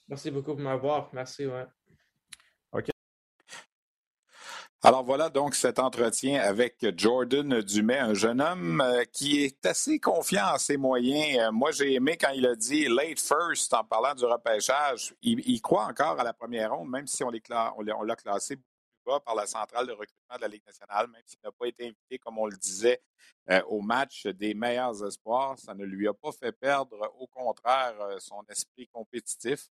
Merci 0.08 0.32
beaucoup 0.32 0.56
pour 0.56 0.60
m'avoir. 0.60 1.10
Merci. 1.14 1.46
Ouais. 1.46 1.66
Alors 4.84 5.04
voilà 5.04 5.30
donc 5.32 5.56
cet 5.56 5.80
entretien 5.80 6.40
avec 6.40 6.86
Jordan 6.96 7.62
Dumais, 7.62 7.98
un 7.98 8.14
jeune 8.14 8.40
homme 8.40 8.80
euh, 8.80 9.06
qui 9.12 9.44
est 9.44 9.66
assez 9.66 10.00
confiant 10.00 10.54
en 10.54 10.60
ses 10.60 10.78
moyens. 10.78 11.40
Euh, 11.40 11.52
moi, 11.52 11.72
j'ai 11.72 11.96
aimé 11.96 12.16
quand 12.16 12.30
il 12.36 12.46
a 12.46 12.56
dit 12.56 12.88
late 12.88 13.20
first 13.20 13.74
en 13.74 13.84
parlant 13.84 14.14
du 14.14 14.24
repêchage. 14.26 15.16
Il, 15.24 15.62
croit 15.64 15.86
encore 15.86 16.20
à 16.20 16.24
la 16.24 16.32
première 16.32 16.76
ronde, 16.76 16.92
même 16.92 17.08
si 17.08 17.24
on 17.24 17.32
l'a 17.32 18.16
classé 18.16 18.56
plus 18.56 18.66
bas 19.04 19.20
par 19.20 19.34
la 19.34 19.48
centrale 19.48 19.88
de 19.88 19.94
recrutement 19.94 20.36
de 20.36 20.42
la 20.42 20.48
Ligue 20.48 20.66
nationale, 20.68 21.08
même 21.08 21.24
s'il 21.26 21.40
n'a 21.44 21.52
pas 21.52 21.66
été 21.66 21.86
invité, 21.86 22.20
comme 22.20 22.38
on 22.38 22.46
le 22.46 22.58
disait, 22.58 23.02
euh, 23.50 23.64
au 23.70 23.82
match 23.82 24.28
des 24.28 24.54
meilleurs 24.54 25.04
espoirs. 25.04 25.58
Ça 25.58 25.74
ne 25.74 25.86
lui 25.86 26.08
a 26.08 26.14
pas 26.14 26.32
fait 26.32 26.52
perdre, 26.52 27.12
au 27.18 27.26
contraire, 27.26 27.96
son 28.20 28.44
esprit 28.48 28.88
compétitif. 28.94 29.70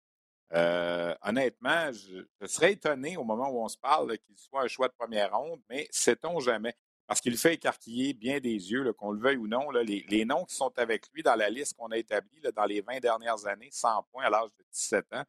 Euh, 0.52 1.16
honnêtement, 1.24 1.92
je, 1.92 2.48
serais 2.48 2.74
étonné 2.74 3.18
au 3.18 3.24
moment 3.24 3.50
où 3.50 3.64
on 3.64 3.68
se 3.68 3.78
parle 3.78 4.18
qu'il 4.20 4.38
soit 4.38 4.64
un 4.64 4.68
choix 4.68 4.88
de 4.88 4.94
première 4.94 5.36
ronde, 5.36 5.62
mais 5.70 5.88
sait-on 5.90 6.40
jamais? 6.40 6.76
Parce 7.08 7.22
qu'il 7.22 7.38
fait 7.38 7.56
écarquiller 7.56 8.14
bien 8.14 8.40
des 8.40 8.72
yeux, 8.72 8.94
qu'on 8.94 9.12
le 9.12 9.20
veuille 9.20 9.38
ou 9.38 9.48
non, 9.48 9.70
les, 9.72 10.26
noms 10.26 10.46
qui 10.46 10.56
sont 10.56 10.72
avec 10.78 11.10
lui 11.14 11.24
dans 11.24 11.36
la 11.36 11.50
liste 11.50 11.76
qu'on 11.76 11.92
a 11.92 11.98
établie 11.98 12.42
dans 12.56 12.66
les 12.66 12.82
20 12.82 13.00
dernières 13.00 13.46
années, 13.48 13.70
100 13.72 14.08
points 14.12 14.26
à 14.26 14.30
l'âge 14.30 14.50
de 14.58 14.64
17 14.72 15.14
ans, 15.14 15.24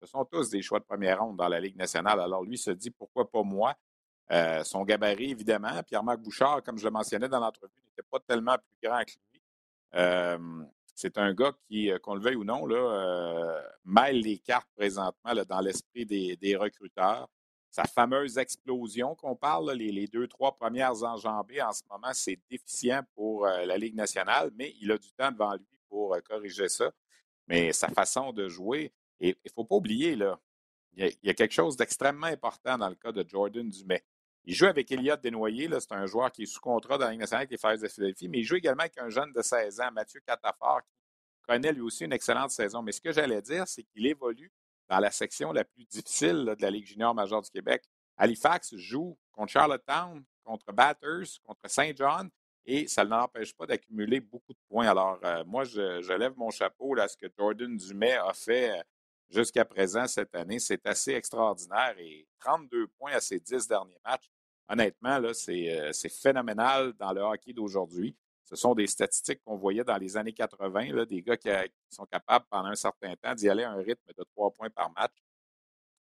ce 0.00 0.06
sont 0.06 0.24
tous 0.24 0.50
des 0.50 0.62
choix 0.62 0.78
de 0.78 0.84
première 0.84 1.20
ronde 1.20 1.36
dans 1.36 1.48
la 1.48 1.58
Ligue 1.58 1.76
nationale. 1.76 2.20
Alors 2.20 2.44
lui 2.44 2.58
se 2.58 2.70
dit 2.70 2.90
pourquoi 2.90 3.30
pas 3.30 3.42
moi? 3.42 3.74
Euh, 4.32 4.64
son 4.64 4.84
gabarit, 4.84 5.30
évidemment. 5.30 5.82
Pierre-Marc 5.84 6.20
Bouchard, 6.20 6.62
comme 6.62 6.78
je 6.78 6.84
le 6.84 6.90
mentionnais 6.90 7.28
dans 7.28 7.40
l'entrevue, 7.40 7.72
n'était 7.84 8.08
pas 8.10 8.18
tellement 8.20 8.56
plus 8.56 8.88
grand 8.88 9.04
que 9.04 9.12
lui. 9.32 9.42
Euh, 9.94 10.64
c'est 10.96 11.18
un 11.18 11.34
gars 11.34 11.52
qui, 11.68 11.90
euh, 11.92 11.98
qu'on 11.98 12.14
le 12.14 12.22
veuille 12.22 12.36
ou 12.36 12.44
non, 12.44 12.64
là, 12.64 12.76
euh, 12.76 13.62
mêle 13.84 14.20
les 14.20 14.38
cartes 14.38 14.68
présentement 14.74 15.34
dans 15.46 15.60
l'esprit 15.60 16.06
des, 16.06 16.56
recruteurs. 16.56 17.28
Sa 17.70 17.84
fameuse 17.84 18.38
explosion 18.38 19.14
qu'on 19.14 19.36
parle, 19.36 19.72
les, 19.72 20.06
deux, 20.06 20.26
trois 20.26 20.56
premières 20.56 21.02
enjambées 21.04 21.60
en 21.60 21.72
ce 21.72 21.82
moment, 21.90 22.14
c'est 22.14 22.40
déficient 22.50 23.02
pour 23.14 23.46
euh, 23.46 23.66
la 23.66 23.76
Ligue 23.76 23.94
nationale, 23.94 24.50
mais 24.56 24.74
il 24.80 24.90
a 24.90 24.96
du 24.96 25.12
temps 25.12 25.30
devant 25.30 25.54
lui 25.54 25.78
pour 25.90 26.16
corriger 26.24 26.70
ça. 26.70 26.90
Mais 27.46 27.74
sa 27.74 27.88
façon 27.88 28.32
de 28.32 28.48
jouer, 28.48 28.90
il 29.20 29.36
ne 29.44 29.50
faut 29.54 29.64
pas 29.64 29.76
oublier, 29.76 30.16
là, 30.16 30.40
il 30.96 31.14
y, 31.22 31.28
a, 31.28 31.34
quelque 31.34 31.52
chose 31.52 31.76
d'extrêmement 31.76 32.26
important 32.26 32.78
dans 32.78 32.88
le 32.88 32.94
cas 32.94 33.12
de 33.12 33.22
Jordan 33.28 33.68
Dumais. 33.68 34.02
Il 34.48 34.54
joue 34.54 34.66
avec 34.66 34.92
Elliott 34.92 35.20
Desnoyers, 35.20 35.68
c'est 35.80 35.92
un 35.92 36.06
joueur 36.06 36.30
qui 36.30 36.44
est 36.44 36.46
sous 36.46 36.60
contrat 36.60 36.96
dans 36.98 37.06
la 37.06 37.10
Ligue 37.10 37.20
nationale 37.20 37.48
avec 37.50 37.60
les 37.60 37.78
de 37.78 37.88
Philadelphie, 37.88 38.28
mais 38.28 38.38
il 38.38 38.44
joue 38.44 38.54
également 38.54 38.82
avec 38.82 38.96
un 38.98 39.08
jeune 39.08 39.32
de 39.32 39.42
16 39.42 39.80
ans, 39.80 39.90
Mathieu 39.90 40.20
Catafort, 40.24 40.82
qui 40.82 41.42
connaît 41.48 41.72
lui 41.72 41.80
aussi 41.80 42.04
une 42.04 42.12
excellente 42.12 42.52
saison. 42.52 42.80
Mais 42.80 42.92
ce 42.92 43.00
que 43.00 43.10
j'allais 43.10 43.42
dire, 43.42 43.66
c'est 43.66 43.82
qu'il 43.82 44.06
évolue 44.06 44.52
dans 44.88 45.00
la 45.00 45.10
section 45.10 45.50
la 45.50 45.64
plus 45.64 45.84
difficile 45.86 46.54
de 46.56 46.62
la 46.62 46.70
Ligue 46.70 46.86
junior 46.86 47.12
majeure 47.12 47.42
du 47.42 47.50
Québec. 47.50 47.82
Halifax 48.16 48.76
joue 48.76 49.18
contre 49.32 49.50
Charlottetown, 49.50 50.24
contre 50.44 50.72
Batters, 50.72 51.40
contre 51.42 51.68
Saint 51.68 51.90
John, 51.96 52.30
et 52.64 52.86
ça 52.86 53.04
ne 53.04 53.10
l'empêche 53.10 53.52
pas 53.52 53.66
d'accumuler 53.66 54.20
beaucoup 54.20 54.52
de 54.52 54.58
points. 54.68 54.86
Alors, 54.86 55.18
euh, 55.24 55.42
moi, 55.44 55.64
je, 55.64 56.12
lève 56.12 56.34
mon 56.36 56.50
chapeau 56.50 56.96
à 57.00 57.08
ce 57.08 57.16
que 57.16 57.26
Jordan 57.36 57.76
Dumais 57.76 58.14
a 58.14 58.32
fait 58.32 58.78
euh, 58.78 58.82
jusqu'à 59.28 59.64
présent 59.64 60.06
cette 60.06 60.36
année. 60.36 60.60
C'est 60.60 60.86
assez 60.86 61.12
extraordinaire 61.14 61.96
et 61.98 62.28
32 62.38 62.86
points 62.96 63.12
à 63.12 63.20
ses 63.20 63.40
10 63.40 63.66
derniers 63.66 63.98
matchs 64.04 64.30
honnêtement, 64.68 65.20
euh, 65.22 65.32
c'est, 65.92 66.08
phénoménal 66.08 66.92
dans 66.94 67.12
le 67.12 67.20
hockey 67.20 67.52
d'aujourd'hui. 67.52 68.16
Ce 68.44 68.54
sont 68.54 68.74
des 68.74 68.86
statistiques 68.86 69.40
qu'on 69.44 69.56
voyait 69.56 69.84
dans 69.84 69.96
les 69.96 70.16
années 70.16 70.32
80, 70.32 70.92
là, 70.92 71.04
des 71.04 71.22
gars 71.22 71.36
qui, 71.36 71.48
sont 71.88 72.06
capables 72.06 72.44
pendant 72.48 72.68
un 72.68 72.76
certain 72.76 73.14
temps 73.16 73.34
d'y 73.34 73.48
aller 73.48 73.64
à 73.64 73.72
un 73.72 73.82
rythme 73.82 74.12
de 74.16 74.24
trois 74.24 74.50
points 74.50 74.70
par 74.70 74.90
match. 74.92 75.14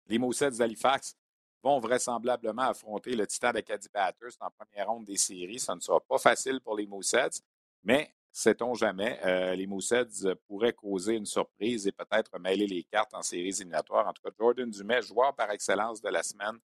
Les 0.08 0.20
Mooseheads 0.20 0.58
d'Halifax 0.58 1.16
vont 1.64 1.80
vraisemblablement 1.80 2.64
affronter 2.64 3.16
le 3.16 3.26
Titan 3.26 3.52
d'Acadie 3.52 3.90
Batters 3.92 4.34
en 4.40 4.50
première 4.52 4.88
ronde 4.88 5.06
des 5.06 5.18
séries. 5.18 5.60
Ça 5.60 5.74
ne 5.74 5.80
sera 5.80 6.00
pas 6.00 6.20
facile 6.20 6.62
pour 6.62 6.76
les 6.76 6.86
Mooseheads, 6.86 7.42
mais 7.84 8.14
sait-on 8.32 8.76
jamais, 8.76 9.20
euh, 9.26 9.56
les 9.56 9.66
Mooseheads 9.66 10.36
pourraient 10.46 10.74
causer 10.74 11.16
une 11.16 11.26
surprise 11.26 11.88
et 11.88 11.92
peut-être 11.92 12.38
mêler 12.38 12.68
les 12.68 12.84
cartes 12.84 13.16
en 13.16 13.24
séries 13.24 13.48
éliminatoires. 13.48 14.08
En 14.08 14.14
tout 14.14 14.22
cas, 14.22 14.30
Jordan 14.38 14.70
Dumais, 14.70 15.02
joueur 15.02 15.34
par 15.34 15.50
excellence 15.50 16.00
de 16.02 16.10
la 16.10 16.22
semaine, 16.22 16.56
euh, 16.56 16.75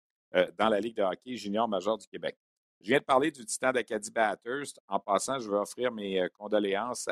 dans 0.58 0.68
la 0.68 0.80
Ligue 0.80 0.96
de 0.96 1.02
hockey 1.02 1.36
junior 1.36 1.68
majeur 1.68 1.98
du 1.98 2.06
Québec. 2.06 2.36
Je 2.82 2.86
viens 2.88 2.98
de 2.98 3.04
parler 3.04 3.30
du 3.30 3.44
titan 3.44 3.72
d'Acadie 3.72 4.10
Bathurst. 4.10 4.80
En 4.88 4.98
passant, 4.98 5.38
je 5.38 5.50
veux 5.50 5.58
offrir 5.58 5.92
mes 5.92 6.18
euh, 6.18 6.28
condoléances 6.32 7.06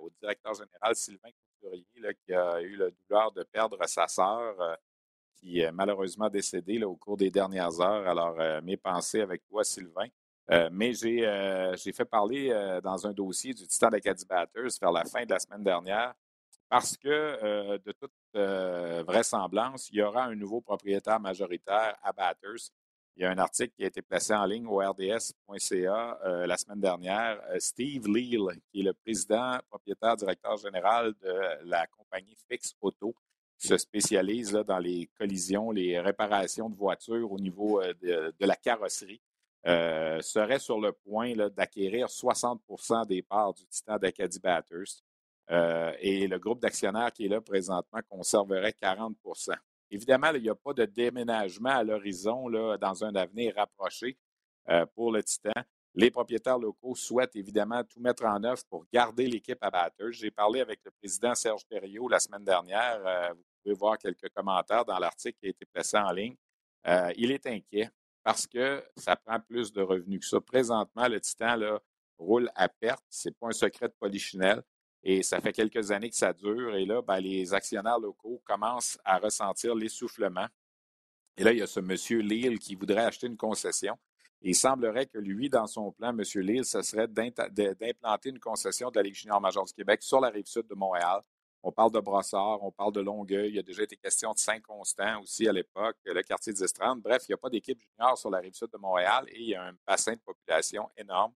au 0.00 0.08
directeur 0.20 0.54
général 0.54 0.94
Sylvain 0.94 1.30
Couturier, 1.60 1.84
qui 2.24 2.32
a 2.32 2.60
eu 2.60 2.76
le 2.76 2.92
douleur 2.92 3.32
de 3.32 3.42
perdre 3.42 3.76
sa 3.86 4.06
sœur, 4.06 4.60
euh, 4.60 4.74
qui 5.34 5.58
est 5.58 5.72
malheureusement 5.72 6.28
décédée 6.28 6.82
au 6.84 6.94
cours 6.94 7.16
des 7.16 7.30
dernières 7.30 7.80
heures. 7.80 8.06
Alors, 8.06 8.62
mes 8.62 8.76
pensées 8.76 9.22
avec 9.22 9.42
toi, 9.48 9.64
Sylvain. 9.64 10.06
mais 10.70 10.92
j'ai 10.92 11.92
fait 11.92 12.04
parler 12.04 12.50
dans 12.82 13.06
un 13.06 13.12
dossier 13.12 13.54
du 13.54 13.66
titan 13.66 13.88
d'Acadie 13.88 14.26
Bathurst 14.26 14.78
vers 14.78 14.92
la 14.92 15.04
fin 15.06 15.24
de 15.24 15.30
la 15.30 15.38
semaine 15.38 15.64
dernière 15.64 16.12
parce 16.70 16.96
que, 16.96 17.78
de 17.84 17.92
toute 17.92 18.12
euh, 18.36 19.02
vraisemblance, 19.04 19.90
il 19.90 19.96
y 19.96 20.02
aura 20.02 20.24
un 20.26 20.36
nouveau 20.36 20.60
propriétaire 20.60 21.18
majoritaire 21.18 21.98
à 22.00 22.12
Batters. 22.12 22.70
Il 23.16 23.24
y 23.24 23.26
a 23.26 23.30
un 23.30 23.38
article 23.38 23.74
qui 23.76 23.82
a 23.82 23.88
été 23.88 24.02
placé 24.02 24.32
en 24.32 24.44
ligne 24.44 24.66
au 24.66 24.78
rds.ca 24.78 26.20
euh, 26.24 26.46
la 26.46 26.56
semaine 26.56 26.80
dernière. 26.80 27.42
Euh, 27.48 27.58
Steve 27.58 28.06
Leal, 28.06 28.56
qui 28.70 28.80
est 28.80 28.84
le 28.84 28.92
président, 28.92 29.58
propriétaire, 29.68 30.16
directeur 30.16 30.56
général 30.58 31.12
de 31.20 31.40
la 31.64 31.88
compagnie 31.88 32.36
Fix 32.48 32.72
Auto, 32.80 33.16
qui 33.58 33.66
se 33.66 33.76
spécialise 33.76 34.52
dans 34.52 34.78
les 34.78 35.10
collisions, 35.18 35.72
les 35.72 35.98
réparations 35.98 36.70
de 36.70 36.76
voitures 36.76 37.32
au 37.32 37.38
niveau 37.40 37.82
de, 37.82 38.32
la 38.38 38.56
carrosserie, 38.56 39.20
serait 39.64 40.60
sur 40.60 40.80
le 40.80 40.92
point 40.92 41.34
d'acquérir 41.48 42.06
60% 42.06 43.06
des 43.06 43.22
parts 43.22 43.52
du 43.54 43.66
titan 43.66 43.98
d'Acadie 43.98 44.38
Batters. 44.38 45.02
Euh, 45.50 45.92
et 45.98 46.28
le 46.28 46.38
groupe 46.38 46.60
d'actionnaires 46.60 47.12
qui 47.12 47.26
est 47.26 47.28
là 47.28 47.40
présentement 47.40 48.00
conserverait 48.08 48.74
40% 48.80 49.54
Évidemment, 49.90 50.30
il 50.34 50.42
n'y 50.42 50.48
a 50.48 50.54
pas 50.54 50.72
de 50.72 50.84
déménagement 50.84 51.70
à 51.70 51.82
l'horizon 51.82 52.48
dans 52.78 53.04
un 53.04 53.14
avenir 53.16 53.54
rapproché 53.56 54.16
euh, 54.68 54.86
pour 54.94 55.10
le 55.10 55.24
Titan. 55.24 55.50
Les 55.94 56.12
propriétaires 56.12 56.58
locaux 56.58 56.94
souhaitent 56.94 57.34
évidemment 57.34 57.82
tout 57.82 57.98
mettre 57.98 58.24
en 58.24 58.44
œuvre 58.44 58.62
pour 58.70 58.84
garder 58.92 59.26
l'équipe 59.26 59.58
à. 59.60 59.90
J'ai 60.10 60.30
parlé 60.30 60.60
avec 60.60 60.78
le 60.84 60.92
président 60.92 61.34
Serge 61.34 61.66
Perriot 61.68 62.08
la 62.08 62.20
semaine 62.20 62.44
dernière. 62.44 63.04
Euh, 63.04 63.32
vous 63.34 63.42
pouvez 63.64 63.74
voir 63.74 63.98
quelques 63.98 64.28
commentaires 64.28 64.84
dans 64.84 64.98
l'article 65.00 65.36
qui 65.40 65.46
a 65.46 65.50
été 65.50 65.66
placé 65.66 65.96
en 65.98 66.12
ligne. 66.12 66.36
il 67.16 67.32
est 67.32 67.44
inquiet 67.48 67.90
parce 68.22 68.46
que 68.46 68.84
ça 68.96 69.16
prend 69.16 69.40
plus 69.40 69.72
de 69.72 69.82
revenus 69.82 70.20
que 70.20 70.26
ça. 70.26 70.40
Présentement, 70.40 71.08
le 71.08 71.20
Titan 71.20 71.58
roule 72.16 72.48
à 72.54 72.68
perte. 72.68 73.04
Ce 73.08 73.28
n'est 73.28 73.34
pas 73.34 73.48
un 73.48 73.52
secret 73.52 73.88
de 73.88 73.94
polichinelle. 73.98 74.62
Et 75.02 75.22
ça 75.22 75.40
fait 75.40 75.52
quelques 75.52 75.90
années 75.90 76.10
que 76.10 76.16
ça 76.16 76.32
dure. 76.32 76.74
Et 76.76 76.84
là, 76.84 77.02
ben, 77.02 77.20
les 77.20 77.54
actionnaires 77.54 77.98
locaux 77.98 78.42
commencent 78.44 78.98
à 79.04 79.18
ressentir 79.18 79.74
l'essoufflement. 79.74 80.46
Et 81.36 81.44
là, 81.44 81.52
il 81.52 81.58
y 81.58 81.62
a 81.62 81.66
ce 81.66 81.80
monsieur 81.80 82.20
Lille 82.20 82.58
qui 82.58 82.74
voudrait 82.74 83.04
acheter 83.04 83.26
une 83.26 83.36
concession. 83.36 83.96
il 84.42 84.54
semblerait 84.54 85.06
que 85.06 85.18
lui, 85.18 85.48
dans 85.48 85.66
son 85.66 85.92
plan, 85.92 86.10
M. 86.10 86.22
Lille, 86.42 86.64
ce 86.64 86.82
serait 86.82 87.08
d'implanter 87.08 88.30
une 88.30 88.38
concession 88.38 88.90
de 88.90 88.96
la 88.96 89.02
Ligue 89.02 89.14
junior 89.14 89.40
majeure 89.40 89.64
du 89.64 89.72
Québec 89.72 90.02
sur 90.02 90.20
la 90.20 90.28
rive 90.28 90.46
sud 90.46 90.66
de 90.66 90.74
Montréal. 90.74 91.20
On 91.62 91.72
parle 91.72 91.92
de 91.92 92.00
Brossard, 92.00 92.62
on 92.62 92.72
parle 92.72 92.92
de 92.92 93.00
Longueuil. 93.00 93.50
Il 93.50 93.56
y 93.56 93.58
a 93.58 93.62
déjà 93.62 93.82
été 93.82 93.96
question 93.96 94.32
de 94.32 94.38
Saint-Constant 94.38 95.20
aussi 95.20 95.46
à 95.46 95.52
l'époque, 95.52 95.96
le 96.04 96.22
quartier 96.22 96.54
d'Estrande. 96.54 97.02
Bref, 97.02 97.22
il 97.28 97.32
n'y 97.32 97.34
a 97.34 97.36
pas 97.36 97.50
d'équipe 97.50 97.78
junior 97.78 98.16
sur 98.16 98.30
la 98.30 98.38
rive 98.38 98.54
sud 98.54 98.68
de 98.72 98.78
Montréal 98.78 99.26
et 99.28 99.40
il 99.40 99.48
y 99.50 99.54
a 99.54 99.64
un 99.64 99.72
bassin 99.86 100.14
de 100.14 100.20
population 100.20 100.88
énorme. 100.96 101.32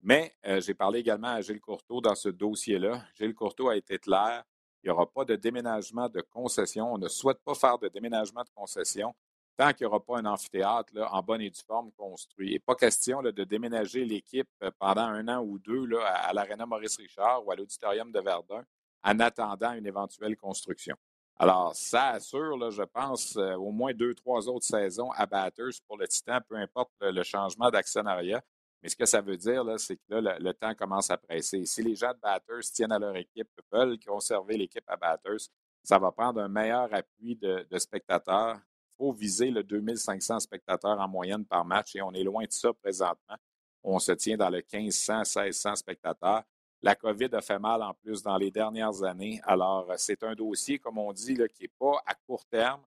Mais 0.00 0.34
j'ai 0.60 0.74
parlé 0.74 1.00
également 1.00 1.28
à 1.28 1.40
Gilles 1.40 1.60
Courteau 1.60 2.00
dans 2.00 2.14
ce 2.14 2.28
dossier-là. 2.28 3.02
Gilles 3.14 3.34
Courteau 3.34 3.68
a 3.68 3.76
été 3.76 3.98
clair. 3.98 4.44
Il 4.82 4.86
n'y 4.86 4.90
aura 4.92 5.10
pas 5.10 5.24
de 5.24 5.34
déménagement 5.34 6.08
de 6.08 6.20
concession. 6.20 6.92
On 6.92 6.98
ne 6.98 7.08
souhaite 7.08 7.42
pas 7.44 7.54
faire 7.54 7.78
de 7.78 7.88
déménagement 7.88 8.42
de 8.42 8.50
concession. 8.54 9.12
tant 9.56 9.72
qu'il 9.72 9.86
n'y 9.86 9.92
aura 9.92 9.98
pas 9.98 10.18
un 10.18 10.24
amphithéâtre 10.24 10.92
en 11.10 11.20
bonne 11.20 11.40
et 11.40 11.50
due 11.50 11.60
forme 11.66 11.90
construit. 11.92 12.54
Et 12.54 12.60
pas 12.60 12.76
question 12.76 13.22
de 13.22 13.44
déménager 13.44 14.04
l'équipe 14.04 14.48
pendant 14.78 15.02
un 15.02 15.26
an 15.26 15.42
ou 15.42 15.58
deux 15.58 15.84
là, 15.84 16.06
à, 16.06 16.32
l'Arena 16.32 16.64
Maurice-Richard 16.64 17.44
ou 17.44 17.50
à 17.50 17.56
l'Auditorium 17.56 18.12
de 18.12 18.20
Verdun 18.20 18.64
en 19.02 19.20
attendant 19.20 19.72
une 19.72 19.86
éventuelle 19.86 20.36
construction. 20.36 20.96
Alors, 21.40 21.74
ça 21.74 22.10
assure, 22.10 22.70
je 22.70 22.82
pense, 22.82 23.36
au 23.36 23.70
moins 23.70 23.94
deux, 23.94 24.14
trois 24.14 24.48
autres 24.48 24.66
saisons 24.66 25.10
à 25.12 25.26
Batters 25.26 25.80
pour 25.86 25.96
le 25.96 26.08
Titan, 26.08 26.40
peu 26.48 26.56
importe 26.56 26.90
le, 27.00 27.22
changement 27.22 27.70
d'actionnariat. 27.70 28.42
Mais 28.82 28.88
ce 28.88 28.96
que 28.96 29.06
ça 29.06 29.20
veut 29.20 29.36
dire, 29.36 29.64
c'est 29.78 29.96
que 29.96 30.14
là, 30.14 30.38
le, 30.38 30.54
temps 30.54 30.74
commence 30.74 31.10
à 31.10 31.16
presser. 31.16 31.64
Si 31.64 31.82
les 31.82 31.96
gens 31.96 32.12
de 32.12 32.18
Batters 32.18 32.70
tiennent 32.72 32.92
à 32.92 32.98
leur 32.98 33.16
équipe, 33.16 33.48
veulent 33.72 33.98
conserver 33.98 34.56
l'équipe 34.56 34.84
à 34.86 34.96
Batters, 34.96 35.48
ça 35.82 35.98
va 35.98 36.12
prendre 36.12 36.40
un 36.40 36.48
meilleur 36.48 36.92
appui 36.92 37.36
de, 37.36 37.66
spectateurs. 37.78 38.56
Il 38.56 38.96
faut 38.96 39.12
viser 39.12 39.50
le 39.50 39.62
2500 39.62 40.40
spectateurs 40.40 41.00
en 41.00 41.08
moyenne 41.08 41.44
par 41.44 41.64
match 41.64 41.96
et 41.96 42.02
on 42.02 42.12
est 42.12 42.24
loin 42.24 42.44
de 42.44 42.52
ça 42.52 42.72
présentement. 42.72 43.36
On 43.82 43.98
se 43.98 44.12
tient 44.12 44.36
dans 44.36 44.50
le 44.50 44.62
1500, 44.72 45.18
1600 45.18 45.76
spectateurs. 45.76 46.42
La 46.82 46.94
COVID 46.94 47.30
a 47.32 47.40
fait 47.40 47.58
mal 47.58 47.82
en 47.82 47.94
plus 47.94 48.22
dans 48.22 48.36
les 48.36 48.50
dernières 48.50 49.02
années. 49.02 49.40
Alors, 49.44 49.92
c'est 49.96 50.22
un 50.22 50.34
dossier, 50.34 50.78
comme 50.78 50.98
on 50.98 51.12
dit, 51.12 51.34
qui 51.54 51.62
n'est 51.62 51.72
pas 51.78 52.02
à 52.06 52.14
court 52.14 52.44
terme, 52.46 52.82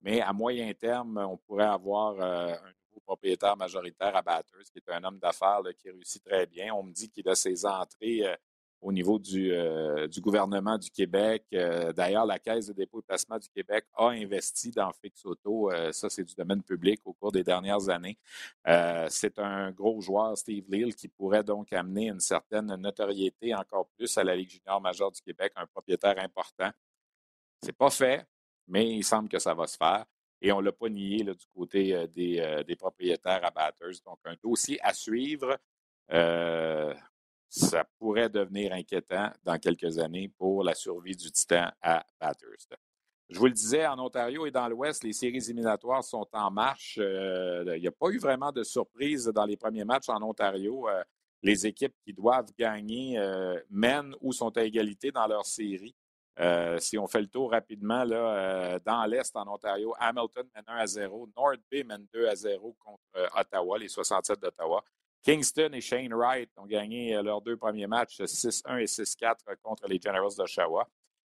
mais 0.00 0.20
à 0.20 0.32
moyen 0.32 0.72
terme, 0.74 1.18
on 1.18 1.36
pourrait 1.36 1.64
avoir 1.64 2.14
euh, 2.20 2.54
un 2.54 2.72
propriétaire 3.00 3.56
majoritaire 3.56 4.14
à 4.16 4.22
Batters, 4.22 4.64
qui 4.72 4.78
est 4.78 4.92
un 4.92 5.04
homme 5.04 5.18
d'affaires 5.18 5.60
qui 5.78 5.90
réussit 5.90 6.22
très 6.24 6.46
bien. 6.46 6.74
On 6.74 6.82
me 6.82 6.92
dit 6.92 7.08
qu'il 7.10 7.28
a 7.28 7.34
ses 7.34 7.64
entrées 7.66 8.26
euh, 8.26 8.36
au 8.80 8.92
niveau 8.92 9.18
du, 9.18 9.52
euh, 9.52 10.06
du 10.08 10.20
gouvernement 10.20 10.76
du 10.76 10.90
Québec. 10.90 11.44
Euh, 11.54 11.92
d'ailleurs, 11.92 12.26
la 12.26 12.38
Caisse 12.38 12.66
de 12.66 12.72
dépôt 12.74 13.00
et 13.00 13.02
placement 13.02 13.38
du 13.38 13.48
Québec 13.48 13.86
a 13.96 14.08
investi 14.08 14.70
dans 14.70 14.92
Fix 14.92 15.24
Auto. 15.24 15.70
Ça, 15.92 16.10
c'est 16.10 16.24
du 16.24 16.34
domaine 16.34 16.62
public 16.62 17.00
au 17.04 17.14
cours 17.14 17.32
des 17.32 17.42
dernières 17.42 17.88
années. 17.88 18.18
c'est 19.08 19.38
un 19.38 19.70
gros 19.70 20.00
joueur, 20.00 20.36
Steve 20.36 20.64
Leal, 20.68 20.94
qui 20.94 21.08
pourrait 21.08 21.44
donc 21.44 21.72
amener 21.72 22.08
une 22.08 22.20
certaine 22.20 22.74
notoriété 22.76 23.54
encore 23.54 23.88
plus 23.96 24.18
à 24.18 24.24
la 24.24 24.36
Ligue 24.36 24.50
junior 24.50 24.80
majeure 24.80 25.10
du 25.10 25.22
Québec, 25.22 25.52
un 25.56 25.66
propriétaire 25.66 26.18
important. 26.18 26.70
C'est 27.62 27.72
pas 27.72 27.90
fait, 27.90 28.26
mais 28.68 28.96
il 28.96 29.02
semble 29.02 29.30
que 29.30 29.38
ça 29.38 29.54
va 29.54 29.66
se 29.66 29.78
faire. 29.78 30.04
Et 30.44 30.52
on 30.52 30.60
ne 30.60 30.66
l'a 30.66 30.72
pas 30.72 30.90
nié 30.90 31.24
du 31.24 31.46
côté 31.54 32.06
des, 32.14 32.64
des, 32.66 32.76
propriétaires 32.76 33.44
à 33.44 33.50
Batters. 33.50 34.02
Donc, 34.04 34.18
un 34.26 34.36
dossier 34.42 34.78
à 34.82 34.92
suivre 34.92 35.56
ça 37.54 37.84
pourrait 37.98 38.28
devenir 38.28 38.72
inquiétant 38.72 39.30
dans 39.44 39.58
quelques 39.58 39.98
années 39.98 40.28
pour 40.28 40.64
la 40.64 40.74
survie 40.74 41.14
du 41.14 41.30
Titan 41.30 41.68
à 41.80 42.04
Bathurst. 42.20 42.74
Je 43.28 43.38
vous 43.38 43.46
le 43.46 43.52
disais, 43.52 43.86
en 43.86 43.98
Ontario 44.00 44.44
et 44.44 44.50
dans 44.50 44.68
l'Ouest, 44.68 45.04
les 45.04 45.12
séries 45.12 45.38
éliminatoires 45.38 46.02
sont 46.02 46.26
en 46.32 46.50
marche. 46.50 46.98
Euh, 47.00 47.62
il 47.76 47.80
n'y 47.80 47.86
a 47.86 47.92
pas 47.92 48.08
eu 48.08 48.18
vraiment 48.18 48.50
de 48.50 48.64
surprise 48.64 49.26
dans 49.26 49.44
les 49.44 49.56
premiers 49.56 49.84
matchs 49.84 50.08
en 50.08 50.20
Ontario. 50.22 50.88
Euh, 50.88 51.02
les 51.42 51.64
équipes 51.64 51.94
qui 52.04 52.12
doivent 52.12 52.52
gagner 52.58 53.18
euh, 53.18 53.58
mènent 53.70 54.16
ou 54.20 54.32
sont 54.32 54.54
à 54.56 54.64
égalité 54.64 55.12
dans 55.12 55.26
leur 55.28 55.46
série. 55.46 55.94
Si 56.78 56.98
on 56.98 57.06
fait 57.06 57.20
le 57.20 57.28
tour 57.28 57.50
rapidement, 57.50 58.04
là, 58.04 58.78
dans 58.80 59.04
l'Est, 59.06 59.34
en 59.36 59.46
Ontario, 59.46 59.94
Hamilton 59.98 60.46
mène 60.54 60.64
1 60.66 60.76
à 60.76 60.86
0, 60.86 61.28
North 61.36 61.60
Bay 61.70 61.84
mène 61.84 62.06
2 62.12 62.26
à 62.26 62.34
0 62.34 62.76
contre 62.78 63.30
Ottawa, 63.38 63.78
les 63.78 63.88
67 63.88 64.40
d'Ottawa. 64.40 64.82
Kingston 65.24 65.70
et 65.72 65.80
Shane 65.80 66.12
Wright 66.12 66.50
ont 66.58 66.66
gagné 66.66 67.16
euh, 67.16 67.22
leurs 67.22 67.40
deux 67.40 67.56
premiers 67.56 67.86
matchs 67.86 68.20
6-1 68.20 68.78
et 68.78 68.84
6-4 68.84 69.36
contre 69.62 69.88
les 69.88 69.98
Generals 69.98 70.36
d'Oshawa. 70.36 70.86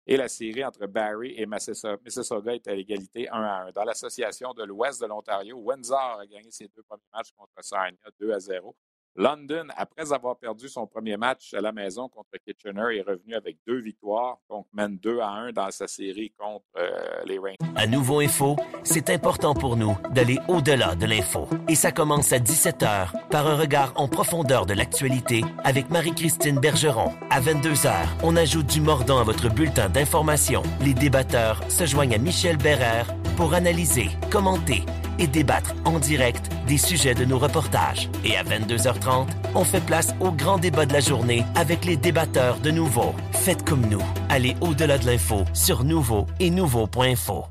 Et 0.07 0.17
la 0.17 0.29
série 0.29 0.65
entre 0.65 0.87
Barrie 0.87 1.35
et 1.37 1.47
Mississauga 1.47 2.55
est 2.55 2.67
à 2.67 2.75
l'égalité 2.75 3.29
1 3.29 3.35
à 3.35 3.67
1. 3.67 3.73
Dans 3.73 3.85
l'association 3.85 4.55
de 4.55 4.65
l'Ouest 4.65 5.01
de 5.03 5.07
l'Ontario, 5.07 5.59
Windsor 5.59 6.21
a 6.21 6.27
gagné 6.27 6.51
ses 6.51 6.69
deux 6.69 6.83
premiers 6.83 7.03
matchs 7.13 7.31
contre 7.37 7.53
Sarnia 7.61 7.99
2 8.19 8.33
à 8.33 8.41
0. 8.41 8.75
London, 9.17 9.67
après 9.77 10.13
avoir 10.13 10.37
perdu 10.37 10.69
son 10.69 10.87
premier 10.87 11.17
match 11.17 11.53
à 11.53 11.61
la 11.61 11.73
maison 11.73 12.09
contre 12.09 12.31
Kitchener, 12.45 12.97
est 12.97 13.03
revenu 13.03 13.35
avec 13.35 13.59
deux 13.67 13.81
victoires, 13.81 14.39
donc 14.49 14.67
mène 14.73 14.97
2 14.97 15.21
à 15.21 15.29
1 15.29 15.53
dans 15.53 15.71
sa 15.71 15.87
série 15.87 16.33
contre 16.39 16.65
euh, 16.79 16.91
les 17.27 17.39
Rangers. 17.39 17.57
À 17.77 17.87
Nouveau 17.87 18.21
Info, 18.21 18.57
c'est 18.85 19.11
important 19.11 19.55
pour 19.55 19.77
nous 19.77 19.97
d'aller 20.13 20.39
au-delà 20.49 20.95
de 20.95 21.05
l'info. 21.05 21.47
Et 21.69 21.75
ça 21.75 21.93
commence 21.93 22.33
à 22.33 22.39
17h 22.39 23.29
par 23.29 23.47
un 23.47 23.57
regard 23.57 23.93
en 23.97 24.09
profondeur 24.09 24.65
de 24.65 24.73
l'actualité 24.73 25.43
avec 25.63 25.91
Marie-Christine 25.91 26.59
Bergeron. 26.59 27.13
À 27.29 27.41
22h, 27.41 27.93
on 28.23 28.35
ajoute 28.37 28.67
du 28.67 28.81
mordant 28.81 29.19
à 29.19 29.25
votre 29.25 29.51
bulletin 29.51 29.91
d'information. 29.91 30.63
Les 30.81 30.95
débatteurs 30.95 31.61
se 31.71 31.85
joignent 31.85 32.15
à 32.15 32.19
Michel 32.19 32.57
Bérère 32.57 33.15
pour 33.37 33.53
analyser, 33.55 34.09
commenter 34.31 34.83
et 35.19 35.27
débattre 35.27 35.75
en 35.85 35.99
direct 35.99 36.51
des 36.67 36.79
sujets 36.79 37.15
de 37.15 37.25
nos 37.25 37.39
reportages. 37.39 38.09
Et 38.25 38.37
à 38.37 38.45
22h30, 38.45 39.29
on 39.55 39.65
fait 39.65 39.85
place 39.85 40.15
au 40.21 40.33
grand 40.33 40.59
débat 40.59 40.87
de 40.87 40.93
la 40.93 41.01
journée 41.01 41.45
avec 41.55 41.85
les 41.85 41.97
débatteurs 41.97 42.59
de 42.61 42.71
Nouveau. 42.71 43.15
Faites 43.33 43.65
comme 43.65 43.87
nous. 43.89 44.03
Allez 44.29 44.57
au-delà 44.61 44.99
de 44.99 45.07
l'info 45.07 45.45
sur 45.55 45.85
Nouveau 45.85 46.27
et 46.41 46.51
Nouveau.info. 46.51 47.45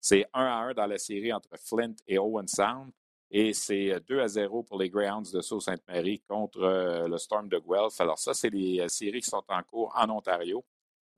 C'est 0.00 0.26
1 0.32 0.44
à 0.44 0.54
1 0.70 0.74
dans 0.74 0.86
la 0.86 0.98
série 0.98 1.32
entre 1.32 1.50
Flint 1.62 1.94
et 2.06 2.18
Owen 2.18 2.46
Sound. 2.46 2.90
Et 3.30 3.52
c'est 3.52 4.00
2 4.08 4.20
à 4.20 4.28
0 4.28 4.62
pour 4.62 4.78
les 4.78 4.88
Greyhounds 4.88 5.30
de 5.32 5.40
Sault-Sainte-Marie 5.42 6.22
contre 6.26 6.62
euh, 6.62 7.08
le 7.08 7.18
Storm 7.18 7.48
de 7.48 7.58
Guelph. 7.58 8.00
Alors 8.00 8.18
ça, 8.18 8.32
c'est 8.32 8.48
les 8.48 8.80
euh, 8.80 8.88
séries 8.88 9.20
qui 9.20 9.28
sont 9.28 9.42
en 9.48 9.62
cours 9.62 9.92
en 9.94 10.08
Ontario. 10.08 10.64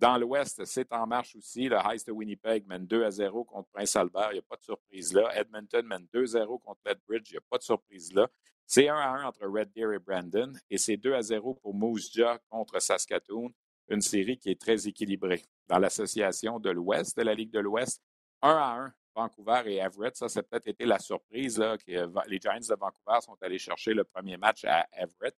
Dans 0.00 0.16
l'Ouest, 0.16 0.64
c'est 0.64 0.90
en 0.94 1.06
marche 1.06 1.36
aussi. 1.36 1.68
Le 1.68 1.76
Heist 1.76 2.06
de 2.06 2.12
Winnipeg 2.12 2.66
mène 2.66 2.86
2 2.86 3.04
à 3.04 3.10
0 3.10 3.44
contre 3.44 3.68
Prince 3.68 3.94
Albert. 3.96 4.30
Il 4.30 4.36
n'y 4.36 4.38
a 4.38 4.42
pas 4.48 4.56
de 4.56 4.62
surprise 4.62 5.12
là. 5.12 5.30
Edmonton 5.38 5.86
mène 5.86 6.08
2 6.14 6.22
à 6.22 6.26
0 6.26 6.58
contre 6.58 6.80
Lethbridge. 6.86 7.28
Il 7.28 7.34
n'y 7.34 7.38
a 7.38 7.42
pas 7.50 7.58
de 7.58 7.62
surprise 7.62 8.10
là. 8.14 8.26
C'est 8.66 8.88
1 8.88 8.96
à 8.96 9.08
1 9.08 9.24
entre 9.24 9.46
Red 9.46 9.70
Deer 9.74 9.92
et 9.92 9.98
Brandon. 9.98 10.54
Et 10.70 10.78
c'est 10.78 10.96
2 10.96 11.12
à 11.12 11.20
0 11.20 11.52
pour 11.52 11.74
Moose 11.74 12.10
Jaw 12.14 12.38
contre 12.48 12.80
Saskatoon. 12.80 13.50
Une 13.88 14.00
série 14.00 14.38
qui 14.38 14.50
est 14.50 14.58
très 14.58 14.88
équilibrée. 14.88 15.44
Dans 15.68 15.78
l'association 15.78 16.58
de 16.58 16.70
l'Ouest, 16.70 17.18
de 17.18 17.22
la 17.22 17.34
Ligue 17.34 17.52
de 17.52 17.60
l'Ouest, 17.60 18.00
1 18.40 18.48
à 18.48 18.76
1 18.86 18.94
Vancouver 19.14 19.62
et 19.66 19.76
Everett. 19.76 20.16
Ça, 20.16 20.30
c'est 20.30 20.48
peut-être 20.48 20.68
été 20.68 20.86
la 20.86 20.98
surprise 20.98 21.58
là, 21.58 21.76
que 21.76 21.90
les 22.26 22.40
Giants 22.40 22.58
de 22.58 22.74
Vancouver 22.74 23.20
sont 23.20 23.36
allés 23.42 23.58
chercher 23.58 23.92
le 23.92 24.04
premier 24.04 24.38
match 24.38 24.64
à 24.64 24.86
Everett. 24.92 25.36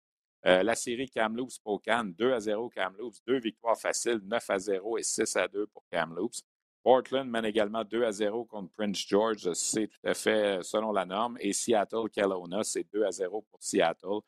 Euh, 0.47 0.63
la 0.63 0.75
série 0.75 1.11
Kamloops 1.11 1.55
Spokane, 1.55 2.15
2 2.15 2.33
à 2.33 2.41
0 2.41 2.71
Kamloops, 2.71 3.23
deux 3.27 3.39
victoires 3.39 3.79
faciles, 3.79 4.21
9 4.25 4.51
à 4.51 4.59
0 4.59 4.99
et 4.99 5.03
6 5.03 5.37
à 5.37 5.49
2 5.49 5.67
pour 5.67 5.85
Kamloops. 5.91 6.43
Portland 6.83 7.29
mène 7.29 7.45
également 7.45 7.85
2 7.85 8.05
à 8.05 8.13
0 8.13 8.47
contre 8.47 8.73
Prince 8.73 9.05
George, 9.07 9.53
c'est 9.53 9.89
tout 9.89 10.07
à 10.07 10.15
fait 10.15 10.63
selon 10.63 10.93
la 10.93 11.05
norme. 11.05 11.37
Et 11.41 11.53
Seattle 11.53 12.09
Kelowna, 12.11 12.65
c'est 12.65 12.91
2 12.91 13.05
à 13.05 13.11
0 13.11 13.43
pour 13.51 13.63
Seattle 13.63 14.21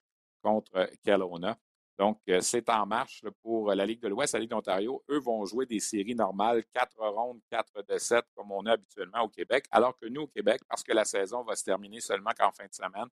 contre 0.43 0.91
Kelowna. 1.03 1.57
Donc, 1.99 2.21
euh, 2.29 2.41
c'est 2.41 2.69
en 2.69 2.85
marche 2.85 3.23
pour 3.43 3.73
la 3.73 3.87
Ligue 3.87 4.01
de 4.01 4.09
l'Ouest, 4.09 4.35
la 4.35 4.41
Ligue 4.41 4.51
d'Ontario. 4.51 5.05
Eux 5.09 5.21
vont 5.21 5.45
jouer 5.45 5.67
des 5.67 5.81
séries 5.81 6.15
normales, 6.15 6.65
4 6.75 6.97
rondes, 6.99 7.41
4 7.51 7.83
de 7.89 7.99
7, 7.99 8.25
comme 8.35 8.51
on 8.51 8.67
a 8.67 8.73
habituellement 8.73 9.23
au 9.23 9.29
Québec, 9.29 9.65
alors 9.71 9.97
que 9.97 10.07
nous, 10.07 10.23
au 10.23 10.27
Québec, 10.27 10.61
parce 10.69 10.83
que 10.83 10.93
la 10.93 11.05
saison 11.05 11.43
va 11.43 11.55
se 11.55 11.65
terminer 11.65 12.01
seulement 12.01 12.33
qu'en 12.37 12.51
fin 12.51 12.67
de 12.67 12.73
semaine, 12.73 13.07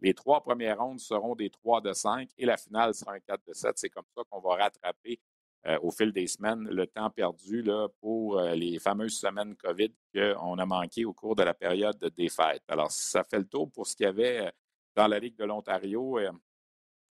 les 0.00 0.14
trois 0.14 0.42
premières 0.42 0.78
rondes 0.78 1.00
seront 1.00 1.34
des 1.34 1.50
3 1.50 1.80
de 1.80 1.92
5 1.92 2.28
et 2.38 2.46
la 2.46 2.56
finale 2.56 2.94
sera 2.94 3.14
un 3.14 3.20
4 3.20 3.40
de 3.46 3.52
7. 3.52 3.72
C'est 3.76 3.90
comme 3.90 4.04
ça 4.14 4.22
qu'on 4.28 4.40
va 4.40 4.56
rattraper 4.56 5.18
euh, 5.66 5.78
au 5.82 5.90
fil 5.90 6.12
des 6.12 6.26
semaines 6.26 6.68
le 6.68 6.86
temps 6.86 7.10
perdu 7.10 7.64
pour 8.00 8.38
euh, 8.38 8.54
les 8.54 8.78
fameuses 8.78 9.18
semaines 9.18 9.56
COVID 9.56 9.92
qu'on 10.14 10.58
a 10.58 10.66
manqué 10.66 11.04
au 11.04 11.12
cours 11.12 11.34
de 11.34 11.42
la 11.42 11.54
période 11.54 11.98
des 12.16 12.28
fêtes. 12.28 12.62
Alors, 12.68 12.90
ça 12.90 13.24
fait 13.24 13.38
le 13.38 13.46
tour 13.46 13.70
pour 13.70 13.86
ce 13.86 13.96
qu'il 13.96 14.04
y 14.04 14.08
avait 14.08 14.46
euh, 14.46 14.50
dans 14.94 15.08
la 15.08 15.18
Ligue 15.18 15.36
de 15.36 15.44
l'Ontario 15.44 16.18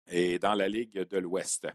et 0.06 0.38
dans 0.38 0.54
la 0.54 0.68
Ligue 0.68 1.00
de 1.00 1.18
l'Ouest. 1.18 1.66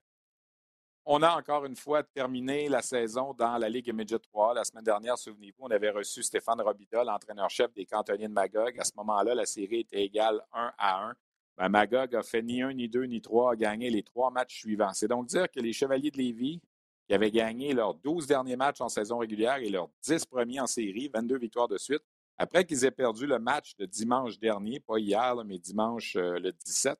On 1.11 1.23
a 1.23 1.35
encore 1.35 1.65
une 1.65 1.75
fois 1.75 2.03
terminé 2.03 2.69
la 2.69 2.83
saison 2.83 3.33
dans 3.33 3.57
la 3.57 3.67
Ligue 3.67 3.91
Midget 3.91 4.19
3. 4.19 4.53
La 4.53 4.63
semaine 4.63 4.83
dernière, 4.83 5.17
souvenez-vous, 5.17 5.63
on 5.63 5.71
avait 5.71 5.89
reçu 5.89 6.21
Stéphane 6.21 6.61
Robida, 6.61 7.03
l'entraîneur-chef 7.03 7.73
des 7.73 7.87
cantonniers 7.87 8.27
de 8.27 8.33
Magog. 8.33 8.79
À 8.79 8.83
ce 8.83 8.91
moment-là, 8.97 9.33
la 9.33 9.47
série 9.47 9.79
était 9.79 10.03
égale 10.03 10.39
1 10.53 10.71
à 10.77 11.05
1. 11.07 11.15
Ben, 11.57 11.69
Magog 11.69 12.15
a 12.15 12.21
fait 12.21 12.43
ni 12.43 12.61
un, 12.61 12.73
ni 12.73 12.87
deux, 12.87 13.05
ni 13.05 13.21
trois, 13.21 13.53
a 13.53 13.55
gagné 13.55 13.89
les 13.89 14.03
trois 14.03 14.29
matchs 14.29 14.59
suivants. 14.59 14.93
C'est 14.93 15.07
donc 15.07 15.25
dire 15.25 15.49
que 15.49 15.59
les 15.59 15.73
Chevaliers 15.73 16.11
de 16.11 16.17
Lévis, 16.19 16.61
qui 17.07 17.15
avaient 17.15 17.31
gagné 17.31 17.73
leurs 17.73 17.95
12 17.95 18.27
derniers 18.27 18.55
matchs 18.55 18.81
en 18.81 18.87
saison 18.87 19.17
régulière 19.17 19.57
et 19.57 19.69
leurs 19.69 19.89
10 20.03 20.27
premiers 20.27 20.59
en 20.59 20.67
série, 20.67 21.09
22 21.11 21.39
victoires 21.39 21.67
de 21.67 21.79
suite, 21.79 22.03
après 22.37 22.65
qu'ils 22.65 22.85
aient 22.85 22.91
perdu 22.91 23.25
le 23.25 23.39
match 23.39 23.75
de 23.77 23.87
dimanche 23.87 24.37
dernier, 24.37 24.79
pas 24.79 24.99
hier, 24.99 25.35
mais 25.43 25.57
dimanche 25.57 26.15
euh, 26.17 26.37
le 26.37 26.51
17, 26.51 26.99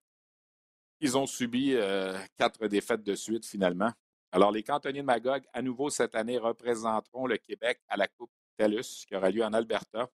ils 0.99 1.17
ont 1.17 1.25
subi 1.25 1.73
euh, 1.75 2.17
quatre 2.37 2.67
défaites 2.67 3.03
de 3.03 3.15
suite 3.15 3.45
finalement. 3.45 3.91
Alors, 4.31 4.51
les 4.51 4.63
cantonniers 4.63 5.01
de 5.01 5.05
Magog, 5.05 5.43
à 5.53 5.61
nouveau 5.61 5.89
cette 5.89 6.15
année, 6.15 6.37
représenteront 6.37 7.25
le 7.25 7.37
Québec 7.37 7.79
à 7.87 7.97
la 7.97 8.07
Coupe 8.07 8.31
TELUS 8.57 9.05
qui 9.07 9.15
aura 9.15 9.31
lieu 9.31 9.43
en 9.43 9.53
Alberta. 9.53 10.09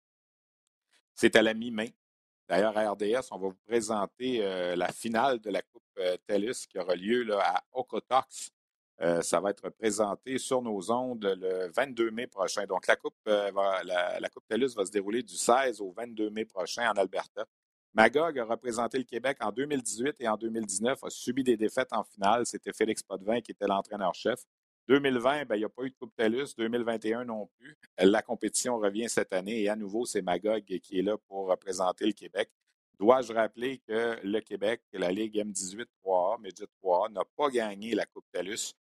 C'est 1.14 1.36
à 1.36 1.42
la 1.42 1.54
mi-mai. 1.54 1.94
D'ailleurs, 2.48 2.78
à 2.78 2.92
RDS, 2.92 3.28
on 3.32 3.38
va 3.38 3.48
vous 3.48 3.60
présenter 3.66 4.46
euh, 4.46 4.76
la 4.76 4.92
finale 4.92 5.40
de 5.40 5.50
la 5.50 5.62
Coupe 5.62 5.84
euh, 5.98 6.16
TELUS 6.28 6.68
qui 6.70 6.78
aura 6.78 6.96
lieu 6.96 7.28
à 7.34 7.64
Okotox 7.74 8.52
ça 9.22 9.40
va 9.40 9.50
être 9.50 9.70
présenté 9.70 10.38
sur 10.38 10.62
nos 10.62 10.92
ondes 10.92 11.26
le 11.26 11.70
22 11.76 12.12
mai 12.12 12.28
prochain. 12.28 12.66
Donc, 12.66 12.88
la 12.88 12.96
Coupe, 12.96 13.16
euh, 13.28 13.52
la, 13.84 14.30
Coupe 14.30 14.48
TELUS 14.48 14.74
va 14.76 14.86
se 14.86 14.92
dérouler 14.92 15.22
du 15.22 15.36
16 15.36 15.82
au 15.82 15.92
22 15.92 16.30
mai 16.30 16.46
prochain 16.46 16.90
en 16.90 16.94
Alberta. 16.94 17.46
Magog 17.96 18.38
a 18.38 18.44
représenté 18.44 18.98
le 18.98 19.06
Québec 19.06 19.38
en 19.40 19.54
2018 19.54 20.18
et 20.20 20.28
en 20.28 20.36
2019, 20.36 21.02
a 21.02 21.10
subi 21.10 21.46
des 21.46 21.56
défaites 21.56 21.94
en 21.94 22.04
finale. 22.04 22.46
C'était 22.46 22.74
Félix 22.74 23.02
Potvin 23.02 23.40
qui 23.40 23.52
était 23.52 23.68
l'entraîneur-chef. 23.68 24.42
2020, 24.90 25.46
ben, 25.46 25.56
il 25.56 25.60
n'y 25.60 25.64
a 25.64 25.70
pas 25.70 25.84
eu 25.84 25.92
de 25.92 25.96
Coupe 25.96 26.14
TELUS. 26.14 26.56
2021 26.58 27.24
non 27.24 27.48
plus. 27.58 27.78
La 27.98 28.22
compétition 28.22 28.78
revient 28.80 29.08
cette 29.08 29.32
année 29.32 29.62
et 29.62 29.70
à 29.70 29.78
nouveau, 29.78 30.06
c'est 30.06 30.22
Magog 30.22 30.66
qui 30.66 31.00
est 31.00 31.04
là 31.04 31.18
pour 31.30 31.48
représenter 31.48 32.06
le 32.06 32.12
Québec. 32.12 32.50
Dois-je 33.00 33.32
rappeler 33.32 33.82
que 33.88 34.20
le 34.22 34.42
Québec, 34.42 34.82
la 34.92 35.14
Ligue 35.14 35.38
M18 35.38 35.86
3A, 36.04 36.42
Midget 36.42 36.68
3A, 36.84 37.14
n'a 37.14 37.24
pas 37.38 37.50
gagné 37.50 37.96
la 37.96 38.06
Coupe 38.06 38.26
TELUS 38.34 38.74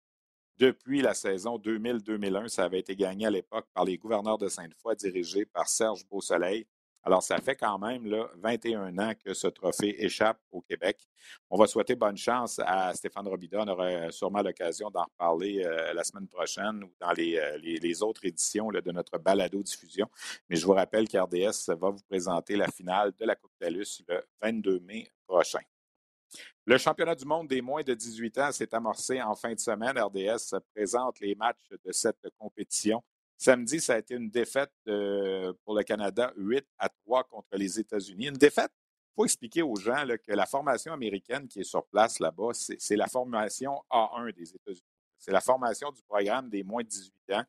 depuis 0.57 1.01
la 1.01 1.13
saison 1.13 1.57
2000-2001. 1.57 2.49
Ça 2.49 2.65
avait 2.65 2.79
été 2.79 2.97
gagné 2.97 3.27
à 3.27 3.31
l'époque 3.31 3.67
par 3.73 3.85
les 3.85 3.97
gouverneurs 3.97 4.37
de 4.37 4.49
Sainte-Foy, 4.49 4.97
dirigés 4.97 5.45
par 5.45 5.69
Serge 5.69 6.05
Beausoleil. 6.05 6.67
Alors, 7.07 7.21
ça 7.21 7.37
fait 7.37 7.55
quand 7.55 7.77
même 7.77 8.07
là, 8.07 8.27
21 8.37 8.97
ans 8.97 9.13
que 9.23 9.35
ce 9.35 9.45
trophée 9.45 10.03
échappe 10.03 10.39
au 10.51 10.61
Québec. 10.61 11.07
On 11.51 11.57
va 11.57 11.67
souhaiter 11.67 11.95
bonne 11.95 12.17
chance 12.17 12.59
à 12.65 12.95
Stéphane 12.95 13.27
Robida. 13.27 13.61
On 13.61 13.67
aura 13.67 14.11
sûrement 14.11 14.41
l'occasion 14.41 14.89
d'en 14.89 15.03
reparler 15.03 15.63
euh, 15.63 15.93
la 15.93 16.03
semaine 16.03 16.27
prochaine 16.27 16.83
ou 16.83 16.91
dans 16.99 17.11
les, 17.11 17.37
euh, 17.37 18.03
autres 18.05 18.25
éditions 18.25 18.69
de 18.69 18.91
notre 18.91 19.19
balado-diffusion. 19.19 20.09
Mais 20.49 20.55
je 20.55 20.65
vous 20.65 20.73
rappelle 20.73 21.07
qu'RDS 21.07 21.69
va 21.79 21.91
vous 21.91 22.03
présenter 22.09 22.55
la 22.55 22.67
finale 22.67 23.13
de 23.19 23.25
la 23.25 23.35
Coupe 23.35 23.53
TELUS 23.59 24.01
le 24.07 24.23
22 24.41 24.79
mai 24.79 25.07
prochain. 25.27 25.61
Le 26.65 26.79
championnat 26.79 27.13
du 27.13 27.25
monde 27.25 27.47
des 27.47 27.61
moins 27.61 27.83
de 27.83 27.93
18 27.93 28.37
ans 28.39 28.51
s'est 28.51 28.73
amorcé 28.73 29.21
en 29.21 29.35
fin 29.35 29.53
de 29.53 29.59
semaine. 29.59 29.99
RDS 29.99 30.55
présente 30.73 31.19
les 31.19 31.35
matchs 31.35 31.69
de 31.69 31.91
cette 31.91 32.27
compétition. 32.39 33.03
Samedi, 33.37 33.81
ça 33.81 33.95
a 33.95 33.97
été 33.97 34.15
une 34.15 34.29
défaite 34.29 34.71
euh, 34.87 35.53
pour 35.63 35.75
le 35.75 35.83
Canada 35.83 36.31
8 36.37 36.65
à 36.79 36.89
3 36.89 37.25
contre 37.25 37.49
les 37.53 37.79
États-Unis. 37.79 38.27
Une 38.27 38.37
défaite, 38.37 38.71
il 38.73 39.15
faut 39.15 39.25
expliquer 39.25 39.61
aux 39.61 39.75
gens 39.75 40.05
que 40.25 40.31
la 40.31 40.45
formation 40.45 40.93
américaine 40.93 41.47
qui 41.47 41.59
est 41.59 41.65
sur 41.65 41.85
place 41.85 42.19
là-bas, 42.19 42.51
c'est 42.53 42.95
la 42.95 43.07
formation 43.07 43.81
A1 43.91 44.33
des 44.33 44.55
États-Unis. 44.55 44.81
C'est 45.17 45.31
la 45.31 45.41
formation 45.41 45.91
du 45.91 46.01
programme 46.03 46.49
des 46.49 46.63
moins 46.63 46.83
de 46.83 46.87
18 46.87 47.13
ans. 47.31 47.43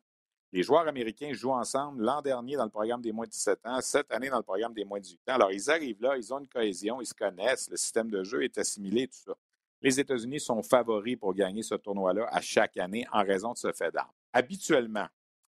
Les 0.53 0.63
joueurs 0.63 0.87
américains 0.87 1.33
jouent 1.33 1.51
ensemble 1.51 2.03
l'an 2.03 2.21
dernier 2.21 2.55
dans 2.55 2.63
le 2.63 2.69
programme 2.69 3.01
des 3.01 3.11
moins 3.11 3.25
de 3.25 3.31
17 3.31 3.59
ans, 3.65 3.81
cette 3.81 4.11
année 4.11 4.29
dans 4.29 4.37
le 4.37 4.43
programme 4.43 4.73
des 4.73 4.85
moins 4.85 4.99
de 4.99 5.03
18 5.03 5.19
ans. 5.29 5.33
Alors, 5.33 5.51
ils 5.51 5.69
arrivent 5.69 6.01
là, 6.01 6.15
ils 6.17 6.33
ont 6.33 6.39
une 6.39 6.47
cohésion, 6.47 7.01
ils 7.01 7.05
se 7.05 7.13
connaissent, 7.13 7.69
le 7.69 7.77
système 7.77 8.09
de 8.09 8.23
jeu 8.23 8.43
est 8.43 8.57
assimilé, 8.57 9.07
tout 9.07 9.17
ça. 9.25 9.33
Les 9.81 9.99
États-Unis 9.99 10.39
sont 10.39 10.63
favoris 10.63 11.17
pour 11.17 11.33
gagner 11.33 11.63
ce 11.63 11.75
tournoi-là 11.75 12.27
à 12.31 12.41
chaque 12.41 12.77
année 12.77 13.05
en 13.11 13.23
raison 13.23 13.53
de 13.53 13.57
ce 13.57 13.71
fait 13.73 13.91
d'armes. 13.91 14.09
Habituellement, 14.33 15.07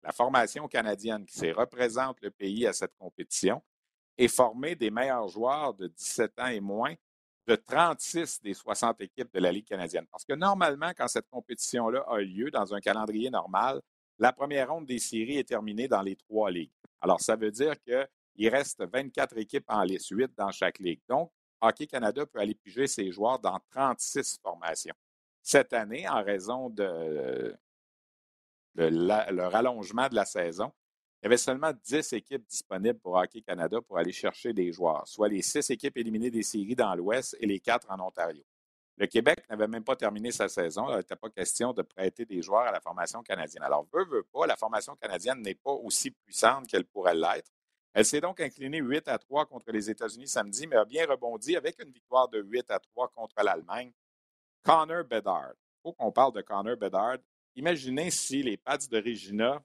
la 0.06 0.12
formation 0.12 0.68
canadienne 0.68 1.26
qui 1.26 1.50
représente 1.50 2.20
le 2.22 2.30
pays 2.30 2.64
à 2.64 2.72
cette 2.72 2.94
compétition 2.96 3.60
est 4.16 4.28
formée 4.28 4.76
des 4.76 4.88
meilleurs 4.88 5.26
joueurs 5.26 5.74
de 5.74 5.88
17 5.88 6.38
ans 6.38 6.46
et 6.46 6.60
moins 6.60 6.94
de 7.48 7.56
36 7.56 8.40
des 8.40 8.54
60 8.54 9.00
équipes 9.00 9.34
de 9.34 9.40
la 9.40 9.50
Ligue 9.50 9.66
canadienne. 9.66 10.06
Parce 10.06 10.24
que 10.24 10.34
normalement, 10.34 10.92
quand 10.96 11.08
cette 11.08 11.28
compétition-là 11.28 12.04
a 12.06 12.18
lieu 12.20 12.52
dans 12.52 12.72
un 12.72 12.78
calendrier 12.78 13.30
normal, 13.30 13.80
la 14.20 14.32
première 14.32 14.70
ronde 14.70 14.86
des 14.86 15.00
séries 15.00 15.38
est 15.38 15.48
terminée 15.48 15.88
dans 15.88 16.02
les 16.02 16.14
trois 16.14 16.52
ligues. 16.52 16.72
Alors, 17.00 17.20
ça 17.20 17.34
veut 17.34 17.50
dire 17.50 17.74
qu'il 17.82 18.48
reste 18.48 18.84
24 18.88 19.36
équipes 19.38 19.66
en 19.66 19.82
liste, 19.82 20.10
8 20.10 20.30
dans 20.36 20.52
chaque 20.52 20.78
ligue. 20.78 21.00
Donc, 21.08 21.32
Hockey 21.60 21.88
Canada 21.88 22.24
peut 22.26 22.38
aller 22.38 22.54
piger 22.54 22.86
ses 22.86 23.10
joueurs 23.10 23.40
dans 23.40 23.58
36 23.70 24.38
formations. 24.40 24.94
Cette 25.42 25.72
année, 25.72 26.08
en 26.08 26.22
raison 26.22 26.70
de, 26.70 27.56
le 28.76 29.46
rallongement 29.46 30.08
de 30.08 30.14
la 30.14 30.24
saison, 30.24 30.72
il 31.22 31.26
y 31.26 31.26
avait 31.26 31.38
seulement 31.38 31.72
10 31.84 32.12
équipes 32.12 32.46
disponibles 32.46 32.98
pour 32.98 33.14
Hockey 33.14 33.40
Canada 33.40 33.80
pour 33.80 33.98
aller 33.98 34.12
chercher 34.12 34.52
des 34.52 34.70
joueurs, 34.70 35.08
soit 35.08 35.28
les 35.28 35.42
six 35.42 35.68
équipes 35.70 35.96
éliminées 35.96 36.30
des 36.30 36.42
séries 36.42 36.76
dans 36.76 36.94
l'Ouest 36.94 37.36
et 37.40 37.46
les 37.46 37.58
quatre 37.58 37.90
en 37.90 37.98
Ontario. 38.00 38.44
Le 38.98 39.06
Québec 39.06 39.44
n'avait 39.50 39.68
même 39.68 39.84
pas 39.84 39.96
terminé 39.96 40.30
sa 40.30 40.48
saison. 40.48 40.88
Il 40.90 40.96
n'était 40.96 41.16
pas 41.16 41.28
question 41.28 41.72
de 41.72 41.82
prêter 41.82 42.24
des 42.24 42.40
joueurs 42.40 42.62
à 42.62 42.72
la 42.72 42.80
formation 42.80 43.22
canadienne. 43.22 43.62
Alors, 43.62 43.86
veut, 43.92 44.06
veut 44.06 44.22
pas, 44.22 44.46
la 44.46 44.56
formation 44.56 44.96
canadienne 44.96 45.42
n'est 45.42 45.54
pas 45.54 45.72
aussi 45.72 46.10
puissante 46.10 46.66
qu'elle 46.66 46.86
pourrait 46.86 47.14
l'être. 47.14 47.50
Elle 47.92 48.04
s'est 48.04 48.20
donc 48.20 48.40
inclinée 48.40 48.78
8 48.78 49.08
à 49.08 49.18
3 49.18 49.46
contre 49.46 49.70
les 49.70 49.90
États-Unis 49.90 50.28
samedi, 50.28 50.66
mais 50.66 50.76
a 50.76 50.84
bien 50.84 51.06
rebondi 51.06 51.56
avec 51.56 51.82
une 51.82 51.90
victoire 51.90 52.28
de 52.28 52.40
8 52.40 52.70
à 52.70 52.78
3 52.78 53.08
contre 53.08 53.42
l'Allemagne. 53.42 53.92
Connor 54.62 55.04
Bedard. 55.04 55.52
Il 55.54 55.82
faut 55.82 55.92
qu'on 55.92 56.12
parle 56.12 56.32
de 56.32 56.42
Connor 56.42 56.76
Bedard. 56.76 57.18
Imaginez 57.56 58.10
si 58.10 58.42
les 58.42 58.58
Pats 58.58 58.76
de 58.76 58.98
Regina 58.98 59.62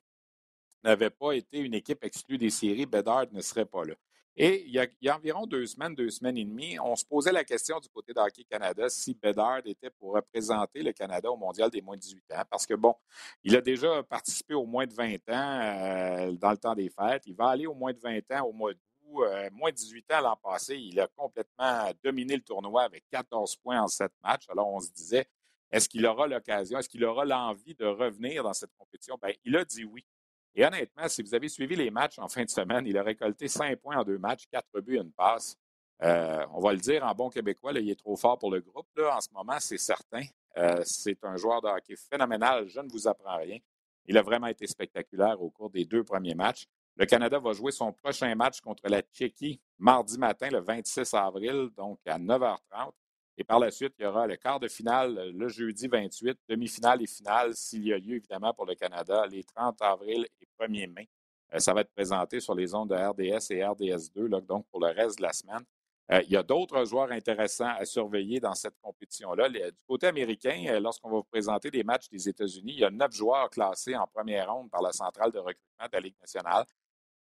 n'avaient 0.83 1.09
pas 1.09 1.33
été 1.33 1.59
une 1.59 1.73
équipe 1.73 2.03
exclue 2.03 2.37
des 2.37 2.49
séries, 2.49 2.85
Bedard 2.85 3.27
ne 3.31 3.41
serait 3.41 3.65
pas 3.65 3.83
là. 3.83 3.93
Et 4.37 4.63
il 4.65 4.71
y, 4.71 5.09
a, 5.09 5.15
environ 5.15 5.45
deux 5.45 5.65
semaines, 5.65 5.93
deux 5.93 6.09
semaines 6.09 6.37
et 6.37 6.45
demie, 6.45 6.79
on 6.79 6.95
se 6.95 7.03
posait 7.03 7.33
la 7.33 7.43
question 7.43 7.81
du 7.81 7.89
côté 7.89 8.13
d'Hockey 8.13 8.45
Canada 8.45 8.87
si 8.87 9.13
Bedard 9.13 9.61
était 9.65 9.89
pour 9.89 10.13
représenter 10.13 10.81
le 10.81 10.93
Canada 10.93 11.29
au 11.29 11.35
Mondial 11.35 11.69
des 11.69 11.81
moins 11.81 11.97
de 11.97 12.01
18 12.01 12.31
ans. 12.31 12.43
Parce 12.49 12.65
que, 12.65 12.73
bon, 12.75 12.95
il 13.43 13.55
a 13.57 13.61
déjà 13.61 14.01
participé 14.03 14.53
au 14.53 14.65
moins 14.65 14.87
de 14.87 14.93
20 14.93 15.15
ans 15.15 15.17
euh, 15.29 16.31
dans 16.31 16.51
le 16.51 16.57
temps 16.57 16.73
des 16.73 16.89
fêtes. 16.89 17.23
Il 17.25 17.35
va 17.35 17.49
aller 17.49 17.67
au 17.67 17.73
moins 17.73 17.91
de 17.91 17.99
20 17.99 18.19
ans 18.31 18.45
au 18.45 18.53
mois 18.53 18.73
d'août. 18.73 19.23
Euh, 19.25 19.49
moins 19.51 19.71
de 19.71 19.75
18 19.75 20.13
ans 20.13 20.21
l'an 20.21 20.37
passé, 20.41 20.77
il 20.77 20.97
a 21.01 21.07
complètement 21.07 21.91
dominé 22.01 22.37
le 22.37 22.41
tournoi 22.41 22.83
avec 22.83 23.03
14 23.11 23.57
points 23.57 23.81
en 23.81 23.89
7 23.89 24.09
matchs. 24.23 24.47
Alors, 24.49 24.69
on 24.69 24.79
se 24.79 24.91
disait, 24.91 25.27
est-ce 25.72 25.88
qu'il 25.88 26.05
aura 26.05 26.28
l'occasion, 26.28 26.80
est-ce 26.80 26.89
qu'il 26.89 27.03
aura 27.05 27.26
l'envie 27.26 27.76
de 27.76 27.86
revenir 27.86 28.43
dans 28.43 28.53
cette 28.53 28.74
compétition? 28.78 29.17
Bien, 29.22 29.34
il 29.43 29.55
a 29.55 29.65
dit 29.65 29.86
oui. 29.86 30.05
Et 30.53 30.65
honnêtement, 30.65 31.07
si 31.07 31.22
vous 31.22 31.34
avez 31.34 31.47
suivi 31.47 31.76
les 31.76 31.89
matchs 31.89 32.19
en 32.19 32.28
fin 32.28 32.43
de 32.43 32.49
semaine, 32.49 32.86
il 32.86 32.97
a 32.97 33.03
récolté 33.03 33.47
cinq 33.47 33.78
points 33.80 33.97
en 33.97 34.03
deux 34.03 34.17
matchs, 34.17 34.43
quatre 34.51 34.82
buts 34.82 34.97
et 34.97 34.99
une 34.99 35.13
passe. 35.13 35.55
Euh, 36.03 36.45
on 36.53 36.59
va 36.59 36.74
le 36.74 36.80
dire 36.80 37.05
en 37.05 37.13
bon 37.13 37.30
québécois, 37.30 37.72
il 37.74 37.89
est 37.89 37.99
trop 37.99 38.17
fort 38.17 38.38
pour 38.38 38.51
le 38.51 38.59
groupe. 38.59 38.88
Là, 38.97 39.15
en 39.15 39.22
ce 39.22 39.30
moment, 39.32 39.57
c'est 39.59 39.78
certain. 39.78 40.24
Euh, 40.57 40.82
c'est 40.84 41.24
un 41.24 41.38
joueur 41.38 41.61
de 41.61 41.67
hockey 41.67 41.95
phénoménal. 41.95 42.67
Je 42.67 42.80
ne 42.82 42.89
vous 42.89 43.07
apprends 43.07 43.38
rien. 43.38 43.59
Il 44.07 44.17
a 44.17 44.22
vraiment 44.22 44.47
été 44.47 44.67
spectaculaire 44.67 45.41
au 45.41 45.49
cours 45.49 45.69
des 45.69 45.86
deux 45.86 46.03
premiers 46.03 46.36
matchs. 46.36 46.65
Le 46.97 47.05
Canada 47.05 47.39
va 47.39 47.53
jouer 47.53 47.72
son 47.72 47.93
prochain 47.93 48.34
match 48.36 48.59
contre 48.59 48.84
la 48.89 49.01
Tchéquie 49.01 49.61
mardi 49.80 50.17
matin, 50.17 50.49
le 50.49 50.59
26 50.59 51.13
avril, 51.13 51.69
donc 51.78 51.99
à 52.05 52.19
9h30. 52.19 52.91
Et 53.38 53.43
par 53.43 53.59
la 53.59 53.71
suite, 53.71 53.93
il 53.97 54.03
y 54.03 54.05
aura 54.05 54.27
le 54.27 54.36
quart 54.36 54.59
de 54.59 54.67
finale 54.67 55.32
le 55.34 55.47
jeudi 55.47 55.88
28, 55.88 56.38
demi-finale 56.47 57.01
et 57.01 57.07
finale, 57.07 57.55
s'il 57.55 57.86
y 57.86 57.93
a 57.93 57.97
lieu 57.97 58.15
évidemment 58.17 58.53
pour 58.53 58.65
le 58.65 58.75
Canada, 58.75 59.25
les 59.25 59.43
30 59.43 59.82
avril 59.82 60.27
et 60.41 60.47
1er 60.59 60.91
mai. 60.91 61.09
Euh, 61.53 61.59
ça 61.59 61.73
va 61.73 61.82
être 61.82 61.93
présenté 61.93 62.39
sur 62.39 62.55
les 62.55 62.73
ondes 62.73 62.89
de 62.89 62.95
RDS 62.95 63.51
et 63.51 63.59
RDS2, 63.59 64.45
donc 64.45 64.65
pour 64.69 64.79
le 64.79 64.88
reste 64.88 65.17
de 65.17 65.23
la 65.23 65.34
semaine. 65.34 65.63
Euh, 66.11 66.21
il 66.23 66.32
y 66.32 66.38
a 66.38 66.43
d'autres 66.43 66.84
joueurs 66.86 67.11
intéressants 67.11 67.73
à 67.77 67.86
surveiller 67.86 68.39
dans 68.39 68.53
cette 68.53 68.75
compétition-là. 68.82 69.49
Du 69.49 69.59
côté 69.88 70.07
américain, 70.07 70.65
euh, 70.67 70.79
lorsqu'on 70.79 71.09
va 71.09 71.17
vous 71.17 71.23
présenter 71.23 71.71
des 71.71 71.84
matchs 71.84 72.09
des 72.09 72.27
États-Unis, 72.27 72.73
il 72.73 72.79
y 72.79 72.84
a 72.84 72.89
neuf 72.89 73.13
joueurs 73.13 73.49
classés 73.49 73.95
en 73.95 74.07
première 74.07 74.53
ronde 74.53 74.69
par 74.69 74.82
la 74.82 74.91
centrale 74.91 75.32
de 75.32 75.39
recrutement 75.39 75.86
de 75.86 75.93
la 75.93 75.99
Ligue 75.99 76.19
nationale. 76.19 76.65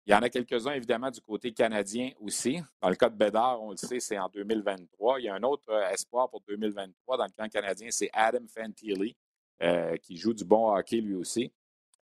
Il 0.06 0.12
y 0.12 0.14
en 0.14 0.22
a 0.22 0.28
quelques-uns, 0.28 0.72
évidemment, 0.72 1.10
du 1.10 1.20
côté 1.20 1.52
canadien 1.52 2.12
aussi. 2.20 2.60
Dans 2.80 2.88
le 2.88 2.94
cas 2.94 3.08
de 3.08 3.16
Bédard, 3.16 3.60
on 3.60 3.72
le 3.72 3.76
sait, 3.76 3.98
c'est 3.98 4.16
en 4.16 4.28
2023. 4.28 5.18
Il 5.18 5.24
y 5.24 5.28
a 5.28 5.34
un 5.34 5.42
autre 5.42 5.68
euh, 5.68 5.90
espoir 5.90 6.30
pour 6.30 6.42
2023 6.46 7.16
dans 7.16 7.24
le 7.24 7.30
camp 7.36 7.48
canadien, 7.48 7.88
c'est 7.90 8.08
Adam 8.12 8.46
Fantilli, 8.46 9.16
euh, 9.62 9.96
qui 9.96 10.16
joue 10.16 10.32
du 10.32 10.44
bon 10.44 10.72
hockey 10.72 11.00
lui 11.00 11.14
aussi. 11.16 11.52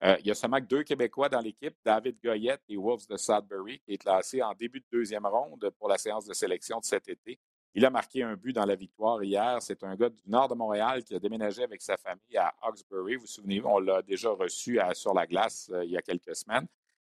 Euh, 0.02 0.16
il 0.20 0.26
y 0.26 0.30
a 0.30 0.34
seulement 0.34 0.60
deux 0.60 0.82
Québécois 0.82 1.30
dans 1.30 1.40
l'équipe, 1.40 1.74
David 1.82 2.18
Goyette 2.22 2.60
et 2.68 2.76
Wolves 2.76 3.06
de 3.08 3.16
Sudbury, 3.16 3.80
qui 3.80 3.94
est 3.94 3.98
classé 3.98 4.42
en 4.42 4.52
début 4.52 4.80
de 4.80 4.86
deuxième 4.92 5.24
ronde 5.24 5.70
pour 5.78 5.88
la 5.88 5.96
séance 5.96 6.26
de 6.26 6.34
sélection 6.34 6.80
de 6.80 6.84
cet 6.84 7.08
été. 7.08 7.38
Il 7.72 7.86
a 7.86 7.90
marqué 7.90 8.22
un 8.22 8.36
but 8.36 8.52
dans 8.52 8.66
la 8.66 8.76
victoire 8.76 9.24
hier. 9.24 9.62
C'est 9.62 9.82
un 9.82 9.96
gars 9.96 10.10
du 10.10 10.20
nord 10.26 10.48
de 10.48 10.54
Montréal 10.54 11.04
qui 11.04 11.14
a 11.14 11.18
déménagé 11.18 11.62
avec 11.62 11.80
sa 11.80 11.96
famille 11.96 12.36
à 12.36 12.54
Hawkesbury. 12.60 13.14
Vous 13.14 13.22
vous 13.22 13.26
souvenez, 13.26 13.62
on 13.64 13.78
l'a 13.78 14.02
déjà 14.02 14.28
reçu 14.28 14.78
sur 14.92 15.14
la 15.14 15.26
glace 15.26 15.70
il 15.82 15.90
y 15.90 15.96
a 15.96 16.02
quelques 16.02 16.36
semaines. 16.36 16.66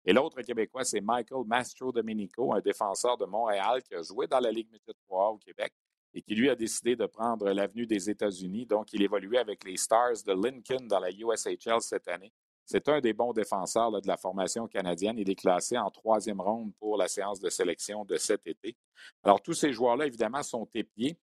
Et 0.10 0.14
l'autre 0.14 0.42
Québécois, 0.42 0.86
c'est 0.86 1.02
Michael 1.02 1.44
Mastro 1.46 1.92
Domenico, 1.92 2.54
un 2.54 2.62
défenseur 2.62 3.18
de 3.18 3.26
Montréal 3.26 3.84
qui 3.84 3.94
a 3.94 4.02
joué 4.02 4.26
dans 4.26 4.40
la 4.40 4.50
Ligue 4.50 4.72
Métro 4.72 4.94
3 5.06 5.32
au 5.32 5.38
Québec 5.38 5.74
et 6.14 6.22
qui, 6.22 6.34
lui, 6.34 6.50
a 6.50 6.56
décidé 6.56 6.96
de 6.96 7.06
prendre 7.06 7.52
l'avenue 7.52 7.86
des 7.86 8.10
États-Unis. 8.10 8.66
Donc, 8.66 8.94
il 8.94 9.02
évoluait 9.02 9.40
avec 9.40 9.66
les 9.66 9.76
Stars 9.76 10.24
de 10.26 10.32
Lincoln 10.32 10.88
dans 10.88 11.02
la 11.02 11.10
USHL 11.12 11.82
cette 11.82 12.08
année. 12.08 12.32
C'est 12.66 12.88
un 12.88 13.02
des 13.02 13.12
bons 13.12 13.34
défenseurs 13.34 13.92
de 13.92 14.08
la 14.08 14.16
formation 14.16 14.66
canadienne. 14.70 15.18
Il 15.18 15.30
est 15.30 15.36
classé 15.36 15.78
en 15.78 15.92
troisième 15.92 16.40
ronde 16.40 16.72
pour 16.80 16.96
la 16.96 17.10
séance 17.10 17.42
de 17.42 17.50
sélection 17.50 18.06
de 18.06 18.16
cet 18.16 18.48
été. 18.48 18.78
Alors, 19.24 19.42
tous 19.42 19.56
ces 19.56 19.74
joueurs-là, 19.74 20.06
évidemment, 20.06 20.42
sont 20.42 20.70
épiés. 20.74 21.18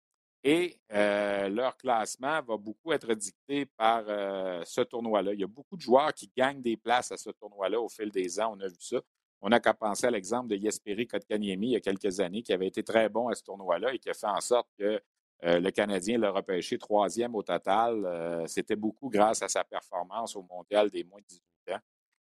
Et 0.43 0.79
euh, 0.93 1.49
leur 1.51 1.77
classement 1.77 2.41
va 2.43 2.57
beaucoup 2.57 2.93
être 2.93 3.13
dicté 3.13 3.67
par 3.67 4.05
euh, 4.09 4.63
ce 4.65 4.81
tournoi-là. 4.81 5.35
Il 5.35 5.41
y 5.41 5.45
a 5.45 5.49
beaucoup 5.49 5.77
de 5.77 5.83
joueurs 5.83 6.15
qui 6.15 6.31
gagnent 6.35 6.63
des 6.63 6.79
places 6.79 7.13
à 7.13 7.19
ce 7.19 7.31
tournoi-là 7.31 7.79
au 7.79 7.89
fil 7.89 8.11
des 8.11 8.41
ans. 8.41 8.55
On 8.57 8.61
a 8.61 8.69
vu 8.69 8.81
ça. 8.81 9.01
On 9.43 9.51
n'a 9.51 9.61
qu'à 9.61 9.75
penser 9.75 10.07
à 10.07 10.11
l'exemple 10.11 10.49
de 10.49 10.57
Yesperi 10.57 11.07
Kotkaniemi 11.07 11.69
il 11.69 11.73
y 11.73 11.77
a 11.77 11.81
quelques 11.81 12.21
années, 12.21 12.43
qui 12.43 12.53
avait 12.53 12.67
été 12.67 12.83
très 12.83 13.09
bon 13.09 13.29
à 13.29 13.35
ce 13.35 13.43
tournoi-là 13.43 13.93
et 13.95 13.99
qui 13.99 14.09
a 14.11 14.15
fait 14.15 14.27
en 14.27 14.41
sorte 14.41 14.69
que 14.79 15.01
le 15.43 15.71
Canadien 15.71 16.19
l'a 16.19 16.31
repêché 16.31 16.77
troisième 16.77 17.35
au 17.35 17.43
total. 17.43 18.45
C'était 18.47 18.77
beaucoup 18.77 19.09
grâce 19.09 19.41
à 19.41 19.49
sa 19.49 19.65
performance 19.65 20.37
au 20.37 20.43
mondial 20.43 20.91
des 20.91 21.05
moins 21.05 21.21
de 21.21 21.25
18 21.27 21.75
ans. 21.75 21.81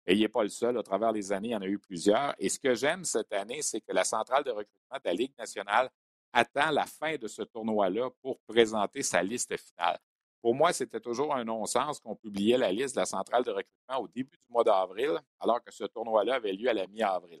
Et 0.06 0.14
il 0.14 0.20
n'est 0.20 0.28
pas 0.28 0.42
le 0.42 0.48
seul. 0.48 0.76
À 0.76 0.82
travers 0.82 1.12
les 1.12 1.30
années, 1.30 1.48
il 1.48 1.52
y 1.52 1.56
en 1.56 1.62
a 1.62 1.66
eu 1.66 1.78
plusieurs. 1.78 2.34
Et 2.38 2.48
ce 2.48 2.58
que 2.58 2.74
j'aime 2.74 3.04
cette 3.04 3.32
année, 3.32 3.62
c'est 3.62 3.80
que 3.80 3.92
la 3.92 4.02
centrale 4.02 4.42
de 4.42 4.50
recrutement 4.50 4.96
de 4.96 5.02
la 5.04 5.14
Ligue 5.14 5.32
nationale 5.38 5.88
attend 6.34 6.70
la 6.70 6.84
fin 6.84 7.16
de 7.16 7.28
ce 7.28 7.42
tournoi-là 7.42 8.10
pour 8.20 8.38
présenter 8.40 9.02
sa 9.02 9.22
liste 9.22 9.56
finale. 9.56 9.98
Pour 10.42 10.54
moi, 10.54 10.72
c'était 10.72 11.00
toujours 11.00 11.34
un 11.34 11.44
non-sens 11.44 11.98
qu'on 12.00 12.16
publiait 12.16 12.58
la 12.58 12.70
liste 12.70 12.96
de 12.96 13.00
la 13.00 13.06
centrale 13.06 13.44
de 13.44 13.50
recrutement 13.50 13.98
au 13.98 14.08
début 14.08 14.36
du 14.36 14.46
mois 14.50 14.64
d'avril, 14.64 15.18
alors 15.40 15.62
que 15.62 15.72
ce 15.72 15.84
tournoi-là 15.84 16.34
avait 16.34 16.52
lieu 16.52 16.68
à 16.68 16.74
la 16.74 16.86
mi-avril. 16.86 17.40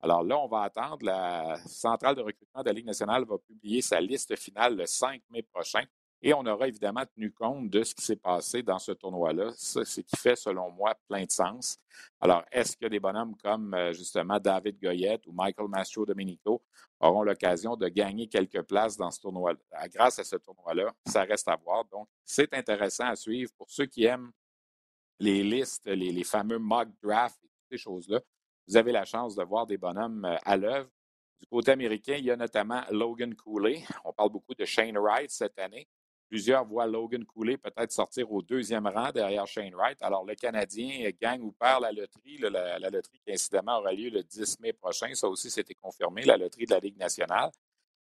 Alors 0.00 0.22
là, 0.22 0.38
on 0.38 0.46
va 0.46 0.62
attendre. 0.62 1.04
La 1.04 1.56
centrale 1.66 2.14
de 2.14 2.20
recrutement 2.20 2.62
de 2.62 2.66
la 2.66 2.72
Ligue 2.74 2.86
nationale 2.86 3.24
va 3.24 3.38
publier 3.38 3.80
sa 3.80 4.00
liste 4.00 4.36
finale 4.36 4.76
le 4.76 4.86
5 4.86 5.22
mai 5.30 5.42
prochain. 5.42 5.82
Et 6.26 6.32
on 6.32 6.46
aura 6.46 6.66
évidemment 6.66 7.04
tenu 7.04 7.30
compte 7.30 7.68
de 7.68 7.82
ce 7.82 7.94
qui 7.94 8.02
s'est 8.02 8.16
passé 8.16 8.62
dans 8.62 8.78
ce 8.78 8.92
tournoi-là. 8.92 9.52
Ce 9.58 10.00
qui 10.00 10.16
fait, 10.16 10.36
selon 10.36 10.70
moi, 10.70 10.94
plein 11.06 11.26
de 11.26 11.30
sens. 11.30 11.78
Alors, 12.18 12.42
est-ce 12.50 12.78
que 12.78 12.86
des 12.86 12.98
bonhommes 12.98 13.36
comme 13.36 13.74
euh, 13.74 13.92
justement 13.92 14.40
David 14.40 14.80
Goyette 14.80 15.26
ou 15.26 15.32
Michael 15.32 15.68
Mastro 15.68 16.06
Domenico 16.06 16.62
auront 16.98 17.24
l'occasion 17.24 17.76
de 17.76 17.88
gagner 17.88 18.26
quelques 18.26 18.62
places 18.62 18.96
dans 18.96 19.10
ce 19.10 19.20
tournoi 19.20 19.52
là 19.52 19.86
grâce 19.88 20.18
à 20.18 20.24
ce 20.24 20.36
tournoi-là? 20.36 20.94
Ça 21.04 21.24
reste 21.24 21.46
à 21.46 21.56
voir. 21.56 21.84
Donc, 21.92 22.08
c'est 22.24 22.54
intéressant 22.54 23.04
à 23.04 23.16
suivre 23.16 23.52
pour 23.58 23.70
ceux 23.70 23.84
qui 23.84 24.04
aiment 24.04 24.32
les 25.20 25.42
listes, 25.42 25.86
les, 25.86 26.24
fameux 26.24 26.58
mock 26.58 26.88
drafts 27.02 27.44
et 27.44 27.48
toutes 27.48 27.68
ces 27.70 27.76
choses-là. 27.76 28.20
Vous 28.66 28.78
avez 28.78 28.92
la 28.92 29.04
chance 29.04 29.36
de 29.36 29.44
voir 29.44 29.66
des 29.66 29.76
bonhommes 29.76 30.24
euh, 30.24 30.38
à 30.46 30.56
l'œuvre. 30.56 30.88
Du 31.38 31.46
côté 31.48 31.72
américain, 31.72 32.14
il 32.16 32.24
y 32.24 32.30
a 32.30 32.36
notamment 32.36 32.82
Logan 32.90 33.34
Cooley. 33.34 33.84
On 34.06 34.12
parle 34.14 34.30
beaucoup 34.30 34.54
de 34.54 34.64
Shane 34.64 34.96
Wright 34.96 35.30
cette 35.30 35.58
année. 35.58 35.86
Plusieurs 36.34 36.64
voient 36.64 36.88
Logan 36.88 37.24
Cooley 37.24 37.56
peut-être 37.56 37.92
sortir 37.92 38.32
au 38.32 38.42
deuxième 38.42 38.88
rang 38.88 39.12
derrière 39.12 39.46
Shane 39.46 39.72
Wright. 39.72 40.02
Alors, 40.02 40.24
le 40.24 40.34
Canadien 40.34 41.08
gagne 41.20 41.42
ou 41.42 41.52
perd 41.52 41.82
la 41.82 41.92
loterie. 41.92 42.38
La, 42.38 42.90
loterie 42.90 43.20
qui, 43.24 43.32
incidemment, 43.32 43.78
aura 43.78 43.92
lieu 43.92 44.10
le 44.10 44.24
10 44.24 44.58
mai 44.58 44.72
prochain. 44.72 45.14
Ça 45.14 45.28
aussi, 45.28 45.48
c'était 45.48 45.76
confirmé, 45.76 46.24
la 46.24 46.36
loterie 46.36 46.66
de 46.66 46.72
la 46.72 46.80
Ligue 46.80 46.98
nationale. 46.98 47.52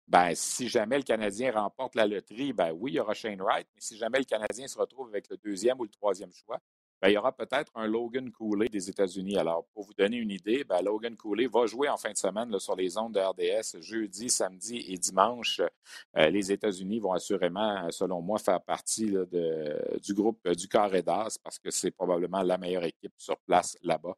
Ben, 0.07 0.31
si 0.33 0.69
jamais 0.69 0.95
le 0.95 1.03
Canadien 1.03 1.51
remporte 1.51 1.93
la 1.95 2.07
loterie, 2.07 2.53
ben 2.53 2.71
oui, 2.71 2.91
il 2.91 2.95
y 2.95 2.99
aura 3.01 3.13
Shane 3.13 3.41
Wright. 3.41 3.67
Mais 3.75 3.81
si 3.81 3.97
jamais 3.97 4.19
le 4.19 4.23
Canadien 4.23 4.65
se 4.65 4.77
retrouve 4.79 5.09
avec 5.09 5.29
le 5.29 5.35
deuxième 5.35 5.81
ou 5.81 5.83
le 5.83 5.89
troisième 5.89 6.31
choix, 6.31 6.61
ben, 7.01 7.09
il 7.09 7.13
y 7.13 7.17
aura 7.17 7.31
peut-être 7.31 7.71
un 7.75 7.87
Logan 7.87 8.31
Cooley 8.31 8.67
des 8.69 8.89
États-Unis. 8.89 9.37
Alors, 9.37 9.65
pour 9.73 9.85
vous 9.85 9.93
donner 9.93 10.17
une 10.17 10.29
idée, 10.29 10.63
ben, 10.63 10.81
Logan 10.83 11.15
Cooley 11.17 11.47
va 11.47 11.65
jouer 11.65 11.89
en 11.89 11.97
fin 11.97 12.11
de 12.11 12.17
semaine 12.17 12.59
sur 12.59 12.75
les 12.75 12.95
ondes 12.97 13.13
de 13.13 13.19
RDS 13.19 13.81
jeudi, 13.81 14.29
samedi 14.29 14.85
et 14.87 14.97
dimanche. 14.97 15.61
Euh, 16.15 16.29
les 16.29 16.51
États-Unis 16.51 16.99
vont 16.99 17.13
assurément, 17.13 17.89
selon 17.89 18.21
moi, 18.21 18.37
faire 18.37 18.61
partie 18.61 19.15
du 20.03 20.13
groupe 20.13 20.39
euh, 20.45 20.53
du 20.53 20.67
Carré 20.67 21.01
d'As 21.01 21.39
parce 21.43 21.57
que 21.57 21.71
c'est 21.71 21.91
probablement 21.91 22.43
la 22.43 22.59
meilleure 22.59 22.83
équipe 22.83 23.13
sur 23.17 23.39
place 23.39 23.75
là-bas. 23.81 24.15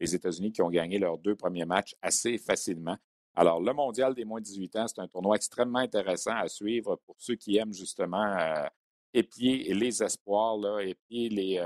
Les 0.00 0.14
États-Unis 0.14 0.50
qui 0.50 0.62
ont 0.62 0.70
gagné 0.70 0.98
leurs 0.98 1.18
deux 1.18 1.36
premiers 1.36 1.64
matchs 1.64 1.94
assez 2.02 2.36
facilement. 2.38 2.96
Alors, 3.36 3.60
le 3.60 3.72
mondial 3.72 4.14
des 4.14 4.24
moins 4.24 4.40
de 4.40 4.44
18 4.44 4.76
ans, 4.76 4.86
c'est 4.88 5.00
un 5.00 5.08
tournoi 5.08 5.36
extrêmement 5.36 5.80
intéressant 5.80 6.34
à 6.36 6.48
suivre 6.48 6.96
pour 7.06 7.16
ceux 7.18 7.34
qui 7.34 7.56
aiment 7.56 7.72
justement 7.72 8.24
euh, 8.24 8.66
épier 9.14 9.72
les 9.72 10.02
espoirs, 10.02 10.58
là, 10.58 10.80
épier 10.80 11.28
les, 11.30 11.58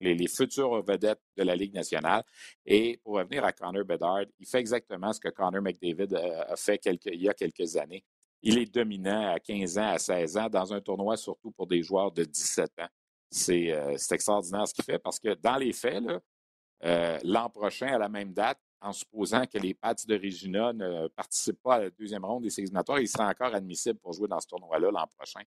les, 0.00 0.28
futures 0.28 0.82
vedettes 0.82 1.20
de 1.36 1.42
la 1.42 1.54
Ligue 1.54 1.74
nationale. 1.74 2.22
Et 2.64 2.98
pour 3.02 3.14
revenir 3.14 3.44
à 3.44 3.52
Connor 3.52 3.84
Bedard, 3.84 4.22
il 4.38 4.46
fait 4.46 4.58
exactement 4.58 5.12
ce 5.12 5.20
que 5.20 5.28
Connor 5.28 5.62
McDavid 5.62 6.14
euh, 6.14 6.44
a 6.48 6.56
fait 6.56 6.80
il 6.86 7.22
y 7.22 7.28
a 7.28 7.34
quelques 7.34 7.76
années. 7.76 8.04
Il 8.42 8.58
est 8.58 8.72
dominant 8.72 9.32
à 9.32 9.38
15 9.38 9.78
ans, 9.78 9.88
à 9.88 9.98
16 9.98 10.36
ans, 10.38 10.48
dans 10.48 10.72
un 10.72 10.80
tournoi 10.80 11.16
surtout 11.16 11.50
pour 11.50 11.66
des 11.66 11.82
joueurs 11.82 12.10
de 12.10 12.24
17 12.24 12.70
ans. 12.80 12.88
Euh, 13.50 13.94
c'est 13.96 14.14
extraordinaire 14.14 14.66
ce 14.66 14.74
qu'il 14.74 14.84
fait 14.84 14.98
parce 14.98 15.20
que 15.20 15.34
dans 15.34 15.56
les 15.56 15.72
faits, 15.72 16.02
euh, 16.84 17.18
l'an 17.22 17.50
prochain, 17.50 17.88
à 17.88 17.98
la 17.98 18.08
même 18.08 18.32
date, 18.32 18.58
en 18.80 18.92
supposant 18.92 19.44
que 19.46 19.58
les 19.58 19.74
Pats 19.74 19.94
de 20.06 20.14
Regina 20.14 20.72
ne 20.72 21.08
participent 21.08 21.62
pas 21.62 21.74
à 21.74 21.78
la 21.80 21.90
deuxième 21.90 22.24
ronde 22.24 22.42
des 22.44 22.60
éliminatoires, 22.60 23.00
il 23.00 23.08
sera 23.08 23.28
encore 23.28 23.54
admissible 23.54 23.98
pour 23.98 24.12
jouer 24.12 24.26
dans 24.26 24.40
ce 24.40 24.46
tournoi-là 24.46 24.90
l'an 24.90 25.06
prochain, 25.06 25.42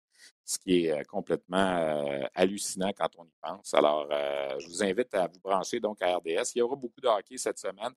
ce 0.44 0.58
qui 0.58 0.84
est 0.84 0.92
euh, 0.92 1.02
complètement 1.04 1.56
euh, 1.56 2.26
hallucinant 2.34 2.90
quand 2.96 3.08
on 3.16 3.24
y 3.24 3.32
pense. 3.40 3.72
Alors, 3.72 4.06
euh, 4.10 4.58
je 4.58 4.68
vous 4.68 4.82
invite 4.82 5.14
à 5.14 5.26
vous 5.26 5.40
brancher 5.40 5.80
donc 5.80 6.02
à 6.02 6.16
RDS. 6.16 6.52
Il 6.54 6.58
y 6.58 6.62
aura 6.62 6.76
beaucoup 6.76 7.00
de 7.00 7.08
hockey 7.08 7.38
cette 7.38 7.58
semaine. 7.58 7.92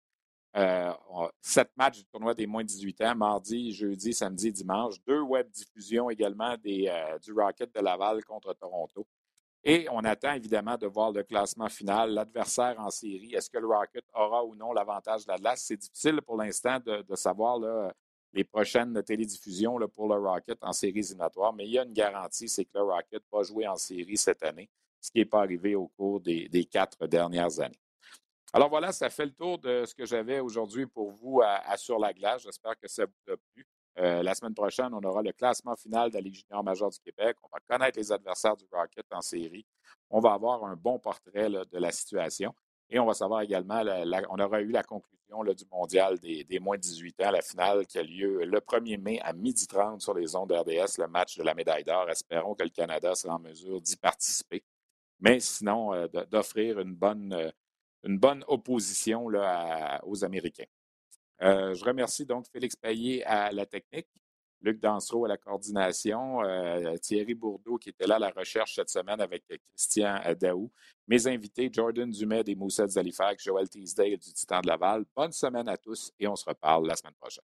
sept 1.41 1.69
matchs 1.75 1.97
du 1.97 2.05
tournoi 2.05 2.33
des 2.33 2.47
moins 2.47 2.63
de 2.63 2.69
18 2.69 3.01
ans, 3.01 3.15
mardi, 3.15 3.73
jeudi, 3.73 4.13
samedi, 4.13 4.51
dimanche. 4.53 4.95
Deux 5.05 5.21
web 5.21 5.49
diffusions 5.49 6.09
également 6.09 6.55
du 6.57 7.33
Rocket 7.33 7.75
de 7.75 7.81
Laval 7.81 8.23
contre 8.23 8.53
Toronto. 8.53 9.05
Et 9.67 9.87
on 9.91 10.03
attend 10.03 10.33
évidemment 10.33 10.77
de 10.77 10.85
voir 10.85 11.11
le 11.11 11.23
classement 11.23 11.69
final, 11.69 12.11
l'adversaire 12.11 12.79
en 12.79 12.91
série. 12.91 13.33
Est-ce 13.33 13.49
que 13.49 13.57
le 13.57 13.65
Rocket 13.65 14.05
aura 14.13 14.45
ou 14.45 14.53
non 14.53 14.71
l'avantage 14.71 15.25
de 15.25 15.31
la 15.31 15.39
glace? 15.39 15.63
C'est 15.65 15.77
difficile 15.77 16.21
pour 16.21 16.37
l'instant 16.37 16.79
de, 16.79 17.03
savoir 17.15 17.59
les 18.31 18.43
prochaines 18.43 19.01
télédiffusions 19.01 19.79
pour 19.95 20.07
le 20.07 20.21
Rocket 20.21 20.59
en 20.61 20.71
série 20.71 20.99
éliminatoire, 20.99 21.51
mais 21.51 21.65
il 21.65 21.71
y 21.71 21.79
a 21.79 21.83
une 21.83 21.93
garantie, 21.93 22.47
c'est 22.47 22.65
que 22.65 22.77
le 22.77 22.83
Rocket 22.83 23.23
va 23.31 23.41
jouer 23.41 23.67
en 23.67 23.75
série 23.75 24.17
cette 24.17 24.43
année, 24.43 24.69
ce 25.01 25.09
qui 25.09 25.17
n'est 25.17 25.25
pas 25.25 25.39
arrivé 25.39 25.73
au 25.73 25.87
cours 25.87 26.21
des, 26.21 26.67
quatre 26.71 27.07
dernières 27.07 27.59
années. 27.59 27.79
Alors 28.53 28.69
voilà, 28.69 28.91
ça 28.91 29.09
fait 29.09 29.25
le 29.25 29.33
tour 29.33 29.57
de 29.57 29.83
ce 29.85 29.95
que 29.95 30.05
j'avais 30.05 30.41
aujourd'hui 30.41 30.85
pour 30.85 31.09
vous 31.09 31.41
à, 31.43 31.75
Sur 31.75 31.97
la 31.97 32.13
glace. 32.13 32.43
J'espère 32.43 32.77
que 32.79 32.87
ça 32.87 33.05
vous 33.05 33.33
a 33.33 33.35
plu. 33.51 33.65
Euh, 33.97 34.23
la 34.23 34.35
semaine 34.35 34.53
prochaine, 34.53 34.93
on 34.93 35.01
aura 35.03 35.21
le 35.21 35.31
classement 35.31 35.75
final 35.75 36.09
de 36.09 36.15
la 36.15 36.21
Ligue 36.21 36.35
junior 36.35 36.63
majeure 36.63 36.89
du 36.89 36.99
Québec. 36.99 37.37
On 37.43 37.47
va 37.51 37.59
connaître 37.67 37.97
les 37.97 38.11
adversaires 38.11 38.57
du 38.57 38.65
Rocket 38.71 39.05
en 39.11 39.21
série. 39.21 39.65
On 40.09 40.19
va 40.19 40.33
avoir 40.33 40.63
un 40.65 40.75
bon 40.75 40.99
portrait 40.99 41.49
de 41.49 41.77
la 41.77 41.91
situation. 41.91 42.53
Et 42.89 42.99
on 42.99 43.05
va 43.05 43.13
savoir 43.13 43.41
également, 43.41 43.81
on 44.29 44.39
aura 44.39 44.61
eu 44.61 44.69
la 44.69 44.83
conclusion 44.83 45.43
du 45.43 45.65
mondial 45.71 46.19
des, 46.19 46.59
moins 46.59 46.77
de 46.77 46.81
18 46.81 47.21
ans, 47.23 47.31
la 47.31 47.41
finale 47.41 47.87
qui 47.87 47.97
a 47.97 48.03
lieu 48.03 48.45
le 48.45 48.59
1er 48.59 48.99
mai 48.99 49.19
à 49.21 49.33
12h30 49.33 49.99
sur 49.99 50.13
les 50.13 50.35
ondes 50.35 50.51
RDS, 50.51 50.99
le 50.99 51.07
match 51.07 51.37
de 51.37 51.43
la 51.43 51.55
médaille 51.55 51.83
d'or. 51.83 52.09
Espérons 52.09 52.53
que 52.53 52.63
le 52.63 52.69
Canada 52.69 53.15
sera 53.15 53.35
en 53.35 53.39
mesure 53.39 53.81
d'y 53.81 53.95
participer. 53.95 54.63
Mais 55.19 55.39
sinon, 55.39 55.93
euh, 55.93 56.07
d'offrir 56.29 56.79
une 56.79 56.93
bonne, 56.93 57.33
euh, 57.33 57.49
une 58.03 58.19
bonne 58.19 58.43
opposition 58.47 59.25
aux 60.03 60.23
Américains. 60.23 60.65
Euh, 61.41 61.73
je 61.73 61.83
remercie 61.83 62.25
donc 62.25 62.45
Félix 62.51 62.75
Payet 62.75 63.23
à 63.23 63.51
la 63.51 63.65
technique, 63.65 64.07
Luc 64.61 64.79
Dansereau 64.79 65.25
à 65.25 65.27
la 65.27 65.37
coordination, 65.37 66.43
euh, 66.43 66.95
Thierry 66.97 67.33
Bourdeau 67.33 67.77
qui 67.77 67.89
était 67.89 68.07
là 68.07 68.15
à 68.15 68.19
la 68.19 68.29
recherche 68.29 68.75
cette 68.75 68.89
semaine 68.89 69.19
avec 69.19 69.43
Christian 69.69 70.19
Daou, 70.39 70.71
mes 71.07 71.27
invités 71.27 71.69
Jordan 71.71 72.09
Dumais 72.09 72.43
des 72.43 72.55
Moussets 72.55 72.87
d'Halifax, 72.87 73.43
Joël 73.43 73.69
Teasdale 73.69 74.17
du 74.17 74.33
Titan 74.33 74.61
de 74.61 74.67
Laval. 74.67 75.03
Bonne 75.15 75.33
semaine 75.33 75.67
à 75.67 75.77
tous 75.77 76.11
et 76.19 76.27
on 76.27 76.35
se 76.35 76.45
reparle 76.45 76.87
la 76.87 76.95
semaine 76.95 77.15
prochaine. 77.19 77.43